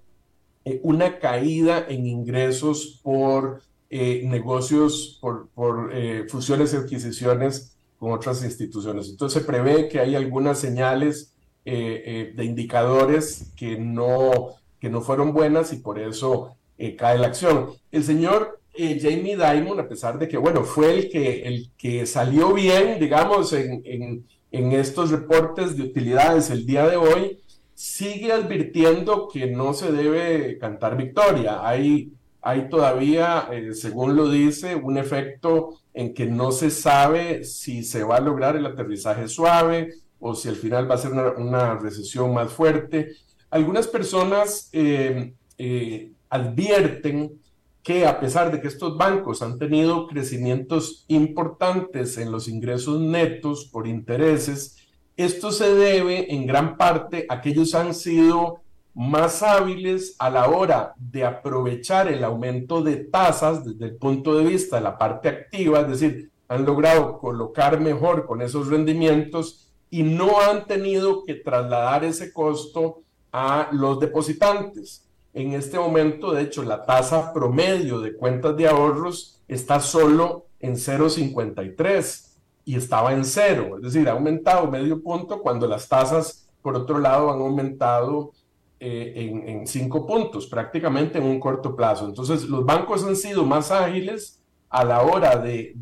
eh, 0.66 0.80
una 0.84 1.20
caída 1.20 1.86
en 1.88 2.06
ingresos 2.06 3.00
por 3.02 3.62
eh, 3.90 4.24
negocios, 4.26 5.18
por, 5.22 5.48
por 5.50 5.92
eh, 5.94 6.26
fusiones 6.28 6.74
y 6.74 6.78
adquisiciones 6.78 7.78
con 7.98 8.12
otras 8.12 8.44
instituciones. 8.44 9.10
Entonces 9.10 9.42
se 9.42 9.48
prevé 9.48 9.88
que 9.88 10.00
hay 10.00 10.16
algunas 10.16 10.60
señales 10.60 11.34
de 11.66 12.46
indicadores 12.46 13.52
que 13.58 13.78
no, 13.78 14.56
que 14.80 14.90
no 14.90 15.02
fueron 15.02 15.34
buenas 15.34 15.74
y 15.74 15.78
por 15.80 16.00
eso 16.00 16.56
cae 16.98 17.18
la 17.18 17.28
acción. 17.28 17.72
El 17.92 18.06
señor 18.06 18.62
Jamie 18.74 19.36
Dimon, 19.36 19.78
a 19.78 19.90
pesar 19.90 20.18
de 20.18 20.30
que, 20.30 20.38
bueno, 20.38 20.64
fue 20.64 20.94
el 20.94 21.10
que, 21.10 21.42
el 21.42 21.70
que 21.78 22.06
salió 22.06 22.54
bien, 22.54 23.02
digamos, 23.02 23.52
en, 23.52 23.82
en, 23.84 24.26
en 24.52 24.72
estos 24.72 25.12
reportes 25.12 25.76
de 25.76 25.84
utilidades 25.84 26.50
el 26.52 26.66
día 26.66 26.88
de 26.88 26.96
hoy, 26.96 27.38
sigue 27.78 28.34
advirtiendo 28.34 29.28
que 29.32 29.46
no 29.46 29.72
se 29.72 29.92
debe 29.92 30.58
cantar 30.58 30.98
victoria. 30.98 31.60
Hay, 31.62 32.12
hay 32.42 32.70
todavía, 32.70 33.50
eh, 33.52 33.76
según 33.76 34.16
lo 34.16 34.32
dice, 34.32 34.76
un 34.76 34.98
efecto 34.98 35.78
en 35.94 36.16
que 36.16 36.26
no 36.26 36.52
se 36.52 36.72
sabe 36.72 37.44
si 37.44 37.84
se 37.84 38.04
va 38.04 38.16
a 38.18 38.22
lograr 38.22 38.56
el 38.56 38.66
aterrizaje 38.66 39.28
suave 39.28 39.94
o 40.20 40.34
si 40.34 40.50
al 40.50 40.56
final 40.56 40.90
va 40.90 40.96
a 40.96 40.98
ser 40.98 41.12
una, 41.12 41.76
recesión 41.76 42.34
más 42.34 42.52
fuerte. 42.52 43.12
Algunas 43.52 43.86
personas 43.86 44.70
eh, 44.74 45.36
eh, 45.60 46.14
advierten 46.32 47.40
que 47.84 48.08
a 48.08 48.20
pesar 48.20 48.52
de 48.52 48.60
que 48.60 48.70
estos 48.70 48.98
bancos 48.98 49.44
han 49.44 49.60
tenido 49.60 50.08
crecimientos 50.08 51.06
importantes 51.10 52.18
en 52.18 52.32
los 52.32 52.48
ingresos 52.48 53.00
netos 53.00 53.66
por 53.66 53.86
intereses, 53.86 54.77
esto 55.18 55.52
se 55.52 55.74
debe 55.74 56.32
en 56.34 56.46
gran 56.46 56.78
parte 56.78 57.26
a 57.28 57.42
que 57.42 57.50
ellos 57.50 57.74
han 57.74 57.96
sido 57.96 58.62
más 58.94 59.42
hábiles 59.42 60.16
a 60.20 60.30
la 60.30 60.48
hora 60.48 60.94
de 60.98 61.26
aprovechar 61.26 62.08
el 62.08 62.24
aumento 62.24 62.84
de 62.84 62.98
tasas 62.98 63.66
desde 63.66 63.86
el 63.86 63.96
punto 63.98 64.38
de 64.38 64.46
vista 64.46 64.78
de 64.78 64.84
la 64.84 64.98
parte 64.98 65.30
activa, 65.30 65.82
es 65.82 65.88
decir, 65.88 66.32
han 66.48 66.66
logrado 66.66 67.18
colocar 67.18 67.80
mejor 67.80 68.26
con 68.26 68.42
esos 68.42 68.68
rendimientos 68.68 69.72
y 69.90 70.04
no 70.04 70.40
han 70.40 70.66
tenido 70.66 71.26
que 71.26 71.34
trasladar 71.34 72.04
ese 72.04 72.32
costo 72.32 73.02
a 73.32 73.70
los 73.72 74.00
depositantes. 74.00 75.04
En 75.34 75.54
este 75.54 75.78
momento, 75.78 76.32
de 76.32 76.44
hecho, 76.44 76.64
la 76.64 76.86
tasa 76.86 77.34
promedio 77.34 78.00
de 78.00 78.16
cuentas 78.16 78.56
de 78.56 78.68
ahorros 78.68 79.42
está 79.48 79.80
solo 79.80 80.46
en 80.60 80.76
0,53 80.76 82.27
y 82.68 82.76
estaba 82.76 83.14
en 83.14 83.24
cero, 83.24 83.78
es 83.78 83.82
decir, 83.82 84.08
ha 84.08 84.12
aumentado 84.12 84.70
medio 84.70 85.02
punto 85.02 85.42
cuando 85.42 85.66
las 85.68 85.88
tasas, 85.88 86.48
por 86.62 86.76
otro 86.76 87.00
lado, 87.00 87.32
han 87.32 87.40
aumentado 87.40 88.34
eh, 88.80 89.44
en, 89.48 89.66
cinco 89.66 90.06
puntos, 90.06 90.46
prácticamente 90.46 91.18
en 91.18 91.24
un 91.24 91.40
corto 91.40 91.76
plazo. 91.76 92.06
Entonces, 92.06 92.44
los 92.44 92.66
bancos 92.66 93.04
han 93.04 93.16
sido 93.16 93.46
más 93.46 93.72
ágiles 93.72 94.42
a 94.70 94.84
la 94.84 95.02
hora 95.02 95.38
de, 95.38 95.74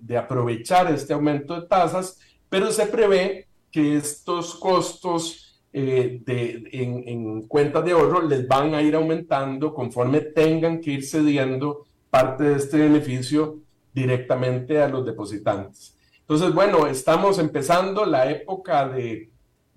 de 0.00 0.16
aprovechar 0.16 0.90
este 0.90 1.12
aumento 1.12 1.60
de 1.60 1.66
tasas, 1.68 2.18
pero 2.48 2.72
se 2.72 2.86
prevé 2.86 3.46
que 3.70 3.96
estos 3.96 4.54
costos 4.54 5.42
eh, 5.74 6.20
de, 6.26 6.68
en, 6.72 7.42
cuentas 7.48 7.82
de 7.82 7.92
ahorro 7.92 8.20
les 8.20 8.46
van 8.46 8.74
a 8.74 8.82
ir 8.82 8.94
aumentando 8.94 9.72
conforme 9.72 10.20
tengan 10.20 10.80
que 10.82 10.90
ir 10.90 11.04
cediendo 11.04 11.86
parte 12.10 12.44
de 12.44 12.56
este 12.56 12.76
beneficio 12.76 13.58
directamente 13.94 14.82
a 14.82 14.88
los 14.88 15.06
depositantes. 15.06 15.91
Entonces, 16.32 16.54
bueno, 16.54 16.86
estamos 16.86 17.38
empezando 17.38 18.06
la 18.06 18.30
época 18.30 18.88
de, 18.88 19.30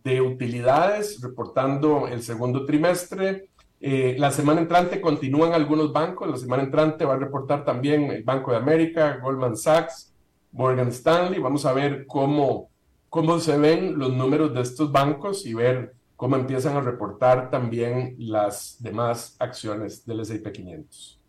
de 0.06 0.22
utilidades, 0.22 1.20
reportando 1.20 2.08
el 2.08 2.24
segundo 2.24 2.66
trimestre. 2.66 3.50
Eh, 3.82 4.16
la 4.18 4.32
semana 4.32 4.62
entrante 4.62 5.02
continúan 5.02 5.52
algunos 5.52 5.92
bancos. 5.92 6.30
La 6.30 6.38
semana 6.38 6.64
entrante 6.64 7.04
va 7.04 7.16
a 7.16 7.18
reportar 7.18 7.66
también 7.66 8.10
el 8.10 8.24
Banco 8.24 8.52
de 8.52 8.58
América, 8.58 9.20
Goldman 9.22 9.58
Sachs, 9.58 10.14
Morgan 10.54 10.88
Stanley. 10.88 11.42
Vamos 11.42 11.66
a 11.66 11.74
ver 11.74 12.06
cómo, 12.08 12.70
cómo 13.10 13.38
se 13.40 13.58
ven 13.58 14.00
los 14.00 14.14
números 14.14 14.54
de 14.54 14.62
estos 14.62 14.94
bancos 14.94 15.46
y 15.46 15.54
ver 15.54 15.94
cómo 16.16 16.38
empiezan 16.38 16.78
a 16.78 16.80
reportar 16.80 17.50
también 17.50 18.16
las 18.18 18.78
demás 18.80 19.36
acciones 19.40 20.06
del 20.06 20.22
S&P 20.22 20.50
500. 20.54 21.20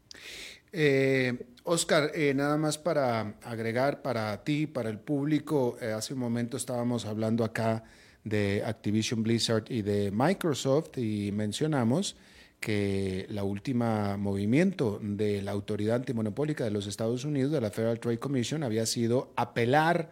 Eh, 0.71 1.37
Oscar, 1.69 2.13
eh, 2.15 2.33
nada 2.33 2.57
más 2.57 2.79
para 2.79 3.35
agregar 3.43 4.01
para 4.01 4.45
ti, 4.45 4.69
para 4.69 4.89
el 4.89 5.01
público, 5.01 5.77
eh, 5.81 5.91
hace 5.91 6.15
un 6.15 6.21
momento 6.21 6.57
estábamos 6.57 7.07
hablando 7.07 7.43
acá 7.43 7.83
de 8.23 8.63
Activision 8.65 9.25
Blizzard 9.25 9.65
y 9.69 9.83
de 9.83 10.13
Microsoft 10.13 10.97
y 10.97 11.33
mencionamos 11.33 12.15
que 12.61 13.27
la 13.31 13.43
última 13.43 14.17
movimiento 14.17 15.01
de 15.03 15.43
la 15.43 15.51
autoridad 15.51 15.97
antimonopólica 15.97 16.63
de 16.63 16.71
los 16.71 16.87
Estados 16.87 17.25
Unidos, 17.25 17.51
de 17.51 17.61
la 17.61 17.73
Federal 17.73 17.99
Trade 17.99 18.21
Commission, 18.21 18.63
había 18.63 18.87
sido 18.87 19.33
apelar 19.35 20.09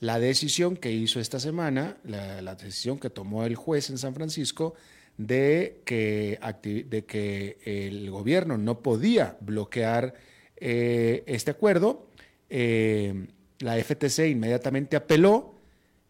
la 0.00 0.18
decisión 0.18 0.76
que 0.76 0.90
hizo 0.90 1.20
esta 1.20 1.38
semana, 1.38 1.96
la, 2.02 2.56
decisión 2.56 2.98
que 2.98 3.08
tomó 3.08 3.44
el 3.44 3.54
juez 3.54 3.88
en 3.90 3.98
San 3.98 4.16
Francisco 4.16 4.74
de 5.16 5.80
que, 5.84 6.40
de 6.88 7.04
que 7.04 7.58
el 7.64 8.10
gobierno 8.10 8.58
no 8.58 8.80
podía 8.80 9.36
bloquear 9.40 10.14
eh, 10.60 11.24
este 11.26 11.50
acuerdo. 11.50 12.06
Eh, 12.50 13.26
la 13.60 13.76
FTC 13.76 14.28
inmediatamente 14.30 14.96
apeló, 14.96 15.54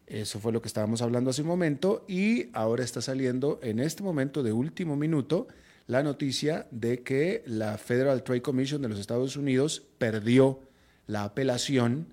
eso 0.07 0.39
fue 0.39 0.51
lo 0.51 0.61
que 0.61 0.67
estábamos 0.67 1.01
hablando 1.01 1.31
hace 1.31 1.41
un 1.41 1.47
momento, 1.47 2.05
y 2.07 2.47
ahora 2.53 2.83
está 2.83 3.01
saliendo 3.01 3.59
en 3.63 3.79
este 3.79 4.03
momento 4.03 4.43
de 4.43 4.53
último 4.53 4.95
minuto 4.95 5.47
la 5.87 6.03
noticia 6.03 6.67
de 6.69 7.01
que 7.01 7.43
la 7.47 7.77
Federal 7.77 8.23
Trade 8.23 8.41
Commission 8.41 8.81
de 8.81 8.89
los 8.89 8.99
Estados 8.99 9.35
Unidos 9.35 9.81
perdió 9.97 10.59
la 11.07 11.23
apelación 11.23 12.07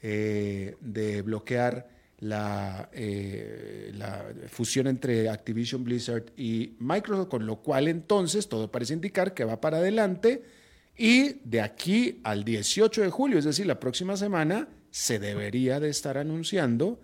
eh, 0.00 0.76
de 0.80 1.22
bloquear 1.22 1.88
la, 2.20 2.88
la, 3.92 4.24
fusión 4.48 4.86
entre 4.86 5.28
Activision 5.28 5.82
Blizzard 5.82 6.26
y 6.36 6.74
Microsoft, 6.78 7.28
con 7.28 7.44
lo 7.44 7.56
cual 7.56 7.88
entonces 7.88 8.48
todo 8.48 8.70
parece 8.70 8.94
indicar 8.94 9.34
que 9.34 9.44
va 9.44 9.60
para 9.60 9.78
adelante 9.78 10.42
y 10.96 11.40
de 11.44 11.60
aquí 11.60 12.20
al 12.24 12.44
18 12.44 13.02
de 13.02 13.10
julio, 13.10 13.38
es 13.38 13.44
decir, 13.44 13.66
la 13.66 13.80
próxima 13.80 14.16
semana, 14.16 14.68
se 14.90 15.18
debería 15.18 15.78
de 15.80 15.90
estar 15.90 16.16
anunciando 16.16 16.98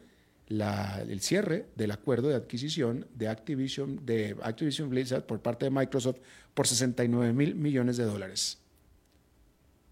el 0.48 1.20
cierre 1.20 1.66
del 1.76 1.90
acuerdo 1.92 2.28
de 2.28 2.34
adquisición 2.34 3.06
de 3.14 3.28
Activision, 3.28 4.04
de 4.04 4.36
Activision 4.42 4.90
Blizzard 4.90 5.24
por 5.24 5.40
parte 5.40 5.66
de 5.66 5.70
Microsoft 5.70 6.18
por 6.52 6.66
69 6.66 7.32
mil 7.32 7.54
millones 7.54 7.96
de 7.96 8.04
dólares. 8.04 8.58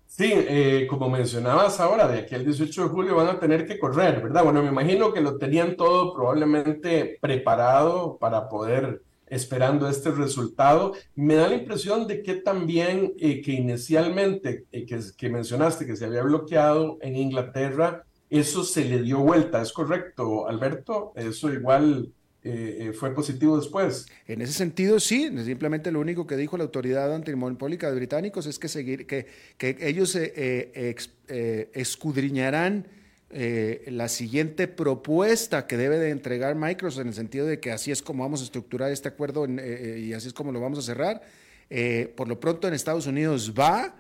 Sí, 0.07 0.33
eh, 0.35 0.87
como 0.91 1.09
mencionabas 1.09 1.79
ahora, 1.79 2.09
de 2.09 2.19
aquí 2.19 2.35
al 2.35 2.45
18 2.45 2.83
de 2.83 2.89
julio 2.89 3.15
van 3.15 3.29
a 3.29 3.39
tener 3.39 3.67
que 3.67 3.79
correr, 3.79 4.21
¿verdad? 4.21 4.45
Bueno, 4.45 4.63
me 4.63 4.69
imagino 4.69 5.13
que 5.13 5.21
lo 5.21 5.39
tenían 5.39 5.77
todo 5.77 6.13
probablemente 6.13 7.17
preparado 7.21 8.19
para 8.19 8.49
poder 8.49 9.03
esperando 9.31 9.89
este 9.89 10.11
resultado. 10.11 10.93
Me 11.15 11.37
da 11.37 11.49
la 11.49 11.55
impresión 11.55 12.07
de 12.07 12.23
que 12.23 12.35
también 12.35 13.15
eh, 13.19 13.41
que 13.41 13.53
inicialmente, 13.53 14.67
eh, 14.73 14.85
que, 14.85 15.31
mencionaste 15.31 15.87
que 15.87 15.97
se 15.97 16.05
había 16.05 16.23
bloqueado 16.23 16.99
en 17.01 17.17
Inglaterra, 17.17 18.05
eso 18.29 18.63
se 18.65 18.85
le 18.85 19.03
dio 19.03 19.21
vuelta, 19.21 19.63
¿es 19.63 19.73
correcto, 19.73 20.47
Alberto? 20.47 21.13
Eso 21.17 21.53
igual 21.53 22.13
eh, 22.43 22.77
eh, 22.81 22.93
fue 22.93 23.15
positivo 23.15 23.57
después. 23.57 24.07
En 24.27 24.41
ese 24.41 24.53
sentido, 24.53 25.01
sí. 25.01 25.31
Simplemente 25.45 25.91
lo 25.91 26.01
único 26.01 26.27
que 26.27 26.37
dijo 26.37 26.57
la 26.57 26.65
autoridad 26.65 27.13
antimonopólica 27.15 27.89
de 27.91 27.97
británicos 27.97 28.47
es 28.47 28.59
que, 28.59 28.69
seguir, 28.69 29.07
que, 29.07 29.27
que 29.57 29.77
ellos 29.81 30.17
eh, 33.31 33.85
la 33.89 34.09
siguiente 34.09 34.69
propuesta 34.69 35.67
que 35.67 35.77
debe 35.77 35.99
de 35.99 36.11
entregar 36.11 36.55
Microsoft 36.55 37.03
en 37.03 37.09
el 37.09 37.15
sentido 37.15 37.47
de 37.47 37.61
que 37.61 37.71
así 37.71 37.91
es 37.91 38.03
como 38.03 38.25
vamos 38.25 38.41
a 38.41 38.45
estructurar 38.45 38.91
este 38.91 39.09
acuerdo 39.09 39.47
y 39.47 40.13
así 40.13 40.29
es 40.29 40.35
como 40.35 40.53
lo 40.53 40.61
vamos 40.61 40.79
a 40.79 40.83
cerrar. 40.83 41.23
por 42.17 42.29
lo 42.29 42.41
pronto 42.41 42.69
en 42.69 42.75
Estados 42.75 43.07
Unidos 43.07 43.55
va. 43.59 43.95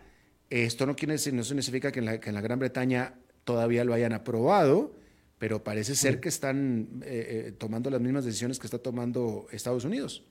Esto 0.51 0.85
no, 0.85 0.97
quiere 0.97 1.13
decir, 1.13 1.33
no 1.33 1.45
significa 1.45 1.93
que 1.93 2.01
en, 2.01 2.07
la, 2.07 2.21
que 2.21 2.31
en 2.31 2.35
la 2.35 2.41
Gran 2.41 2.59
Bretaña 2.59 3.15
todavía 3.45 3.85
lo 3.85 3.95
hayan 3.95 4.13
aprobado 4.13 4.93
pero 5.41 5.65
parece 5.65 5.97
ser 5.97 6.21
que 6.21 6.29
están 6.29 7.01
eh, 7.03 7.47
eh, 7.49 7.53
tomando 7.53 7.89
las 7.89 7.99
mismas 7.99 8.27
decisiones 8.27 8.59
que 8.59 8.67
está 8.67 8.77
tomando 8.77 9.47
Estados 9.51 9.87
Unidos. 9.87 10.23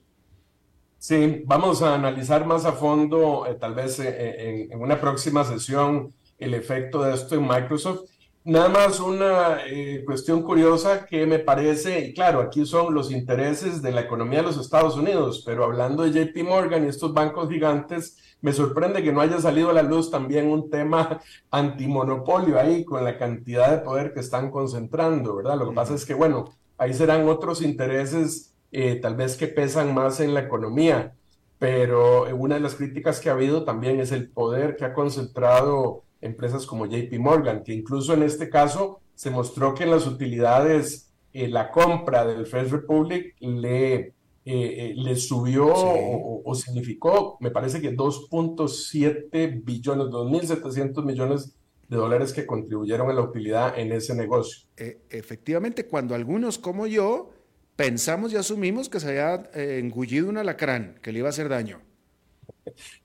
Sí, 0.98 1.42
vamos 1.46 1.82
a 1.82 1.96
analizar 1.96 2.46
más 2.46 2.64
a 2.64 2.72
fondo, 2.72 3.44
eh, 3.44 3.56
tal 3.56 3.74
vez 3.74 3.98
en, 3.98 4.72
una 4.80 5.00
próxima 5.00 5.42
sesión, 5.42 6.14
el 6.38 6.54
efecto 6.54 7.02
de 7.02 7.14
esto 7.14 7.34
en 7.34 7.42
Microsoft. 7.42 8.08
Nada 8.42 8.70
más 8.70 9.00
una 9.00 9.58
cuestión 10.06 10.42
curiosa 10.42 11.04
que 11.04 11.26
me 11.26 11.40
parece, 11.40 12.06
y 12.06 12.14
claro, 12.14 12.40
aquí 12.40 12.64
son 12.64 12.94
los 12.94 13.10
intereses 13.10 13.82
de 13.82 13.92
la 13.92 14.00
economía 14.00 14.38
de 14.38 14.46
los 14.46 14.56
Estados 14.56 14.96
Unidos, 14.96 15.42
pero 15.44 15.64
hablando 15.64 16.04
de 16.04 16.10
JP 16.10 16.48
Morgan 16.48 16.86
y 16.86 16.88
estos 16.88 17.12
bancos 17.12 17.50
gigantes, 17.50 18.16
me 18.40 18.54
sorprende 18.54 19.02
que 19.02 19.12
no 19.12 19.20
haya 19.20 19.38
salido 19.40 19.68
a 19.68 19.74
la 19.74 19.82
luz 19.82 20.10
también 20.10 20.48
un 20.50 20.70
tema 20.70 21.20
antimonopolio 21.50 22.58
ahí 22.58 22.82
con 22.82 23.04
la 23.04 23.18
cantidad 23.18 23.70
de 23.72 23.84
poder 23.84 24.14
que 24.14 24.20
están 24.20 24.50
concentrando, 24.50 25.36
¿verdad? 25.36 25.58
Lo 25.58 25.68
que 25.68 25.74
pasa 25.74 25.94
es 25.94 26.06
que, 26.06 26.14
bueno, 26.14 26.50
ahí 26.78 26.94
serán 26.94 27.28
otros 27.28 27.60
intereses 27.60 28.54
eh, 28.72 28.96
tal 29.02 29.16
vez 29.16 29.36
que 29.36 29.48
pesan 29.48 29.92
más 29.94 30.18
en 30.18 30.32
la 30.32 30.40
economía, 30.40 31.14
pero 31.58 32.34
una 32.34 32.54
de 32.54 32.62
las 32.62 32.74
críticas 32.74 33.20
que 33.20 33.28
ha 33.28 33.34
habido 33.34 33.64
también 33.64 34.00
es 34.00 34.12
el 34.12 34.30
poder 34.30 34.76
que 34.76 34.86
ha 34.86 34.94
concentrado 34.94 36.04
empresas 36.20 36.66
como 36.66 36.86
JP 36.86 37.18
Morgan, 37.18 37.62
que 37.62 37.72
incluso 37.72 38.14
en 38.14 38.22
este 38.22 38.48
caso 38.48 39.00
se 39.14 39.30
mostró 39.30 39.74
que 39.74 39.84
en 39.84 39.90
las 39.90 40.06
utilidades 40.06 41.12
eh, 41.32 41.48
la 41.48 41.70
compra 41.70 42.26
del 42.26 42.46
First 42.46 42.72
Republic 42.72 43.36
le, 43.40 44.14
le 44.44 45.16
subió 45.16 45.72
o, 45.72 46.54
significó, 46.54 47.36
me 47.40 47.50
parece 47.50 47.80
que 47.80 47.94
2.7 47.94 49.64
billones, 49.64 50.06
2.700 50.06 51.04
millones 51.04 51.54
de 51.88 51.96
dólares 51.96 52.32
que 52.32 52.46
contribuyeron 52.46 53.10
a 53.10 53.12
la 53.12 53.22
utilidad 53.22 53.78
en 53.78 53.92
ese 53.92 54.14
negocio. 54.14 54.66
efectivamente, 54.76 55.86
cuando 55.86 56.14
algunos 56.14 56.58
como 56.58 56.86
yo 56.86 57.30
pensamos 57.76 58.32
y 58.32 58.36
asumimos 58.36 58.88
que 58.88 59.00
se 59.00 59.08
había 59.08 59.50
engullido 59.54 60.28
un 60.28 60.38
alacrán, 60.38 60.98
que 61.02 61.12
le 61.12 61.20
iba 61.20 61.28
a 61.28 61.30
hacer 61.30 61.48
daño. 61.48 61.80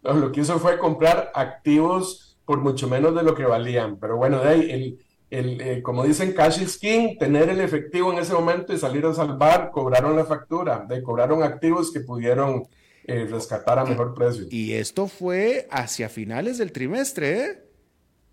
lo 0.01 0.31
que 0.31 0.41
hizo 0.41 0.59
fue 0.59 0.77
comprar 0.77 1.31
activos 1.33 2.24
por 2.45 2.59
mucho 2.59 2.87
menos 2.87 3.15
de 3.15 3.23
lo 3.23 3.35
que 3.35 3.43
valían. 3.43 3.97
Pero 3.99 4.17
bueno, 4.17 4.41
de 4.41 4.49
ahí, 4.49 4.71
el, 4.71 4.99
el, 5.29 5.61
eh, 5.61 5.81
como 5.81 6.03
dicen, 6.03 6.33
cash 6.33 6.61
is 6.61 6.77
king, 6.77 7.17
tener 7.17 7.49
el 7.49 7.59
efectivo 7.59 8.13
en 8.13 8.19
ese 8.19 8.33
momento 8.33 8.73
y 8.73 8.77
salir 8.77 9.05
a 9.05 9.13
salvar, 9.13 9.71
cobraron 9.71 10.15
la 10.15 10.25
factura, 10.25 10.85
de, 10.87 11.01
cobraron 11.03 11.43
activos 11.43 11.91
que 11.91 12.01
pudieron 12.01 12.67
eh, 13.05 13.27
rescatar 13.29 13.79
a 13.79 13.85
mejor 13.85 14.13
precio. 14.13 14.45
Y 14.49 14.73
esto 14.73 15.07
fue 15.07 15.67
hacia 15.71 16.09
finales 16.09 16.57
del 16.57 16.71
trimestre, 16.71 17.39
¿eh? 17.39 17.61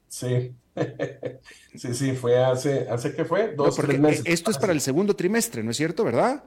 Sí, 0.08 0.54
sí, 1.74 1.94
sí, 1.94 2.12
fue 2.12 2.42
hace, 2.42 2.86
¿hace 2.88 3.14
qué 3.14 3.24
fue? 3.24 3.54
Dos, 3.54 3.76
tres 3.76 3.98
meses. 3.98 4.22
Esto 4.26 4.50
es 4.50 4.58
para 4.58 4.72
el 4.72 4.80
segundo 4.80 5.16
trimestre, 5.16 5.62
¿no 5.62 5.70
es 5.70 5.76
cierto, 5.76 6.04
verdad? 6.04 6.44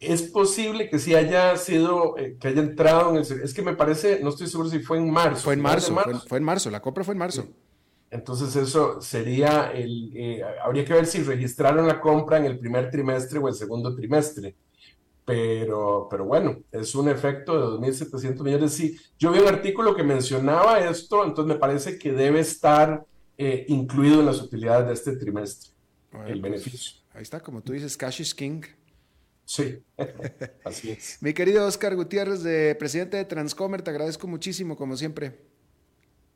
Es 0.00 0.22
posible 0.22 0.88
que 0.88 0.98
sí 0.98 1.14
haya 1.14 1.56
sido, 1.56 2.16
eh, 2.18 2.36
que 2.38 2.48
haya 2.48 2.60
entrado 2.60 3.10
en 3.10 3.16
el... 3.16 3.42
Es 3.42 3.52
que 3.52 3.62
me 3.62 3.74
parece, 3.74 4.20
no 4.22 4.30
estoy 4.30 4.46
seguro 4.46 4.68
si 4.68 4.78
fue 4.78 4.98
en 4.98 5.10
marzo. 5.10 5.42
Fue 5.42 5.54
en 5.54 5.60
marzo, 5.60 5.96
Fue, 6.28 6.38
en 6.38 6.44
marzo, 6.44 6.70
la 6.70 6.80
compra 6.80 7.02
fue 7.02 7.14
en 7.14 7.18
marzo. 7.18 7.48
Entonces 8.10 8.54
eso 8.54 9.00
sería 9.00 9.72
el... 9.72 10.12
Eh, 10.14 10.42
habría 10.62 10.84
que 10.84 10.94
ver 10.94 11.06
si 11.06 11.22
registraron 11.22 11.86
la 11.86 12.00
compra 12.00 12.38
en 12.38 12.44
el 12.44 12.58
primer 12.58 12.90
trimestre 12.90 13.40
o 13.40 13.48
el 13.48 13.54
segundo 13.54 13.94
trimestre. 13.94 14.54
Pero, 15.24 16.06
pero 16.10 16.24
bueno, 16.24 16.58
es 16.72 16.94
un 16.94 17.08
efecto 17.08 17.78
de 17.78 17.86
2.700 17.86 18.42
millones. 18.42 18.72
Sí, 18.72 18.96
yo 19.18 19.32
vi 19.32 19.40
un 19.40 19.48
artículo 19.48 19.94
que 19.94 20.02
mencionaba 20.02 20.78
esto, 20.78 21.24
entonces 21.24 21.54
me 21.54 21.60
parece 21.60 21.98
que 21.98 22.12
debe 22.12 22.40
estar 22.40 23.04
eh, 23.36 23.66
incluido 23.68 24.20
en 24.20 24.26
las 24.26 24.40
utilidades 24.40 24.86
de 24.86 24.94
este 24.94 25.16
trimestre, 25.16 25.70
el 26.12 26.40
pues, 26.40 26.40
beneficio. 26.40 27.00
Ahí 27.12 27.22
está, 27.22 27.40
como 27.40 27.60
tú 27.60 27.72
dices, 27.74 27.94
cash 27.94 28.22
is 28.22 28.34
king. 28.34 28.62
Sí, 29.48 29.82
así 30.64 30.90
es. 30.90 31.16
Mi 31.22 31.32
querido 31.32 31.66
Oscar 31.66 31.96
Gutiérrez, 31.96 32.42
de 32.42 32.74
presidente 32.74 33.16
de 33.16 33.24
Transcomer, 33.24 33.80
te 33.80 33.88
agradezco 33.88 34.26
muchísimo, 34.26 34.76
como 34.76 34.94
siempre. 34.94 35.38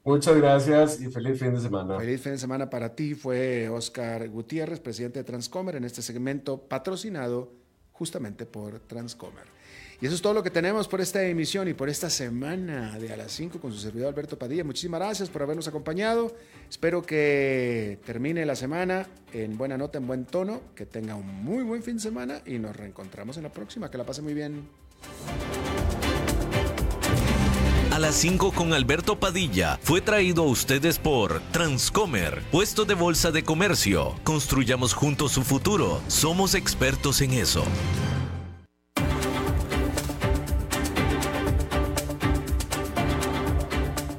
Muchas 0.03 0.35
gracias 0.35 0.99
y 0.99 1.11
feliz 1.11 1.39
fin 1.39 1.53
de 1.53 1.61
semana. 1.61 1.99
Feliz 1.99 2.23
fin 2.23 2.33
de 2.33 2.39
semana 2.39 2.71
para 2.71 2.95
ti. 2.95 3.15
Fue 3.15 3.69
Oscar 3.69 4.27
Gutiérrez, 4.31 4.81
presidente 4.81 5.19
de 5.19 5.25
Transcomer, 5.25 5.77
en 5.77 5.85
este 5.85 6.01
segmento 6.01 6.67
patrocinado 6.67 7.53
justamente 7.93 8.47
por 8.47 8.81
Transcomer. 8.81 9.52
Y 10.03 10.07
eso 10.07 10.17
es 10.17 10.21
todo 10.21 10.35
lo 10.35 10.43
que 10.43 10.51
tenemos 10.51 10.89
por 10.89 11.01
esta 11.01 11.23
emisión 11.23 11.69
y 11.69 11.75
por 11.75 11.89
esta 11.89 12.11
semana 12.11 12.99
de 12.99 13.13
a 13.13 13.17
las 13.17 13.31
5 13.31 13.61
con 13.61 13.73
su 13.73 13.79
servidor 13.79 14.09
Alberto 14.09 14.37
Padilla. 14.37 14.65
Muchísimas 14.65 14.99
gracias 14.99 15.31
por 15.31 15.43
habernos 15.43 15.69
acompañado. 15.69 16.35
Espero 16.69 17.03
que 17.03 18.01
termine 18.05 18.45
la 18.45 18.57
semana 18.57 19.07
en 19.33 19.57
buena 19.57 19.79
nota, 19.79 19.99
en 19.99 20.09
buen 20.09 20.25
tono, 20.25 20.61
que 20.75 20.87
tenga 20.87 21.15
un 21.15 21.45
muy 21.45 21.63
buen 21.63 21.85
fin 21.85 21.99
de 21.99 22.03
semana 22.03 22.43
y 22.45 22.59
nos 22.59 22.75
reencontramos 22.75 23.37
en 23.37 23.45
la 23.45 23.53
próxima. 23.53 23.93
Que 23.93 23.99
la 23.99 24.05
pase 24.05 24.23
muy 24.23 24.35
bien. 24.35 24.69
A 27.93 28.01
las 28.01 28.17
5 28.17 28.51
con 28.57 28.73
Alberto 28.73 29.21
Padilla 29.21 29.79
fue 29.83 30.01
traído 30.01 30.43
a 30.43 30.47
ustedes 30.47 30.99
por 30.99 31.41
Transcomer, 31.53 32.43
puesto 32.51 32.85
de 32.85 32.95
bolsa 32.95 33.31
de 33.31 33.45
comercio. 33.45 34.17
Construyamos 34.25 34.95
juntos 34.95 35.31
su 35.31 35.43
futuro. 35.43 36.01
Somos 36.09 36.57
expertos 36.57 37.21
en 37.21 37.35
eso. 37.35 37.63